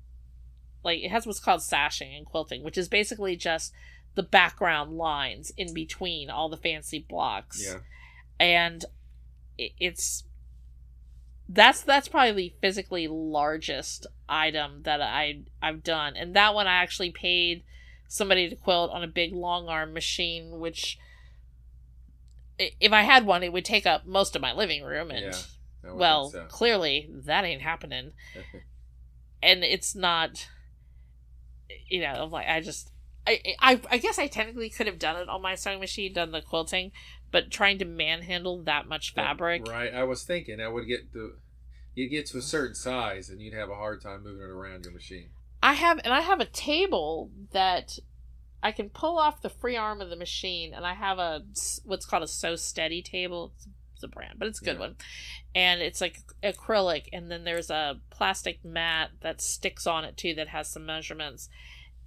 like 0.84 1.00
it 1.00 1.10
has 1.10 1.26
what's 1.26 1.40
called 1.40 1.62
sashing 1.62 2.14
and 2.14 2.24
quilting, 2.26 2.62
which 2.62 2.78
is 2.78 2.88
basically 2.88 3.34
just 3.36 3.72
the 4.14 4.22
background 4.22 4.92
lines 4.96 5.52
in 5.56 5.74
between 5.74 6.30
all 6.30 6.48
the 6.48 6.56
fancy 6.56 7.04
blocks, 7.08 7.64
Yeah. 7.64 7.78
and 8.38 8.84
it's 9.58 10.24
that's 11.48 11.80
that's 11.82 12.08
probably 12.08 12.32
the 12.32 12.54
physically 12.60 13.08
largest 13.08 14.06
item 14.28 14.82
that 14.84 15.00
I 15.00 15.42
I've 15.62 15.82
done, 15.82 16.14
and 16.16 16.34
that 16.36 16.54
one 16.54 16.66
I 16.66 16.76
actually 16.82 17.10
paid 17.10 17.64
somebody 18.06 18.48
to 18.48 18.56
quilt 18.56 18.90
on 18.90 19.02
a 19.02 19.08
big 19.08 19.32
long 19.32 19.68
arm 19.68 19.92
machine, 19.92 20.58
which 20.60 20.98
if 22.58 22.92
I 22.92 23.02
had 23.02 23.26
one, 23.26 23.42
it 23.42 23.52
would 23.52 23.64
take 23.64 23.86
up 23.86 24.06
most 24.06 24.34
of 24.36 24.42
my 24.42 24.52
living 24.52 24.82
room, 24.82 25.10
and 25.10 25.26
Yeah, 25.26 25.92
well, 25.92 26.30
so. 26.30 26.44
clearly 26.48 27.08
that 27.10 27.44
ain't 27.44 27.62
happening, 27.62 28.12
and 29.42 29.64
it's 29.64 29.94
not. 29.94 30.48
You 31.88 32.02
know, 32.02 32.24
I'm 32.24 32.30
like 32.30 32.48
I 32.48 32.60
just. 32.60 32.90
I, 33.26 33.42
I 33.60 33.80
I 33.90 33.98
guess 33.98 34.18
I 34.18 34.26
technically 34.26 34.70
could 34.70 34.86
have 34.86 34.98
done 34.98 35.16
it 35.16 35.28
on 35.28 35.42
my 35.42 35.54
sewing 35.54 35.80
machine, 35.80 36.14
done 36.14 36.32
the 36.32 36.40
quilting, 36.40 36.92
but 37.30 37.50
trying 37.50 37.78
to 37.78 37.84
manhandle 37.84 38.62
that 38.62 38.88
much 38.88 39.12
fabric, 39.12 39.66
Right. 39.68 39.92
I 39.92 40.04
was 40.04 40.24
thinking 40.24 40.60
I 40.60 40.68
would 40.68 40.86
get 40.86 41.12
the. 41.12 41.36
You'd 41.94 42.10
get 42.10 42.26
to 42.26 42.38
a 42.38 42.42
certain 42.42 42.76
size 42.76 43.28
and 43.28 43.40
you'd 43.40 43.54
have 43.54 43.70
a 43.70 43.74
hard 43.74 44.00
time 44.00 44.22
moving 44.22 44.42
it 44.42 44.50
around 44.50 44.84
your 44.84 44.94
machine. 44.94 45.30
I 45.62 45.72
have 45.74 45.98
and 46.04 46.14
I 46.14 46.20
have 46.20 46.40
a 46.40 46.44
table 46.44 47.30
that 47.52 47.98
I 48.62 48.72
can 48.72 48.90
pull 48.90 49.18
off 49.18 49.40
the 49.42 49.48
free 49.50 49.76
arm 49.76 50.00
of 50.00 50.10
the 50.10 50.16
machine, 50.16 50.74
and 50.74 50.84
I 50.86 50.94
have 50.94 51.18
a 51.18 51.42
what's 51.84 52.06
called 52.06 52.22
a 52.22 52.28
Sew 52.28 52.56
Steady 52.56 53.02
table. 53.02 53.52
It's, 53.56 53.68
it's 53.94 54.02
a 54.04 54.08
brand, 54.08 54.38
but 54.38 54.48
it's 54.48 54.60
a 54.60 54.64
good 54.64 54.74
Yeah. 54.76 54.80
one, 54.80 54.96
and 55.54 55.80
it's 55.80 56.00
like 56.00 56.20
acrylic, 56.42 57.08
and 57.12 57.30
then 57.30 57.44
there's 57.44 57.70
a 57.70 58.00
plastic 58.10 58.64
mat 58.64 59.10
that 59.20 59.40
sticks 59.40 59.86
on 59.86 60.04
it 60.04 60.16
too 60.16 60.34
that 60.34 60.48
has 60.48 60.68
some 60.68 60.86
measurements, 60.86 61.48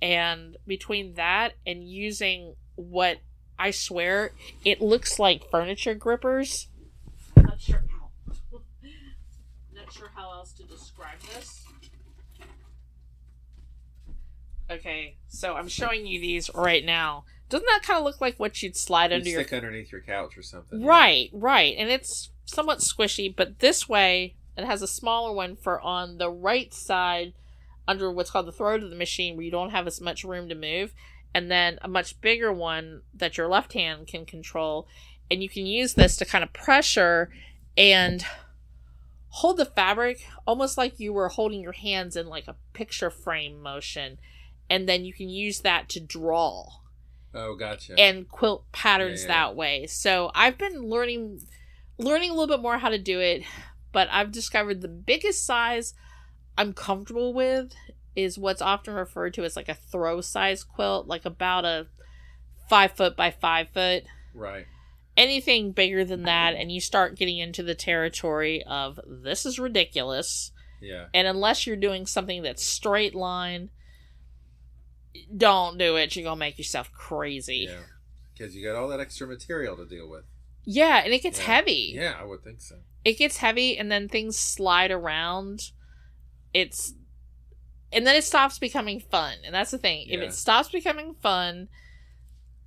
and 0.01 0.57
between 0.67 1.13
that 1.15 1.53
and 1.65 1.87
using 1.89 2.55
what 2.75 3.19
I 3.59 3.71
swear 3.71 4.31
it 4.65 4.81
looks 4.81 5.19
like 5.19 5.49
furniture 5.51 5.93
grippers. 5.95 6.67
Not 7.37 7.61
sure 7.61 7.83
how. 7.89 8.09
Not 9.73 9.93
sure 9.93 10.11
how 10.15 10.31
else 10.31 10.51
to 10.53 10.63
describe 10.63 11.19
this. 11.33 11.60
Okay, 14.71 15.17
so 15.27 15.55
I'm 15.55 15.67
showing 15.67 16.07
you 16.07 16.21
these 16.21 16.49
right 16.55 16.85
now. 16.85 17.25
Doesn't 17.49 17.67
that 17.67 17.83
kind 17.83 17.97
of 17.97 18.05
look 18.05 18.21
like 18.21 18.39
what 18.39 18.63
you'd 18.63 18.77
slide 18.77 19.11
You'd 19.11 19.17
under 19.17 19.29
your 19.29 19.45
underneath 19.51 19.91
your 19.91 20.01
couch 20.01 20.37
or 20.37 20.41
something. 20.41 20.83
Right, 20.83 21.29
right. 21.33 21.75
And 21.77 21.89
it's 21.89 22.29
somewhat 22.45 22.79
squishy, 22.79 23.33
but 23.35 23.59
this 23.59 23.89
way 23.89 24.35
it 24.57 24.65
has 24.65 24.81
a 24.81 24.87
smaller 24.87 25.33
one 25.33 25.57
for 25.57 25.81
on 25.81 26.17
the 26.17 26.29
right 26.29 26.73
side 26.73 27.33
under 27.87 28.09
what's 28.11 28.31
called 28.31 28.47
the 28.47 28.53
throat 28.53 28.83
of 28.83 28.89
the 28.89 28.95
machine 28.95 29.35
where 29.35 29.43
you 29.43 29.51
don't 29.51 29.71
have 29.71 29.87
as 29.87 29.99
much 29.99 30.23
room 30.23 30.47
to 30.47 30.55
move, 30.55 30.93
and 31.33 31.51
then 31.51 31.77
a 31.81 31.87
much 31.87 32.21
bigger 32.21 32.53
one 32.53 33.01
that 33.13 33.37
your 33.37 33.49
left 33.49 33.73
hand 33.73 34.07
can 34.07 34.25
control. 34.25 34.87
And 35.29 35.43
you 35.43 35.49
can 35.49 35.65
use 35.65 35.93
this 35.93 36.15
to 36.17 36.25
kind 36.25 36.43
of 36.43 36.53
pressure 36.53 37.29
and 37.77 38.25
hold 39.29 39.57
the 39.57 39.65
fabric 39.65 40.25
almost 40.45 40.77
like 40.77 40.99
you 40.99 41.13
were 41.13 41.29
holding 41.29 41.61
your 41.61 41.71
hands 41.71 42.15
in 42.15 42.27
like 42.27 42.47
a 42.47 42.55
picture 42.73 43.09
frame 43.09 43.61
motion. 43.61 44.17
And 44.71 44.87
then 44.89 45.03
you 45.05 45.13
can 45.13 45.27
use 45.29 45.59
that 45.59 45.89
to 45.89 45.99
draw 45.99 46.69
Oh, 47.33 47.55
gotcha. 47.55 47.93
and 47.99 48.27
quilt 48.27 48.63
patterns 48.71 49.23
Yeah, 49.23 49.27
yeah, 49.27 49.33
that 49.47 49.55
way. 49.55 49.85
So 49.87 50.31
I've 50.33 50.57
been 50.57 50.89
learning 50.89 51.41
learning 51.97 52.31
a 52.31 52.33
little 52.33 52.47
bit 52.55 52.61
more 52.63 52.77
how 52.79 52.89
to 52.89 52.97
do 52.97 53.19
it, 53.19 53.43
but 53.91 54.07
I've 54.11 54.31
discovered 54.31 54.81
the 54.81 54.87
biggest 54.87 55.45
size 55.45 55.93
I'm 56.57 56.73
comfortable 56.73 57.33
with 57.33 57.73
is 58.15 58.37
what's 58.39 58.61
often 58.61 58.93
referred 58.93 59.33
to 59.35 59.43
as 59.43 59.55
like 59.55 59.69
a 59.69 59.73
throw 59.75 60.21
size 60.21 60.63
quilt, 60.63 61.07
like 61.07 61.25
about 61.25 61.63
a 61.65 61.87
five 62.69 62.93
foot 62.93 63.15
by 63.15 63.29
five 63.31 63.69
foot. 63.69 64.03
right. 64.33 64.65
Anything 65.17 65.73
bigger 65.73 66.05
than 66.05 66.23
that, 66.23 66.55
and 66.55 66.71
you 66.71 66.79
start 66.79 67.17
getting 67.17 67.37
into 67.37 67.61
the 67.63 67.75
territory 67.75 68.63
of 68.63 68.97
this 69.05 69.45
is 69.45 69.59
ridiculous. 69.59 70.51
Yeah. 70.81 71.07
And 71.13 71.27
unless 71.27 71.67
you're 71.67 71.75
doing 71.75 72.05
something 72.05 72.41
that's 72.41 72.63
straight 72.65 73.13
line, 73.13 73.69
don't 75.35 75.77
do 75.77 75.95
it. 75.97 76.15
You're 76.15 76.23
gonna 76.25 76.35
make 76.37 76.57
yourself 76.57 76.91
crazy. 76.91 77.67
Yeah. 77.69 77.79
Because 78.33 78.55
you 78.55 78.63
got 78.65 78.75
all 78.75 78.87
that 78.89 78.99
extra 78.99 79.27
material 79.27 79.75
to 79.77 79.85
deal 79.85 80.09
with. 80.09 80.23
Yeah, 80.63 81.01
and 81.03 81.13
it 81.13 81.21
gets 81.23 81.39
Yeah. 81.39 81.45
heavy. 81.45 81.91
Yeah, 81.95 82.17
I 82.19 82.23
would 82.23 82.43
think 82.43 82.61
so. 82.61 82.77
It 83.03 83.17
gets 83.17 83.37
heavy 83.37 83.77
and 83.77 83.91
then 83.91 84.07
things 84.07 84.37
slide 84.37 84.91
around. 84.91 85.71
It's 86.53 86.93
and 87.91 88.07
then 88.07 88.15
it 88.15 88.23
stops 88.23 88.57
becoming 88.57 88.99
fun. 89.01 89.39
And 89.43 89.53
that's 89.53 89.71
the 89.71 89.77
thing. 89.77 90.07
If 90.07 90.21
it 90.21 90.33
stops 90.33 90.69
becoming 90.69 91.15
fun, 91.15 91.67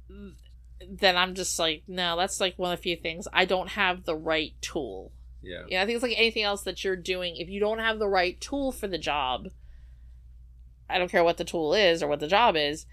then 0.09 1.17
I'm 1.17 1.35
just 1.35 1.59
like, 1.59 1.85
no, 1.89 2.17
that's 2.17 2.41
like 2.41 2.59
one 2.59 2.73
of 2.73 2.79
the 2.79 2.83
few 2.83 2.97
things. 2.97 3.27
I 3.33 3.45
don't 3.47 3.71
have 3.71 4.05
the 4.05 4.17
right 4.17 4.53
tool. 4.61 5.13
Yeah. 5.43 5.63
Yeah, 5.69 5.83
I 5.83 5.87
think 5.87 5.97
it's 5.97 6.03
like 6.03 6.19
anything 6.19 6.43
else 6.43 6.63
that 6.65 6.85
you're 6.85 6.97
doing. 6.97 7.37
If 7.37 7.49
you 7.49 7.61
don't 7.61 7.79
have 7.79 7.99
the 7.99 8.09
right 8.09 8.39
tool 8.41 8.71
for 8.73 8.87
the 8.87 8.99
job, 8.99 9.49
I 10.89 10.99
don't 10.99 11.11
care 11.11 11.25
what 11.25 11.37
the 11.39 11.45
tool 11.45 11.75
is 11.75 12.03
or 12.03 12.09
what 12.09 12.21
the 12.21 12.29
job 12.29 12.57
is, 12.57 12.87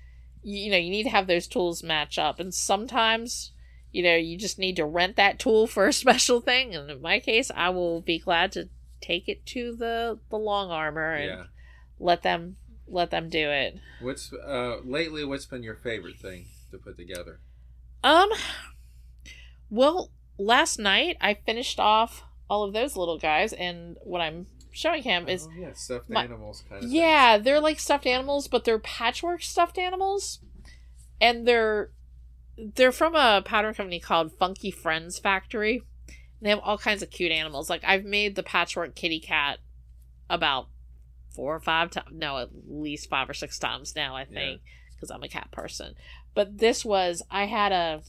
you, 0.44 0.58
you 0.66 0.72
know, 0.72 0.78
you 0.78 0.90
need 0.90 1.04
to 1.04 1.10
have 1.10 1.28
those 1.28 1.48
tools 1.48 1.84
match 1.84 2.18
up. 2.18 2.40
And 2.40 2.54
sometimes, 2.54 3.52
you 3.92 4.02
know, 4.04 4.16
you 4.16 4.38
just 4.38 4.58
need 4.58 4.76
to 4.78 4.86
rent 4.86 5.16
that 5.18 5.40
tool 5.40 5.68
for 5.68 5.88
a 5.88 5.94
special 6.04 6.42
thing. 6.42 6.74
And 6.76 6.90
in 6.90 7.02
my 7.02 7.20
case, 7.20 7.52
I 7.56 7.70
will 7.70 8.02
be 8.02 8.20
glad 8.20 8.52
to 8.54 8.70
take 9.02 9.28
it 9.28 9.46
to 9.48 9.76
the 9.76 10.20
the 10.30 10.38
longarmer 10.38 11.16
and 11.18 11.26
Yeah. 11.26 11.44
let 12.00 12.22
them 12.24 12.58
let 12.88 13.10
them 13.12 13.30
do 13.30 13.50
it. 13.50 13.80
What's 14.00 14.32
uh 14.34 14.78
lately? 14.84 15.24
What's 15.26 15.46
been 15.46 15.64
your 15.64 15.76
favorite 15.76 16.18
thing 16.20 16.46
to 16.72 16.78
put 16.78 16.98
together? 16.98 17.40
Um, 18.04 18.30
well, 19.70 20.12
last 20.38 20.80
night 20.80 21.18
I 21.22 21.34
finished 21.34 21.80
off 21.80 22.24
all 22.50 22.64
of 22.64 22.74
those 22.74 22.96
little 22.98 23.18
guys, 23.18 23.54
and 23.54 23.96
what 24.04 24.22
I'm 24.22 24.48
showing 24.72 25.04
him 25.04 25.28
is 25.28 25.48
oh, 25.48 25.54
yeah, 25.58 25.74
stuffed 25.74 26.10
my- 26.10 26.24
animals 26.24 26.64
kind 26.70 26.84
of. 26.84 26.90
Yeah, 26.90 27.38
they're 27.38 27.60
like 27.60 27.80
stuffed 27.80 28.08
animals, 28.08 28.48
but 28.48 28.66
they're 28.66 28.80
patchwork 28.80 29.44
stuffed 29.44 29.78
animals, 29.78 30.40
and 31.20 31.48
they're 31.48 31.92
they're 32.58 32.92
from 32.92 33.16
a 33.16 33.42
pattern 33.44 33.74
company 33.74 34.00
called 34.00 34.32
Funky 34.32 34.72
Friends 34.72 35.20
Factory. 35.20 35.84
They 36.42 36.50
have 36.50 36.60
all 36.60 36.78
kinds 36.78 37.04
of 37.04 37.12
cute 37.12 37.32
animals. 37.32 37.70
Like 37.70 37.84
I've 37.84 38.06
made 38.06 38.36
the 38.36 38.44
patchwork 38.44 38.96
kitty 38.96 39.20
cat 39.20 39.60
about 40.30 40.68
four 41.30 41.56
or 41.56 41.60
five 41.60 41.92
times. 41.92 42.08
No, 42.12 42.38
at 42.38 42.50
least 42.68 43.10
five 43.10 43.30
or 43.30 43.34
six 43.34 43.60
times 43.60 43.96
now. 43.96 44.16
I 44.16 44.26
think 44.26 44.62
because 44.96 45.12
I'm 45.12 45.24
a 45.24 45.28
cat 45.28 45.50
person. 45.52 45.96
But 46.34 46.60
this 46.60 46.86
was 46.86 47.24
I 47.30 47.46
had 47.46 47.72
a 47.72 48.02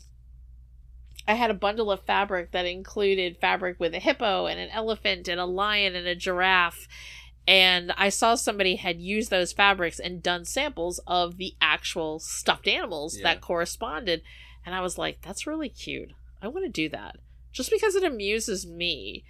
I 1.27 1.35
had 1.35 1.51
a 1.51 1.55
bundle 1.55 1.91
of 1.93 2.03
fabric 2.03 2.51
that 2.53 2.67
included 2.67 3.37
fabric 3.39 3.79
with 3.79 3.95
a 3.95 3.99
hippo 4.01 4.47
and 4.47 4.59
an 4.59 4.71
elephant 4.71 5.29
and 5.29 5.41
a 5.41 5.45
lion 5.45 5.95
and 5.95 6.07
a 6.07 6.15
giraffe. 6.15 6.89
And 7.47 7.93
I 7.97 8.09
saw 8.09 8.35
somebody 8.35 8.77
had 8.77 9.01
used 9.01 9.31
those 9.31 9.53
fabrics 9.53 9.99
and 9.99 10.23
done 10.23 10.45
samples 10.45 11.01
of 11.07 11.37
the 11.39 11.55
actual 11.61 12.19
stuffed 12.19 12.69
animals 12.69 13.17
Yeah. 13.19 13.25
that 13.25 13.41
corresponded. 13.41 14.23
And 14.65 14.75
I 14.75 14.81
was 14.81 14.99
like, 14.99 15.21
that's 15.23 15.47
really 15.47 15.69
cute. 15.69 16.13
I 16.41 16.49
want 16.49 16.65
to 16.67 16.71
do 16.71 16.89
that 16.91 17.17
just 17.53 17.71
because 17.71 17.95
it 17.95 18.05
amuses 18.05 18.67
me. 18.67 19.25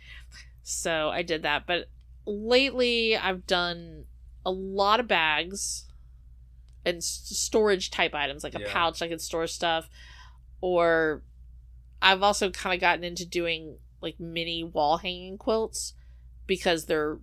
So 0.63 1.09
I 1.11 1.23
did 1.23 1.43
that. 1.43 1.67
But 1.67 1.89
lately, 2.27 3.17
I've 3.17 3.47
done 3.47 4.05
a 4.45 4.51
lot 4.51 5.01
of 5.01 5.09
bags 5.09 5.87
and 6.85 7.03
storage 7.03 7.91
type 7.91 8.15
items 8.15 8.45
like 8.45 8.55
a 8.55 8.61
Yeah. 8.61 8.73
pouch 8.73 9.03
I 9.03 9.09
could 9.09 9.21
store 9.21 9.47
stuff 9.47 9.89
or 10.61 11.23
I've 12.03 12.23
also 12.23 12.51
kind 12.51 12.75
of 12.75 12.81
gotten 12.81 13.05
into 13.05 13.25
doing 13.25 13.79
like 14.03 14.19
mini 14.19 14.65
wall 14.65 14.99
hanging 14.99 15.39
quilts 15.39 15.95
because 16.47 16.87
they're 16.87 17.19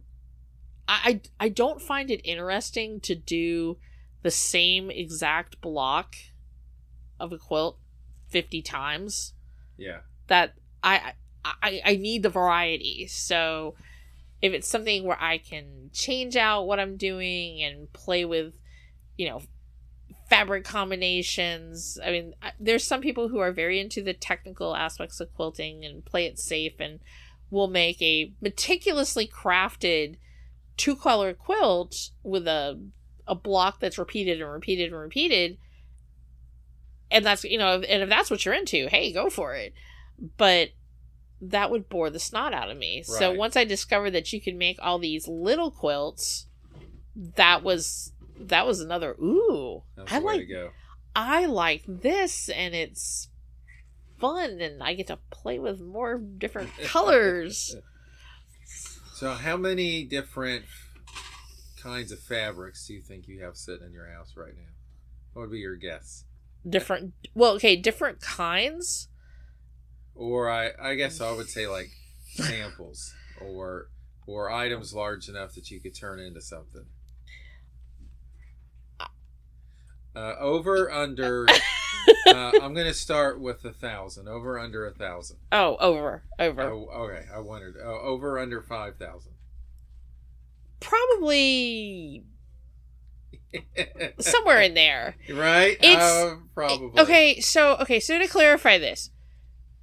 I, 0.87 1.21
I 1.39 1.45
I 1.45 1.49
don't 1.49 1.81
find 1.81 2.09
it 2.09 2.21
interesting 2.23 3.01
to 3.01 3.13
do 3.13 3.77
the 4.23 4.31
same 4.31 4.89
exact 4.89 5.59
block 5.61 6.15
of 7.19 7.31
a 7.33 7.37
quilt 7.37 7.77
50 8.29 8.61
times 8.61 9.33
Yeah. 9.77 9.99
that 10.27 10.53
I 10.81 11.13
I 11.43 11.81
I 11.85 11.95
need 11.97 12.23
the 12.23 12.29
variety. 12.29 13.07
So 13.07 13.75
if 14.41 14.53
it's 14.53 14.67
something 14.67 15.03
where 15.03 15.21
I 15.21 15.37
can 15.37 15.89
change 15.91 16.37
out 16.37 16.63
what 16.65 16.79
I'm 16.79 16.95
doing 16.95 17.61
and 17.61 17.91
play 17.91 18.23
with, 18.23 18.53
you 19.17 19.27
know, 19.27 19.41
fabric 20.29 20.63
combinations. 20.63 21.97
I 22.03 22.11
mean, 22.11 22.33
there's 22.59 22.83
some 22.83 23.01
people 23.01 23.29
who 23.29 23.39
are 23.39 23.51
very 23.51 23.79
into 23.79 24.03
the 24.03 24.13
technical 24.13 24.75
aspects 24.75 25.19
of 25.19 25.33
quilting 25.33 25.83
and 25.83 26.05
play 26.05 26.25
it 26.25 26.37
safe 26.37 26.73
and 26.79 26.99
will 27.49 27.67
make 27.67 28.01
a 28.01 28.33
meticulously 28.39 29.27
crafted 29.27 30.17
two 30.77 30.95
color 30.95 31.33
quilt 31.33 32.11
with 32.23 32.47
a 32.47 32.79
a 33.27 33.35
block 33.35 33.79
that's 33.79 33.97
repeated 33.97 34.41
and 34.41 34.51
repeated 34.51 34.91
and 34.91 34.99
repeated. 34.99 35.57
And 37.11 37.25
that's 37.25 37.43
you 37.43 37.57
know, 37.57 37.81
and 37.81 38.03
if 38.03 38.09
that's 38.09 38.29
what 38.29 38.45
you're 38.45 38.53
into, 38.53 38.87
hey, 38.87 39.11
go 39.11 39.29
for 39.29 39.55
it. 39.55 39.73
But 40.37 40.69
that 41.41 41.71
would 41.71 41.89
bore 41.89 42.09
the 42.09 42.19
snot 42.19 42.53
out 42.53 42.69
of 42.69 42.77
me. 42.77 42.97
Right. 42.97 43.19
So 43.19 43.31
once 43.33 43.55
I 43.55 43.63
discovered 43.63 44.11
that 44.11 44.31
you 44.31 44.41
could 44.41 44.55
make 44.55 44.77
all 44.81 44.99
these 44.99 45.27
little 45.27 45.71
quilts, 45.71 46.47
that 47.15 47.63
was 47.63 48.13
that 48.39 48.65
was 48.65 48.79
another 48.81 49.15
ooh. 49.21 49.83
That's 49.95 50.13
I 50.13 50.19
like 50.19 50.47
I 51.15 51.45
like 51.45 51.83
this 51.87 52.49
and 52.49 52.73
it's 52.73 53.29
fun 54.19 54.61
and 54.61 54.81
I 54.83 54.93
get 54.93 55.07
to 55.07 55.19
play 55.29 55.59
with 55.59 55.79
more 55.81 56.17
different 56.17 56.69
colors. 56.83 57.75
so 59.13 59.33
how 59.33 59.57
many 59.57 60.03
different 60.03 60.65
kinds 61.81 62.11
of 62.11 62.19
fabrics 62.19 62.87
do 62.87 62.93
you 62.93 63.01
think 63.01 63.27
you 63.27 63.43
have 63.43 63.55
sitting 63.55 63.87
in 63.87 63.93
your 63.93 64.11
house 64.11 64.33
right 64.35 64.53
now? 64.55 64.73
What 65.33 65.43
would 65.43 65.51
be 65.51 65.59
your 65.59 65.75
guess? 65.75 66.25
Different 66.67 67.13
well, 67.33 67.53
okay, 67.53 67.75
different 67.75 68.21
kinds. 68.21 69.07
Or 70.15 70.49
I 70.49 70.71
I 70.81 70.95
guess 70.95 71.21
I 71.21 71.31
would 71.31 71.49
say 71.49 71.67
like 71.67 71.89
samples 72.33 73.13
or 73.41 73.87
or 74.27 74.51
items 74.51 74.93
large 74.93 75.27
enough 75.29 75.55
that 75.55 75.71
you 75.71 75.79
could 75.79 75.95
turn 75.95 76.19
into 76.19 76.41
something. 76.41 76.85
Uh, 80.15 80.33
over 80.39 80.91
under. 80.91 81.47
uh, 82.27 82.51
I'm 82.61 82.73
gonna 82.73 82.93
start 82.93 83.39
with 83.39 83.63
a 83.65 83.71
thousand. 83.71 84.27
Over 84.27 84.57
under 84.57 84.87
a 84.87 84.91
thousand. 84.91 85.37
Oh, 85.51 85.77
over, 85.77 86.23
over. 86.39 86.61
Oh, 86.61 86.89
okay. 87.03 87.25
I 87.33 87.39
wondered. 87.39 87.75
Oh, 87.83 87.99
over 88.01 88.39
under 88.39 88.61
five 88.61 88.97
thousand. 88.97 89.33
Probably 90.79 92.25
somewhere 94.19 94.61
in 94.61 94.73
there. 94.73 95.15
Right. 95.29 95.77
It's 95.81 96.01
uh, 96.01 96.37
probably 96.53 97.01
okay. 97.01 97.39
So 97.39 97.77
okay. 97.77 97.99
So 97.99 98.17
to 98.17 98.27
clarify 98.27 98.77
this, 98.77 99.11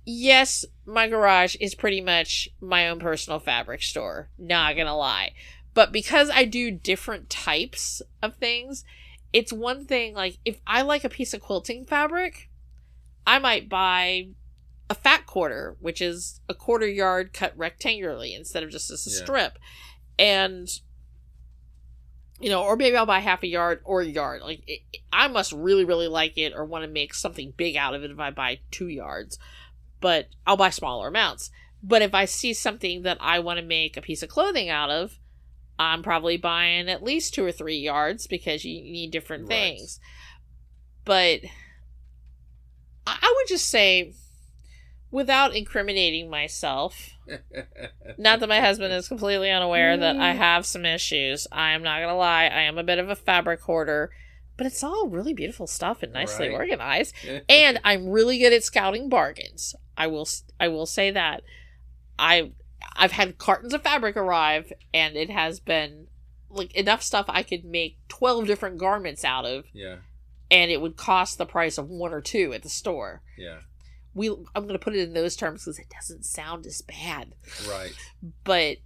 yes, 0.04 0.64
my 0.84 1.08
garage 1.08 1.56
is 1.60 1.74
pretty 1.74 2.00
much 2.00 2.48
my 2.60 2.88
own 2.88 2.98
personal 2.98 3.38
fabric 3.38 3.82
store. 3.82 4.30
Not 4.38 4.76
gonna 4.76 4.96
lie, 4.96 5.32
but 5.74 5.92
because 5.92 6.30
I 6.30 6.44
do 6.44 6.70
different 6.70 7.30
types 7.30 8.02
of 8.22 8.36
things 8.36 8.84
it's 9.36 9.52
one 9.52 9.84
thing 9.84 10.14
like 10.14 10.38
if 10.46 10.58
I 10.66 10.80
like 10.80 11.04
a 11.04 11.10
piece 11.10 11.34
of 11.34 11.42
quilting 11.42 11.84
fabric, 11.84 12.48
I 13.26 13.38
might 13.38 13.68
buy 13.68 14.28
a 14.88 14.94
fat 14.94 15.26
quarter, 15.26 15.76
which 15.78 16.00
is 16.00 16.40
a 16.48 16.54
quarter 16.54 16.88
yard 16.88 17.34
cut 17.34 17.56
rectangularly 17.58 18.34
instead 18.34 18.62
of 18.62 18.70
just 18.70 18.90
as 18.90 19.06
a 19.06 19.10
yeah. 19.10 19.16
strip. 19.16 19.58
And 20.18 20.66
you 22.40 22.48
know, 22.48 22.62
or 22.62 22.76
maybe 22.76 22.96
I'll 22.96 23.04
buy 23.04 23.18
half 23.18 23.42
a 23.42 23.46
yard 23.46 23.82
or 23.84 24.00
a 24.00 24.06
yard. 24.06 24.40
Like 24.40 24.62
it, 24.66 24.80
I 25.12 25.28
must 25.28 25.52
really 25.52 25.84
really 25.84 26.08
like 26.08 26.38
it 26.38 26.54
or 26.56 26.64
want 26.64 26.86
to 26.86 26.90
make 26.90 27.12
something 27.12 27.52
big 27.58 27.76
out 27.76 27.94
of 27.94 28.02
it 28.02 28.10
if 28.10 28.18
I 28.18 28.30
buy 28.30 28.60
2 28.70 28.88
yards. 28.88 29.38
But 30.00 30.28
I'll 30.46 30.56
buy 30.56 30.70
smaller 30.70 31.08
amounts. 31.08 31.50
But 31.82 32.00
if 32.00 32.14
I 32.14 32.24
see 32.24 32.54
something 32.54 33.02
that 33.02 33.18
I 33.20 33.40
want 33.40 33.58
to 33.58 33.66
make 33.66 33.98
a 33.98 34.02
piece 34.02 34.22
of 34.22 34.30
clothing 34.30 34.70
out 34.70 34.88
of, 34.88 35.18
I'm 35.78 36.02
probably 36.02 36.36
buying 36.36 36.88
at 36.88 37.02
least 37.02 37.34
two 37.34 37.44
or 37.44 37.52
three 37.52 37.76
yards 37.76 38.26
because 38.26 38.64
you 38.64 38.80
need 38.80 39.10
different 39.10 39.44
right. 39.44 39.48
things. 39.50 40.00
But 41.04 41.40
I 43.06 43.34
would 43.36 43.48
just 43.48 43.68
say, 43.68 44.14
without 45.10 45.54
incriminating 45.54 46.28
myself, 46.28 47.10
not 48.18 48.40
that 48.40 48.48
my 48.48 48.60
husband 48.60 48.92
is 48.92 49.08
completely 49.08 49.50
unaware 49.50 49.96
that 49.96 50.16
I 50.16 50.32
mm. 50.32 50.38
have 50.38 50.66
some 50.66 50.84
issues. 50.84 51.46
I 51.52 51.72
am 51.72 51.82
not 51.82 51.98
going 51.98 52.08
to 52.08 52.14
lie. 52.14 52.44
I 52.44 52.62
am 52.62 52.78
a 52.78 52.84
bit 52.84 52.98
of 52.98 53.08
a 53.08 53.16
fabric 53.16 53.60
hoarder, 53.60 54.10
but 54.56 54.66
it's 54.66 54.82
all 54.82 55.08
really 55.08 55.34
beautiful 55.34 55.66
stuff 55.66 56.02
and 56.02 56.12
nicely 56.12 56.48
right. 56.48 56.54
organized. 56.54 57.14
and 57.48 57.80
I'm 57.84 58.08
really 58.08 58.38
good 58.38 58.52
at 58.52 58.64
scouting 58.64 59.08
bargains. 59.08 59.74
I 59.96 60.06
will 60.08 60.28
I 60.58 60.68
will 60.68 60.86
say 60.86 61.10
that. 61.10 61.42
I 62.18 62.52
I've 62.94 63.12
had 63.12 63.38
cartons 63.38 63.74
of 63.74 63.82
fabric 63.82 64.16
arrive, 64.16 64.72
and 64.92 65.16
it 65.16 65.30
has 65.30 65.60
been 65.60 66.08
like 66.48 66.74
enough 66.74 67.02
stuff 67.02 67.26
I 67.28 67.42
could 67.42 67.64
make 67.64 67.98
twelve 68.08 68.46
different 68.46 68.78
garments 68.78 69.24
out 69.24 69.44
of. 69.44 69.64
Yeah. 69.72 69.96
And 70.50 70.70
it 70.70 70.80
would 70.80 70.96
cost 70.96 71.38
the 71.38 71.46
price 71.46 71.76
of 71.76 71.88
one 71.88 72.12
or 72.12 72.20
two 72.20 72.52
at 72.52 72.62
the 72.62 72.68
store. 72.68 73.22
Yeah. 73.36 73.58
We 74.14 74.30
I'm 74.30 74.62
going 74.62 74.68
to 74.68 74.78
put 74.78 74.94
it 74.94 75.00
in 75.00 75.12
those 75.12 75.36
terms 75.36 75.64
because 75.64 75.78
it 75.78 75.90
doesn't 75.90 76.24
sound 76.24 76.66
as 76.66 76.82
bad. 76.82 77.34
Right. 77.68 77.92
But 78.44 78.78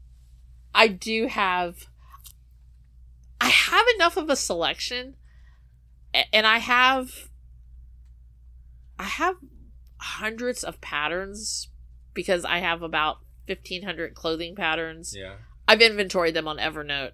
I 0.75 0.89
do 0.89 1.27
have 1.27 1.87
I 3.41 3.49
have 3.49 3.87
enough 3.97 4.17
of 4.17 4.31
a 4.31 4.37
selection 4.37 5.17
and 6.33 6.47
I 6.47 6.59
have 6.59 7.29
I 8.99 9.05
have 9.05 9.37
hundreds 9.99 10.65
of 10.65 10.81
patterns 10.81 11.69
because 12.15 12.45
I 12.45 12.59
have 12.59 12.83
about 12.83 13.19
1500 13.51 14.15
clothing 14.15 14.55
patterns. 14.55 15.15
Yeah. 15.17 15.35
I've 15.67 15.81
inventoried 15.81 16.35
them 16.35 16.49
on 16.49 16.59
Evernote. 16.59 17.13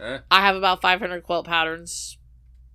Eh? 0.00 0.18
I 0.30 0.40
have 0.40 0.56
about 0.56 0.82
500 0.82 1.22
quilt 1.22 1.46
patterns, 1.46 2.18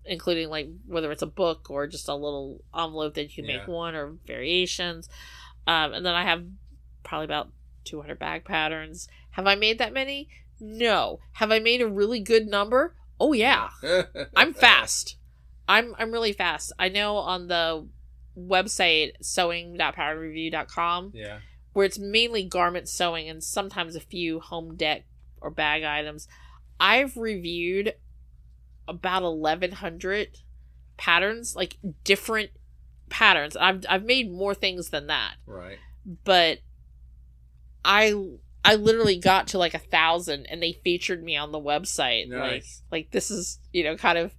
including 0.05 0.49
like 0.49 0.69
whether 0.85 1.11
it's 1.11 1.21
a 1.21 1.27
book 1.27 1.69
or 1.69 1.85
just 1.87 2.07
a 2.07 2.15
little 2.15 2.63
envelope 2.73 3.15
that 3.15 3.23
you 3.23 3.43
can 3.43 3.45
yeah. 3.45 3.57
make 3.57 3.67
one 3.67 3.93
or 3.95 4.15
variations. 4.25 5.09
Um, 5.67 5.93
and 5.93 6.05
then 6.05 6.15
I 6.15 6.23
have 6.23 6.45
probably 7.03 7.25
about 7.25 7.49
200 7.83 8.17
bag 8.17 8.45
patterns. 8.45 9.09
Have 9.31 9.47
I 9.47 9.55
made 9.55 9.79
that 9.79 9.91
many? 9.91 10.29
No. 10.59 11.19
Have 11.33 11.51
I 11.51 11.59
made 11.59 11.81
a 11.81 11.87
really 11.87 12.21
good 12.21 12.47
number? 12.47 12.95
Oh 13.19 13.33
yeah. 13.33 13.69
I'm 14.35 14.53
fast. 14.53 15.17
I'm 15.67 15.93
I'm 15.99 16.11
really 16.11 16.31
fast. 16.31 16.71
I 16.79 16.87
know 16.87 17.17
on 17.17 17.47
the 17.47 17.85
website 18.37 19.11
sewing.patternreview.com. 19.21 21.11
Yeah 21.13 21.39
where 21.77 21.85
it's 21.85 21.99
mainly 21.99 22.43
garment 22.43 22.89
sewing 22.89 23.29
and 23.29 23.43
sometimes 23.43 23.95
a 23.95 23.99
few 23.99 24.39
home 24.39 24.75
dec 24.75 25.03
or 25.39 25.51
bag 25.51 25.83
items. 25.83 26.27
I've 26.79 27.15
reviewed 27.15 27.93
about 28.87 29.21
1100 29.21 30.39
patterns, 30.97 31.55
like 31.55 31.77
different 32.03 32.49
patterns. 33.09 33.55
I've 33.55 33.85
I've 33.87 34.05
made 34.05 34.31
more 34.31 34.55
things 34.55 34.89
than 34.89 35.05
that. 35.05 35.35
Right. 35.45 35.77
But 36.23 36.61
I 37.85 38.25
I 38.65 38.73
literally 38.73 39.19
got 39.19 39.49
to 39.49 39.59
like 39.59 39.75
a 39.75 39.77
thousand 39.77 40.47
and 40.47 40.63
they 40.63 40.73
featured 40.83 41.23
me 41.23 41.37
on 41.37 41.51
the 41.51 41.61
website. 41.61 42.27
Nice. 42.27 42.81
Like 42.89 43.03
like 43.03 43.11
this 43.11 43.29
is, 43.29 43.59
you 43.71 43.83
know, 43.83 43.95
kind 43.95 44.17
of 44.17 44.33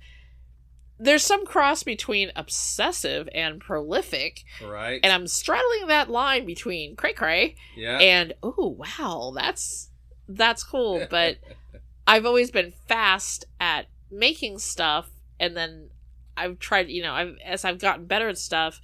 there's 0.99 1.23
some 1.23 1.47
cross 1.47 1.83
between 1.83 2.33
obsessive 2.35 3.29
and 3.35 3.61
prolific. 3.61 4.43
Right. 4.65 5.01
And 5.03 5.13
I'm 5.13 5.27
straddling 5.27 5.87
that 5.89 6.11
line 6.11 6.45
between 6.45 6.97
cray 6.97 7.13
cray 7.13 7.57
yeah. 7.77 7.99
and 7.99 8.35
oh 8.43 8.77
wow, 8.79 9.33
that's 9.35 9.91
that's 10.29 10.65
cool. 10.65 11.07
But 11.11 11.39
I've 12.07 12.27
always 12.27 12.51
been 12.51 12.73
fast 12.89 13.45
at 13.61 13.87
making 14.11 14.59
stuff 14.59 15.11
and 15.39 15.57
then 15.57 15.91
I've 16.37 16.59
tried 16.59 16.89
you 16.89 17.03
know, 17.03 17.13
I've 17.13 17.37
as 17.45 17.65
I've 17.65 17.79
gotten 17.79 18.07
better 18.07 18.29
at 18.29 18.39
stuff 18.39 18.81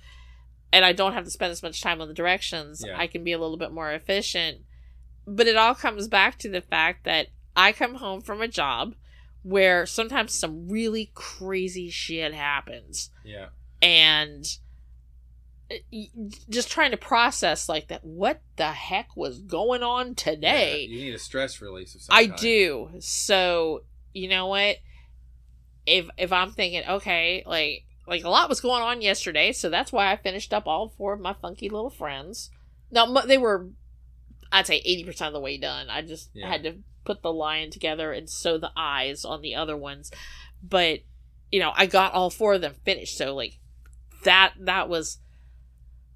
and 0.72 0.84
I 0.84 0.92
don't 0.92 1.14
have 1.14 1.24
to 1.24 1.30
spend 1.30 1.52
as 1.52 1.62
much 1.62 1.82
time 1.82 2.00
on 2.00 2.08
the 2.08 2.14
directions, 2.14 2.82
yeah. 2.86 2.98
I 2.98 3.06
can 3.06 3.24
be 3.24 3.32
a 3.32 3.38
little 3.38 3.56
bit 3.56 3.72
more 3.72 3.92
efficient. 3.92 4.58
But 5.26 5.46
it 5.46 5.56
all 5.56 5.74
comes 5.74 6.08
back 6.08 6.38
to 6.40 6.50
the 6.50 6.60
fact 6.60 7.04
that 7.04 7.28
I 7.56 7.72
come 7.72 7.94
home 7.94 8.20
from 8.20 8.40
a 8.40 8.48
job 8.48 8.94
where 9.44 9.84
sometimes 9.84 10.34
some 10.34 10.68
really 10.68 11.12
crazy 11.14 11.90
shit 11.90 12.34
happens. 12.34 13.10
Yeah. 13.22 13.48
And 13.80 14.44
uh, 15.70 15.76
just 16.48 16.70
trying 16.70 16.90
to 16.90 16.96
process 16.96 17.68
like 17.68 17.88
that 17.88 18.04
what 18.04 18.40
the 18.56 18.66
heck 18.66 19.16
was 19.16 19.38
going 19.38 19.82
on 19.82 20.14
today 20.14 20.86
yeah, 20.88 20.94
you 20.94 21.04
need 21.06 21.14
a 21.14 21.18
stress 21.18 21.62
release 21.62 21.94
of 21.94 22.02
some 22.02 22.14
i 22.14 22.26
kind. 22.26 22.38
do 22.38 22.90
so 22.98 23.82
you 24.12 24.28
know 24.28 24.46
what 24.46 24.76
if 25.86 26.06
if 26.18 26.32
i'm 26.32 26.52
thinking 26.52 26.82
okay 26.86 27.42
like 27.46 27.86
like 28.06 28.24
a 28.24 28.28
lot 28.28 28.50
was 28.50 28.60
going 28.60 28.82
on 28.82 29.00
yesterday 29.00 29.52
so 29.52 29.70
that's 29.70 29.90
why 29.90 30.12
i 30.12 30.16
finished 30.16 30.52
up 30.52 30.66
all 30.66 30.90
four 30.98 31.14
of 31.14 31.20
my 31.20 31.32
funky 31.32 31.70
little 31.70 31.88
friends 31.88 32.50
now 32.90 33.06
they 33.22 33.38
were 33.38 33.66
i'd 34.52 34.66
say 34.66 34.82
80% 34.82 35.28
of 35.28 35.32
the 35.32 35.40
way 35.40 35.56
done 35.56 35.88
i 35.88 36.02
just 36.02 36.28
yeah. 36.34 36.46
had 36.46 36.62
to 36.64 36.74
put 37.04 37.22
the 37.22 37.32
lion 37.32 37.70
together 37.70 38.12
and 38.12 38.28
sew 38.28 38.58
the 38.58 38.72
eyes 38.76 39.24
on 39.24 39.42
the 39.42 39.54
other 39.54 39.76
ones. 39.76 40.10
But 40.62 41.00
you 41.50 41.60
know, 41.60 41.72
I 41.74 41.86
got 41.86 42.12
all 42.12 42.30
four 42.30 42.54
of 42.54 42.60
them 42.60 42.74
finished, 42.84 43.16
so 43.16 43.34
like 43.34 43.58
that 44.24 44.54
that 44.60 44.88
was 44.88 45.18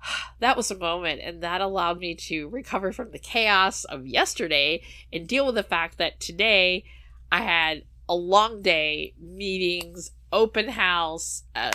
that 0.41 0.57
was 0.57 0.71
a 0.71 0.79
moment 0.79 1.21
and 1.23 1.43
that 1.43 1.61
allowed 1.61 1.99
me 1.99 2.15
to 2.15 2.49
recover 2.49 2.93
from 2.93 3.11
the 3.11 3.19
chaos 3.19 3.85
of 3.85 4.07
yesterday 4.07 4.83
and 5.13 5.29
deal 5.29 5.47
with 5.47 5.55
the 5.55 5.63
fact 5.63 5.99
that 5.99 6.21
today 6.21 6.85
I 7.31 7.43
had 7.43 7.85
a 8.09 8.15
long 8.15 8.63
day, 8.63 9.15
meetings, 9.21 10.13
open 10.33 10.69
house, 10.69 11.45
uh, 11.55 11.73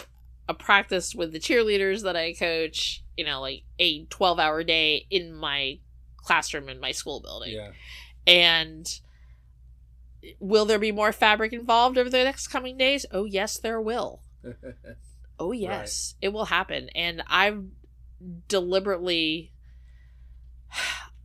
a 0.49 0.53
practice 0.53 1.13
with 1.15 1.31
the 1.31 1.39
cheerleaders 1.39 2.03
that 2.03 2.15
I 2.15 2.33
coach, 2.33 3.03
you 3.15 3.25
know, 3.25 3.41
like 3.41 3.63
a 3.79 4.05
12 4.05 4.39
hour 4.39 4.63
day 4.63 5.05
in 5.09 5.33
my 5.33 5.79
classroom 6.17 6.69
in 6.69 6.79
my 6.79 6.91
school 6.91 7.21
building. 7.21 7.53
Yeah. 7.53 7.71
And 8.25 8.87
will 10.39 10.65
there 10.65 10.79
be 10.79 10.91
more 10.91 11.11
fabric 11.11 11.53
involved 11.53 11.97
over 11.97 12.09
the 12.09 12.23
next 12.23 12.47
coming 12.47 12.77
days? 12.77 13.05
Oh, 13.11 13.25
yes, 13.25 13.57
there 13.57 13.81
will. 13.81 14.21
Oh, 15.39 15.51
yes, 15.51 16.13
it 16.21 16.31
will 16.31 16.45
happen. 16.45 16.89
And 16.89 17.23
I've 17.27 17.63
deliberately, 18.47 19.51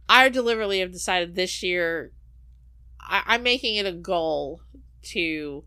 I 0.09 0.30
deliberately 0.30 0.80
have 0.80 0.92
decided 0.92 1.34
this 1.34 1.62
year, 1.62 2.12
I, 3.01 3.22
I'm 3.26 3.42
making 3.42 3.76
it 3.76 3.86
a 3.86 3.92
goal 3.92 4.62
to 5.03 5.64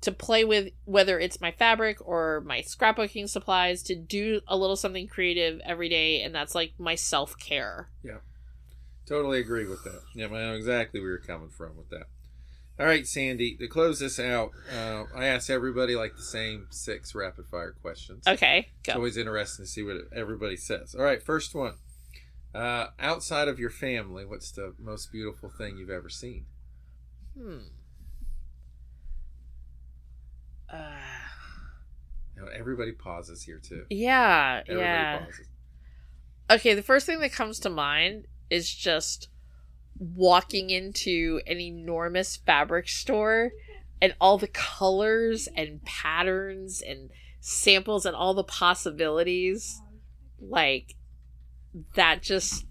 to 0.00 0.12
play 0.12 0.44
with 0.44 0.68
whether 0.84 1.18
it's 1.18 1.40
my 1.40 1.50
fabric 1.50 1.98
or 2.00 2.40
my 2.46 2.60
scrapbooking 2.62 3.28
supplies 3.28 3.82
to 3.82 3.96
do 3.96 4.40
a 4.46 4.56
little 4.56 4.76
something 4.76 5.08
creative 5.08 5.60
every 5.64 5.88
day 5.88 6.22
and 6.22 6.34
that's 6.34 6.54
like 6.54 6.72
my 6.78 6.94
self-care 6.94 7.90
Totally 9.08 9.40
agree 9.40 9.66
with 9.66 9.82
that. 9.84 10.02
Yeah, 10.14 10.26
I 10.26 10.28
know 10.28 10.52
exactly 10.54 11.00
where 11.00 11.10
you're 11.10 11.18
coming 11.18 11.48
from 11.48 11.76
with 11.76 11.88
that. 11.90 12.08
All 12.78 12.86
right, 12.86 13.06
Sandi, 13.06 13.56
to 13.56 13.66
close 13.66 13.98
this 13.98 14.20
out, 14.20 14.52
uh, 14.72 15.04
I 15.14 15.24
asked 15.26 15.50
everybody 15.50 15.96
like 15.96 16.14
the 16.14 16.22
same 16.22 16.66
six 16.70 17.12
rapid 17.14 17.46
fire 17.46 17.72
questions. 17.72 18.22
okay 18.28 18.68
It's 18.84 18.94
always 18.94 19.16
interesting 19.16 19.64
to 19.64 19.70
see 19.70 19.82
what 19.82 19.96
everybody 20.14 20.56
says. 20.56 20.94
All 20.94 21.02
right, 21.02 21.20
first 21.22 21.54
one. 21.54 21.74
Uh, 22.54 22.88
outside 23.00 23.48
of 23.48 23.58
your 23.58 23.70
family, 23.70 24.24
what's 24.24 24.52
the 24.52 24.74
most 24.78 25.10
beautiful 25.10 25.50
thing 25.50 25.76
you've 25.76 25.90
ever 25.90 26.08
seen? 26.08 26.46
hmm 27.36 27.58
uh, 30.72 30.76
You 32.36 32.42
know, 32.42 32.48
everybody 32.48 32.92
pauses 32.92 33.42
here 33.42 33.58
too. 33.58 33.84
yeah 33.90 34.62
Everybody 34.68 34.82
yeah 34.88 35.18
pauses. 35.18 35.46
Okay, 36.50 36.74
the 36.74 36.82
first 36.82 37.06
thing 37.06 37.20
that 37.20 37.32
comes 37.32 37.58
to 37.60 37.70
mind 37.70 38.26
is 38.50 38.72
just 38.72 39.28
walking 39.98 40.70
into 40.70 41.40
an 41.46 41.60
enormous 41.60 42.36
fabric 42.36 42.88
store 42.88 43.50
and 44.00 44.14
all 44.20 44.38
the 44.38 44.46
colors 44.48 45.48
and 45.56 45.82
patterns 45.84 46.80
and 46.80 47.10
samples 47.40 48.06
and 48.06 48.14
all 48.14 48.32
the 48.34 48.44
possibilities. 48.44 49.80
Like 50.40 50.94
that 51.94 52.22
just 52.22 52.64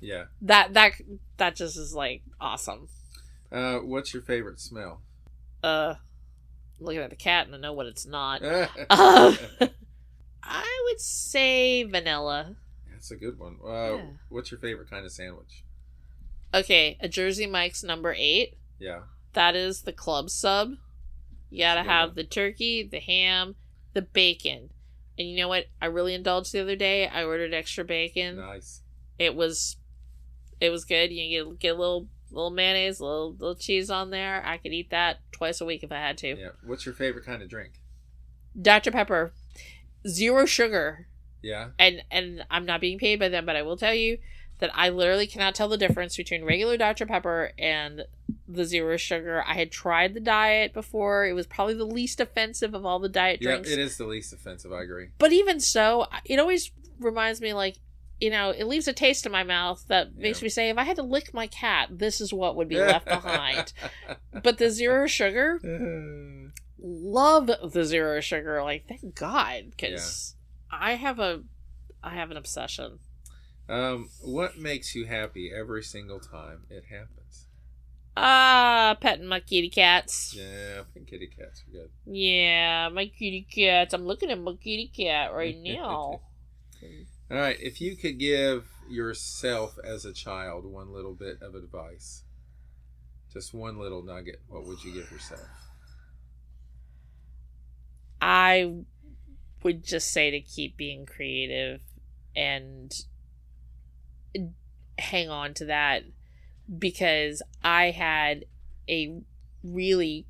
Yeah. 0.00 0.24
that 0.40 0.74
that 0.74 0.92
that 1.36 1.54
just 1.56 1.76
is 1.76 1.94
like 1.94 2.22
awesome. 2.40 2.88
Uh, 3.50 3.78
what's 3.78 4.12
your 4.12 4.22
favorite 4.22 4.58
smell? 4.60 5.02
Uh 5.62 5.94
looking 6.80 7.00
at 7.00 7.10
the 7.10 7.16
cat 7.16 7.46
and 7.46 7.54
I 7.54 7.58
know 7.58 7.72
what 7.72 7.86
it's 7.86 8.06
not. 8.06 8.42
Uh, 8.42 8.66
I 10.42 10.82
would 10.88 11.00
say 11.00 11.84
vanilla. 11.84 12.56
A 13.10 13.16
good 13.16 13.38
one. 13.38 13.56
Uh, 13.64 13.96
Yeah. 13.96 14.04
What's 14.28 14.50
your 14.50 14.60
favorite 14.60 14.88
kind 14.90 15.04
of 15.04 15.12
sandwich? 15.12 15.64
Okay, 16.54 16.96
a 17.00 17.08
Jersey 17.08 17.46
Mike's 17.46 17.82
number 17.82 18.14
8. 18.16 18.54
Yeah. 18.78 19.00
That 19.32 19.56
is 19.56 19.82
the 19.82 19.92
club 19.92 20.28
sub. 20.30 20.72
You 21.50 21.60
gotta 21.60 21.78
That's 21.80 21.88
have 21.88 22.08
one. 22.10 22.16
the 22.16 22.24
turkey, 22.24 22.82
the 22.82 23.00
ham, 23.00 23.56
the 23.94 24.02
bacon. 24.02 24.70
And 25.18 25.28
you 25.28 25.36
know 25.36 25.48
what? 25.48 25.66
I 25.80 25.86
really 25.86 26.14
indulged 26.14 26.52
the 26.52 26.60
other 26.60 26.76
day. 26.76 27.06
I 27.06 27.24
ordered 27.24 27.52
extra 27.54 27.84
bacon. 27.84 28.36
Nice. 28.36 28.82
It 29.18 29.34
was 29.34 29.76
it 30.60 30.70
was 30.70 30.84
good. 30.84 31.10
You 31.12 31.44
get, 31.44 31.58
get 31.58 31.68
a 31.76 31.78
little 31.78 32.08
little 32.30 32.50
mayonnaise, 32.50 33.00
a 33.00 33.04
little 33.04 33.32
little 33.32 33.54
cheese 33.54 33.90
on 33.90 34.10
there. 34.10 34.42
I 34.44 34.56
could 34.58 34.72
eat 34.72 34.90
that 34.90 35.18
twice 35.32 35.60
a 35.60 35.64
week 35.66 35.82
if 35.82 35.92
I 35.92 35.96
had 35.96 36.16
to. 36.18 36.28
Yeah. 36.38 36.48
What's 36.64 36.86
your 36.86 36.94
favorite 36.94 37.24
kind 37.26 37.42
of 37.42 37.48
drink? 37.48 37.72
Dr. 38.60 38.90
Pepper. 38.90 39.32
Zero 40.06 40.46
sugar. 40.46 41.06
Yeah. 41.42 41.70
And 41.78 42.02
and 42.10 42.44
I'm 42.50 42.64
not 42.66 42.80
being 42.80 42.98
paid 42.98 43.18
by 43.18 43.28
them, 43.28 43.44
but 43.46 43.56
I 43.56 43.62
will 43.62 43.76
tell 43.76 43.94
you 43.94 44.18
that 44.58 44.70
I 44.74 44.90
literally 44.90 45.26
cannot 45.26 45.54
tell 45.56 45.68
the 45.68 45.76
difference 45.76 46.16
between 46.16 46.44
regular 46.44 46.76
Dr. 46.76 47.04
Pepper 47.04 47.50
and 47.58 48.04
the 48.46 48.64
zero 48.64 48.96
sugar. 48.96 49.42
I 49.46 49.54
had 49.54 49.72
tried 49.72 50.14
the 50.14 50.20
diet 50.20 50.72
before. 50.72 51.26
It 51.26 51.32
was 51.32 51.46
probably 51.48 51.74
the 51.74 51.84
least 51.84 52.20
offensive 52.20 52.72
of 52.74 52.86
all 52.86 53.00
the 53.00 53.08
diet 53.08 53.40
Yeah. 53.42 53.52
drinks. 53.52 53.70
It 53.70 53.78
is 53.80 53.96
the 53.96 54.06
least 54.06 54.32
offensive. 54.32 54.72
I 54.72 54.82
agree. 54.82 55.08
But 55.18 55.32
even 55.32 55.58
so, 55.58 56.06
it 56.24 56.38
always 56.38 56.70
reminds 57.00 57.40
me 57.40 57.52
like, 57.54 57.78
you 58.20 58.30
know, 58.30 58.50
it 58.50 58.68
leaves 58.68 58.86
a 58.86 58.92
taste 58.92 59.26
in 59.26 59.32
my 59.32 59.42
mouth 59.42 59.84
that 59.88 60.14
makes 60.14 60.40
Yeah. 60.40 60.44
me 60.44 60.48
say, 60.50 60.70
if 60.70 60.78
I 60.78 60.84
had 60.84 60.94
to 60.96 61.02
lick 61.02 61.34
my 61.34 61.48
cat, 61.48 61.88
this 61.90 62.20
is 62.20 62.32
what 62.32 62.54
would 62.54 62.68
be 62.68 62.76
left 62.78 63.06
behind. 63.06 63.72
But 64.44 64.58
the 64.58 64.70
zero 64.70 65.08
sugar, 65.08 65.58
love 66.78 67.50
the 67.72 67.84
zero 67.84 68.20
sugar. 68.20 68.62
Like, 68.62 68.86
thank 68.88 69.14
God, 69.16 69.72
because 69.76 70.36
I 70.72 70.92
have 70.94 71.18
a, 71.18 71.42
I 72.02 72.10
have 72.14 72.30
an 72.30 72.36
obsession. 72.36 72.98
um, 73.68 74.08
what 74.22 74.58
makes 74.58 74.94
you 74.94 75.04
happy 75.06 75.52
every 75.54 75.82
single 75.82 76.18
time 76.20 76.64
it 76.70 76.84
happens? 76.90 77.46
Ah, 78.16 78.96
petting 79.00 79.26
my 79.26 79.40
kitty 79.40 79.70
cats. 79.70 80.34
Yeah, 80.36 80.82
petting 80.92 81.06
kitty 81.06 81.28
cats 81.28 81.62
are 81.68 81.72
good. 81.72 81.90
Yeah, 82.06 82.88
my 82.90 83.06
kitty 83.06 83.46
cats. 83.50 83.94
I'm 83.94 84.04
looking 84.06 84.30
at 84.30 84.38
my 84.40 84.52
kitty 84.52 84.90
cat 84.94 85.32
right 85.32 85.56
now. 85.64 86.20
All 87.30 87.38
right, 87.38 87.56
if 87.60 87.80
you 87.80 87.96
could 87.96 88.18
give 88.18 88.68
yourself 88.90 89.78
as 89.84 90.04
a 90.04 90.12
child 90.12 90.66
one 90.66 90.92
little 90.92 91.14
bit 91.14 91.40
of 91.40 91.54
advice, 91.54 92.24
just 93.32 93.54
one 93.54 93.78
little 93.78 94.02
nugget, 94.02 94.42
what 94.48 94.66
would 94.66 94.82
you 94.84 94.92
give 94.92 95.10
yourself? 95.10 95.48
I 98.20 98.72
would 99.62 99.84
just 99.84 100.10
say 100.12 100.30
to 100.30 100.40
keep 100.40 100.76
being 100.76 101.06
creative 101.06 101.80
and 102.34 102.92
hang 104.98 105.28
on 105.28 105.54
to 105.54 105.66
that 105.66 106.02
because 106.78 107.42
I 107.62 107.90
had 107.90 108.44
a 108.88 109.20
really 109.62 110.26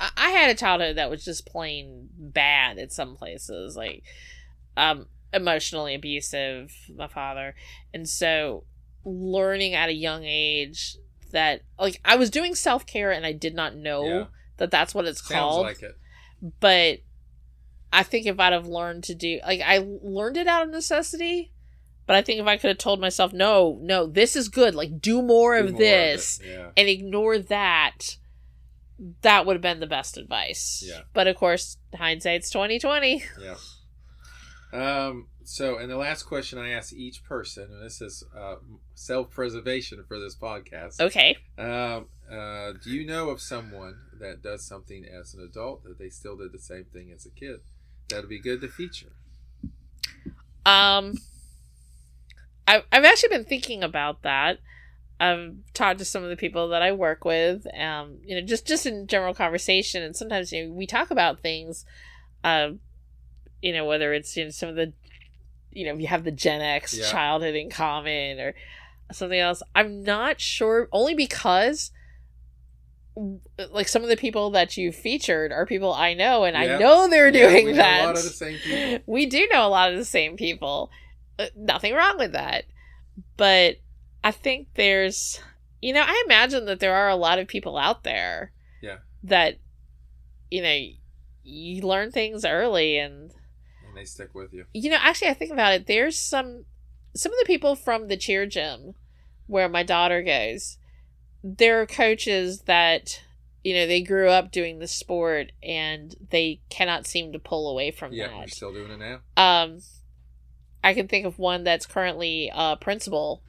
I 0.00 0.30
had 0.30 0.50
a 0.50 0.54
childhood 0.54 0.96
that 0.96 1.10
was 1.10 1.24
just 1.24 1.46
plain 1.46 2.08
bad 2.18 2.78
at 2.78 2.92
some 2.92 3.14
places 3.16 3.76
like 3.76 4.02
um 4.76 5.06
emotionally 5.32 5.94
abusive 5.94 6.72
my 6.96 7.06
father 7.06 7.54
and 7.92 8.08
so 8.08 8.64
learning 9.04 9.74
at 9.74 9.88
a 9.88 9.92
young 9.94 10.24
age 10.24 10.96
that 11.32 11.60
like 11.78 12.00
I 12.04 12.16
was 12.16 12.30
doing 12.30 12.54
self-care 12.54 13.12
and 13.12 13.24
I 13.26 13.32
did 13.32 13.54
not 13.54 13.76
know 13.76 14.04
Yeah. 14.06 14.24
that 14.56 14.70
that's 14.70 14.94
what 14.94 15.04
it's 15.04 15.20
Sounds 15.20 15.40
called 15.40 15.66
like 15.66 15.82
it. 15.82 15.96
but 16.60 16.98
I 17.94 18.02
think 18.02 18.26
if 18.26 18.38
I'd 18.40 18.52
have 18.52 18.66
learned 18.66 19.04
to 19.04 19.14
do 19.14 19.40
like 19.46 19.60
I 19.64 19.78
learned 20.02 20.36
it 20.36 20.46
out 20.46 20.64
of 20.64 20.70
necessity, 20.70 21.52
but 22.06 22.16
I 22.16 22.22
think 22.22 22.40
if 22.40 22.46
I 22.46 22.56
could 22.56 22.68
have 22.68 22.78
told 22.78 23.00
myself, 23.00 23.32
no, 23.32 23.78
no, 23.80 24.06
this 24.06 24.36
is 24.36 24.48
good, 24.48 24.74
like 24.74 25.00
do 25.00 25.22
more 25.22 25.56
Do 25.56 25.64
of 25.64 25.70
more 25.72 25.78
this 25.80 26.40
it, 26.40 26.46
Yeah. 26.48 26.70
and 26.76 26.88
ignore 26.88 27.38
that, 27.38 28.16
that 29.22 29.46
would 29.46 29.54
have 29.54 29.62
been 29.62 29.80
the 29.80 29.86
best 29.86 30.16
advice. 30.18 30.82
Yeah. 30.86 31.02
But 31.12 31.26
of 31.28 31.36
course, 31.36 31.78
hindsight's 31.94 32.50
twenty 32.50 32.78
twenty. 32.78 33.24
Yeah. 33.40 33.56
Um. 34.72 35.28
So, 35.46 35.76
and 35.76 35.90
the 35.90 35.96
last 35.98 36.22
question 36.22 36.58
I 36.58 36.70
ask 36.70 36.92
each 36.94 37.22
person, 37.22 37.64
and 37.70 37.84
this 37.84 38.00
is 38.00 38.24
uh, 38.34 38.54
self-preservation 38.94 40.02
for 40.08 40.18
this 40.18 40.34
podcast. 40.34 41.00
Okay. 41.00 41.36
Um. 41.58 42.06
Uh. 42.30 42.72
Do 42.82 42.90
you 42.90 43.06
know 43.06 43.28
of 43.30 43.40
someone 43.40 43.94
that 44.18 44.42
does 44.42 44.66
something 44.66 45.04
as 45.04 45.34
an 45.34 45.40
adult 45.48 45.84
that 45.84 45.98
they 45.98 46.08
still 46.08 46.36
did 46.36 46.52
the 46.52 46.58
same 46.58 46.86
thing 46.92 47.12
as 47.14 47.26
a 47.26 47.30
kid? 47.30 47.60
That'd 48.08 48.28
be 48.28 48.38
good 48.38 48.60
to 48.60 48.68
feature. 48.68 49.12
Um, 50.66 51.14
I've 52.66 52.82
I've 52.92 53.04
actually 53.04 53.30
been 53.30 53.44
thinking 53.44 53.82
about 53.82 54.22
that. 54.22 54.58
I've 55.20 55.54
talked 55.74 55.98
to 56.00 56.04
some 56.04 56.22
of 56.22 56.30
the 56.30 56.36
people 56.36 56.68
that 56.68 56.82
I 56.82 56.92
work 56.92 57.24
with, 57.24 57.66
um, 57.78 58.18
you 58.24 58.34
know, 58.34 58.46
just 58.46 58.66
just 58.66 58.86
in 58.86 59.06
general 59.06 59.34
conversation, 59.34 60.02
and 60.02 60.16
sometimes 60.16 60.52
you 60.52 60.66
know 60.66 60.72
we 60.72 60.86
talk 60.86 61.10
about 61.10 61.40
things, 61.40 61.84
um, 62.42 62.80
you 63.62 63.72
know, 63.72 63.84
whether 63.84 64.12
it's 64.12 64.36
you 64.36 64.44
know 64.44 64.50
some 64.50 64.68
of 64.68 64.76
the, 64.76 64.92
you 65.70 65.86
know, 65.86 65.94
you 65.94 66.06
have 66.06 66.24
the 66.24 66.30
Gen 66.32 66.60
X 66.60 66.94
Yeah. 66.98 67.10
childhood 67.10 67.54
in 67.54 67.70
common 67.70 68.40
or 68.40 68.54
something 69.12 69.38
else. 69.38 69.62
I'm 69.74 70.02
not 70.02 70.40
sure, 70.40 70.88
only 70.92 71.14
because. 71.14 71.90
Like 73.70 73.86
some 73.88 74.02
of 74.02 74.08
the 74.08 74.16
people 74.16 74.50
that 74.50 74.76
you 74.76 74.90
featured 74.90 75.52
are 75.52 75.66
people 75.66 75.92
I 75.94 76.14
know, 76.14 76.44
and 76.44 76.56
I 76.56 76.78
know 76.78 77.08
they're 77.08 77.28
Yeah, 77.28 77.48
doing 77.48 77.66
we 77.66 77.72
that 77.72 78.02
A 78.02 78.06
lot 78.06 78.16
of 78.16 78.24
the 78.24 79.02
we 79.06 79.26
do 79.26 79.48
know 79.52 79.66
a 79.66 79.68
lot 79.68 79.92
of 79.92 79.98
the 79.98 80.04
same 80.04 80.36
people. 80.36 80.90
Uh, 81.38 81.46
nothing 81.56 81.94
wrong 81.94 82.18
with 82.18 82.32
that. 82.32 82.64
But 83.36 83.76
I 84.24 84.32
think 84.32 84.68
there's, 84.74 85.40
you 85.80 85.92
know, 85.92 86.02
I 86.04 86.22
imagine 86.26 86.64
that 86.66 86.80
there 86.80 86.94
are 86.94 87.08
a 87.08 87.16
lot 87.16 87.38
of 87.38 87.46
people 87.46 87.76
out 87.76 88.02
there 88.02 88.52
Yeah. 88.82 88.98
that, 89.22 89.58
you 90.50 90.62
know, 90.62 90.78
you 91.44 91.82
learn 91.86 92.10
things 92.10 92.44
early 92.44 92.98
And 92.98 93.30
and 93.86 93.96
they 93.96 94.04
stick 94.04 94.34
with 94.34 94.52
you. 94.52 94.64
You 94.72 94.90
know, 94.90 94.98
actually, 95.00 95.28
I 95.28 95.34
think 95.34 95.52
about 95.52 95.72
it. 95.74 95.86
There's 95.86 96.18
some 96.18 96.64
some 97.14 97.32
of 97.32 97.38
the 97.38 97.46
people 97.46 97.76
from 97.76 98.08
the 98.08 98.16
cheer 98.16 98.44
gym 98.46 98.94
where 99.46 99.68
my 99.68 99.84
daughter 99.84 100.22
goes. 100.22 100.78
There 101.46 101.80
are 101.82 101.86
coaches 101.86 102.62
that 102.62 103.20
you 103.62 103.74
know 103.74 103.86
they 103.86 104.00
grew 104.00 104.30
up 104.30 104.50
doing 104.50 104.78
the 104.78 104.88
sport 104.88 105.52
and 105.62 106.14
they 106.30 106.60
cannot 106.70 107.06
seem 107.06 107.32
to 107.32 107.38
pull 107.38 107.70
away 107.70 107.90
from 107.90 108.12
Yeah, 108.14 108.28
that. 108.28 108.38
you're 108.38 108.48
still 108.48 108.72
doing 108.72 108.90
it 108.90 108.98
now. 108.98 109.20
Um, 109.36 109.80
I 110.82 110.94
can 110.94 111.06
think 111.06 111.26
of 111.26 111.38
one 111.38 111.62
that's 111.62 111.84
currently 111.86 112.50
a 112.54 112.76
principal, 112.78 113.42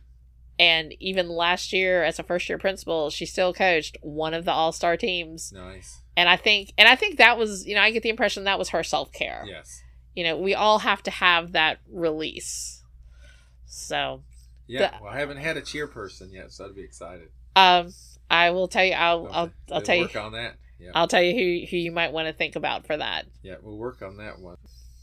and 0.60 0.94
even 1.00 1.30
last 1.30 1.72
year 1.74 2.04
as 2.04 2.20
a 2.20 2.24
first 2.24 2.48
year 2.50 2.58
principal, 2.58 3.10
she 3.10 3.26
still 3.26 3.54
coached 3.54 3.98
one 4.02 4.34
of 4.34 4.44
the 4.46 4.52
all 4.52 4.72
star 4.74 4.98
teams. 4.98 5.52
Nice. 5.54 6.02
And 6.18 6.30
I 6.30 6.36
think, 6.38 6.72
and 6.78 6.88
I 6.88 6.96
think 6.96 7.18
that 7.18 7.38
was, 7.38 7.66
you 7.66 7.76
know, 7.76 7.82
I 7.82 7.92
get 7.92 8.04
the 8.04 8.10
impression 8.10 8.46
that 8.46 8.60
was 8.60 8.70
her 8.70 8.84
self 8.84 9.12
care. 9.12 9.44
Yes. 9.48 9.82
You 10.16 10.24
know, 10.24 10.38
we 10.38 10.54
all 10.56 10.80
have 10.80 11.04
to 11.04 11.12
have 11.12 11.52
that 11.54 11.80
release. 11.92 12.84
So, 13.66 14.24
Yeah. 14.68 14.92
The- 14.92 15.04
well, 15.04 15.12
I 15.14 15.20
haven't 15.20 15.38
had 15.38 15.58
a 15.58 15.62
cheer 15.62 15.88
person 15.88 16.32
yet, 16.32 16.52
so 16.52 16.66
I'd 16.66 16.76
be 16.76 16.84
excited. 16.84 17.30
Um, 17.56 17.94
I 18.30 18.50
will 18.52 18.68
tell 18.68 18.84
you, 18.84 18.94
I'll, 18.94 19.28
I'll. 19.32 19.52
I'll 19.72 19.82
tell 19.82 19.96
you, 19.96 20.04
work 20.04 20.16
on 20.16 20.34
that. 20.34 20.56
Yeah. 20.80 20.92
I'll 20.94 21.08
tell 21.08 21.22
you 21.22 21.34
who 21.34 21.66
who 21.68 21.78
you 21.78 21.92
might 21.92 22.12
want 22.12 22.28
to 22.28 22.34
think 22.34 22.56
about 22.56 22.86
for 22.86 22.98
that. 22.98 23.26
Yeah, 23.44 23.56
we'll 23.62 23.78
work 23.78 24.02
on 24.02 24.18
that 24.18 24.40
one. 24.40 24.58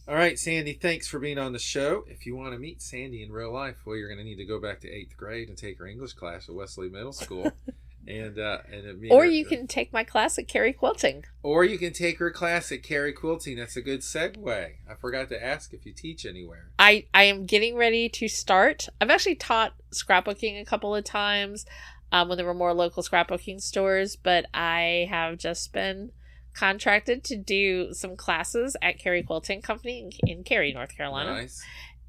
All 0.09 0.15
right, 0.17 0.37
Sandi, 0.39 0.73
thanks 0.75 1.07
for 1.07 1.19
being 1.21 1.39
on 1.39 1.53
the 1.53 1.59
show. 1.61 2.05
If 2.09 2.27
you 2.27 2.35
want 2.35 2.53
to 2.55 2.59
meet 2.59 2.83
Sandi 2.83 3.23
in 3.23 3.31
real 3.31 3.53
life, 3.53 3.77
well, 3.87 3.97
you're 3.97 4.09
going 4.09 4.19
to 4.19 4.25
need 4.25 4.37
to 4.37 4.45
go 4.45 4.61
back 4.61 4.81
to 4.81 4.89
eighth 4.91 5.17
grade 5.17 5.49
and 5.49 5.57
take 5.57 5.79
her 5.79 5.87
English 5.87 6.15
class 6.15 6.49
at 6.49 6.55
Wesley 6.57 6.89
Middle 6.89 7.13
School. 7.13 7.53
and 8.09 8.37
uh, 8.37 8.59
and 8.71 9.01
Or 9.13 9.21
her- 9.23 9.31
you 9.31 9.45
can 9.45 9.69
take 9.69 9.93
my 9.93 10.03
class 10.03 10.37
at 10.39 10.49
Cary 10.49 10.73
Quilting. 10.73 11.25
or 11.45 11.65
you 11.65 11.79
can 11.79 11.93
take 11.93 12.19
her 12.19 12.33
class 12.33 12.73
at 12.73 12.83
Cary 12.83 13.13
Quilting. 13.13 13.57
That's 13.57 13.77
a 13.77 13.81
good 13.81 14.01
segue. 14.01 14.73
I 14.91 14.95
forgot 15.01 15.29
to 15.29 15.43
ask 15.43 15.73
if 15.73 15.87
you 15.87 15.93
teach 15.93 16.27
anywhere. 16.27 16.67
I 16.81 17.07
I 17.15 17.23
am 17.25 17.47
getting 17.47 17.77
ready 17.77 18.09
to 18.09 18.27
start. 18.27 18.89
I've 19.01 19.09
actually 19.11 19.37
taught 19.37 19.75
scrapbooking 19.95 20.61
a 20.61 20.65
couple 20.65 20.95
of 20.97 21.05
times 21.05 21.65
um, 22.13 22.29
when 22.29 22.37
there 22.37 22.47
were 22.47 22.55
more 22.55 22.73
local 22.75 23.03
scrapbooking 23.03 23.61
stores, 23.61 24.15
but 24.15 24.47
I 24.55 25.09
have 25.11 25.39
just 25.39 25.73
been 25.73 26.13
contracted 26.55 27.25
to 27.25 27.37
do 27.37 27.93
some 27.95 28.15
classes 28.17 28.77
at 28.83 28.99
Cary 28.99 29.23
Quilting 29.23 29.63
Company 29.63 30.11
in, 30.23 30.29
in 30.39 30.45
Cary, 30.45 30.73
North 30.73 30.97
Carolina. 30.97 31.33
Nice. 31.33 31.61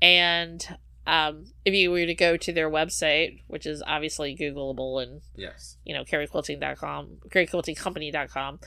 And 0.01 0.77
um, 1.07 1.45
if 1.65 1.73
you 1.73 1.91
were 1.91 2.05
to 2.05 2.13
go 2.13 2.35
to 2.37 2.51
their 2.53 2.69
website, 2.69 3.41
which 3.47 3.65
is 3.65 3.81
obviously 3.85 4.35
Googleable 4.37 5.01
and 5.01 5.21
Yes. 5.35 5.77
you 5.85 5.93
know 5.93 6.03
caryquilting.com, 6.03 7.17
caryquiltingcompany.com, 7.29 8.59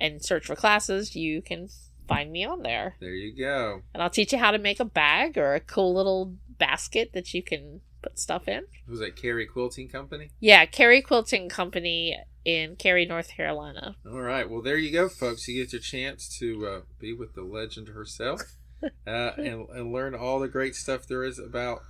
and 0.00 0.24
search 0.24 0.46
for 0.46 0.54
classes, 0.56 1.14
you 1.16 1.42
can 1.42 1.68
find 2.06 2.30
me 2.30 2.44
on 2.44 2.62
there 2.62 2.96
There 3.00 3.14
you 3.14 3.34
go. 3.36 3.82
and 3.94 4.02
I'll 4.02 4.10
teach 4.10 4.32
you 4.32 4.38
how 4.38 4.50
to 4.50 4.58
make 4.58 4.78
a 4.78 4.84
bag 4.84 5.38
or 5.38 5.54
a 5.54 5.60
cool 5.60 5.94
little 5.94 6.34
basket 6.58 7.12
that 7.14 7.32
you 7.32 7.42
can 7.42 7.80
put 8.04 8.18
stuff 8.18 8.46
in. 8.48 8.64
Was 8.88 9.00
that 9.00 9.16
Cary 9.16 9.46
Quilting 9.46 9.88
Company? 9.88 10.30
Yeah, 10.38 10.66
Cary 10.66 11.02
Quilting 11.02 11.48
Company 11.48 12.16
in 12.44 12.76
Cary, 12.76 13.06
North 13.06 13.28
Carolina. 13.28 13.96
All 14.06 14.20
right. 14.20 14.48
Well, 14.48 14.62
there 14.62 14.76
you 14.76 14.92
go, 14.92 15.08
folks. 15.08 15.48
You 15.48 15.62
get 15.62 15.72
your 15.72 15.80
chance 15.80 16.38
to 16.38 16.66
uh, 16.66 16.80
be 16.98 17.14
with 17.14 17.34
the 17.34 17.42
legend 17.42 17.88
herself 17.88 18.42
uh, 18.82 19.32
and, 19.36 19.68
and 19.70 19.92
learn 19.92 20.14
all 20.14 20.38
the 20.38 20.48
great 20.48 20.74
stuff 20.74 21.06
there 21.06 21.24
is 21.24 21.38
about 21.38 21.82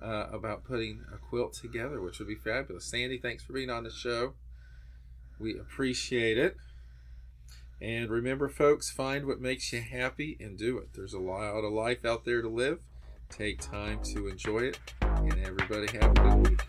uh, 0.00 0.28
about 0.32 0.64
putting 0.64 1.04
a 1.12 1.18
quilt 1.18 1.52
together, 1.52 2.00
which 2.00 2.18
would 2.18 2.28
be 2.28 2.36
fabulous. 2.36 2.84
Sandi, 2.84 3.18
thanks 3.18 3.42
for 3.42 3.52
being 3.52 3.68
on 3.68 3.84
the 3.84 3.90
show. 3.90 4.34
We 5.38 5.58
appreciate 5.58 6.38
it. 6.38 6.56
And 7.80 8.08
remember, 8.08 8.48
folks, 8.48 8.90
find 8.90 9.26
what 9.26 9.40
makes 9.40 9.72
you 9.72 9.80
happy 9.80 10.36
and 10.40 10.56
do 10.56 10.78
it. 10.78 10.90
There's 10.94 11.14
a 11.14 11.18
lot 11.18 11.64
of 11.64 11.72
life 11.72 12.04
out 12.04 12.24
there 12.24 12.42
to 12.42 12.48
live. 12.48 12.78
Take 13.28 13.60
time 13.60 14.00
to 14.14 14.28
enjoy 14.28 14.60
it. 14.60 14.78
And 15.18 15.34
everybody 15.44 15.98
have 15.98 16.10
a 16.10 16.14
good 16.14 16.48
week. 16.48 16.60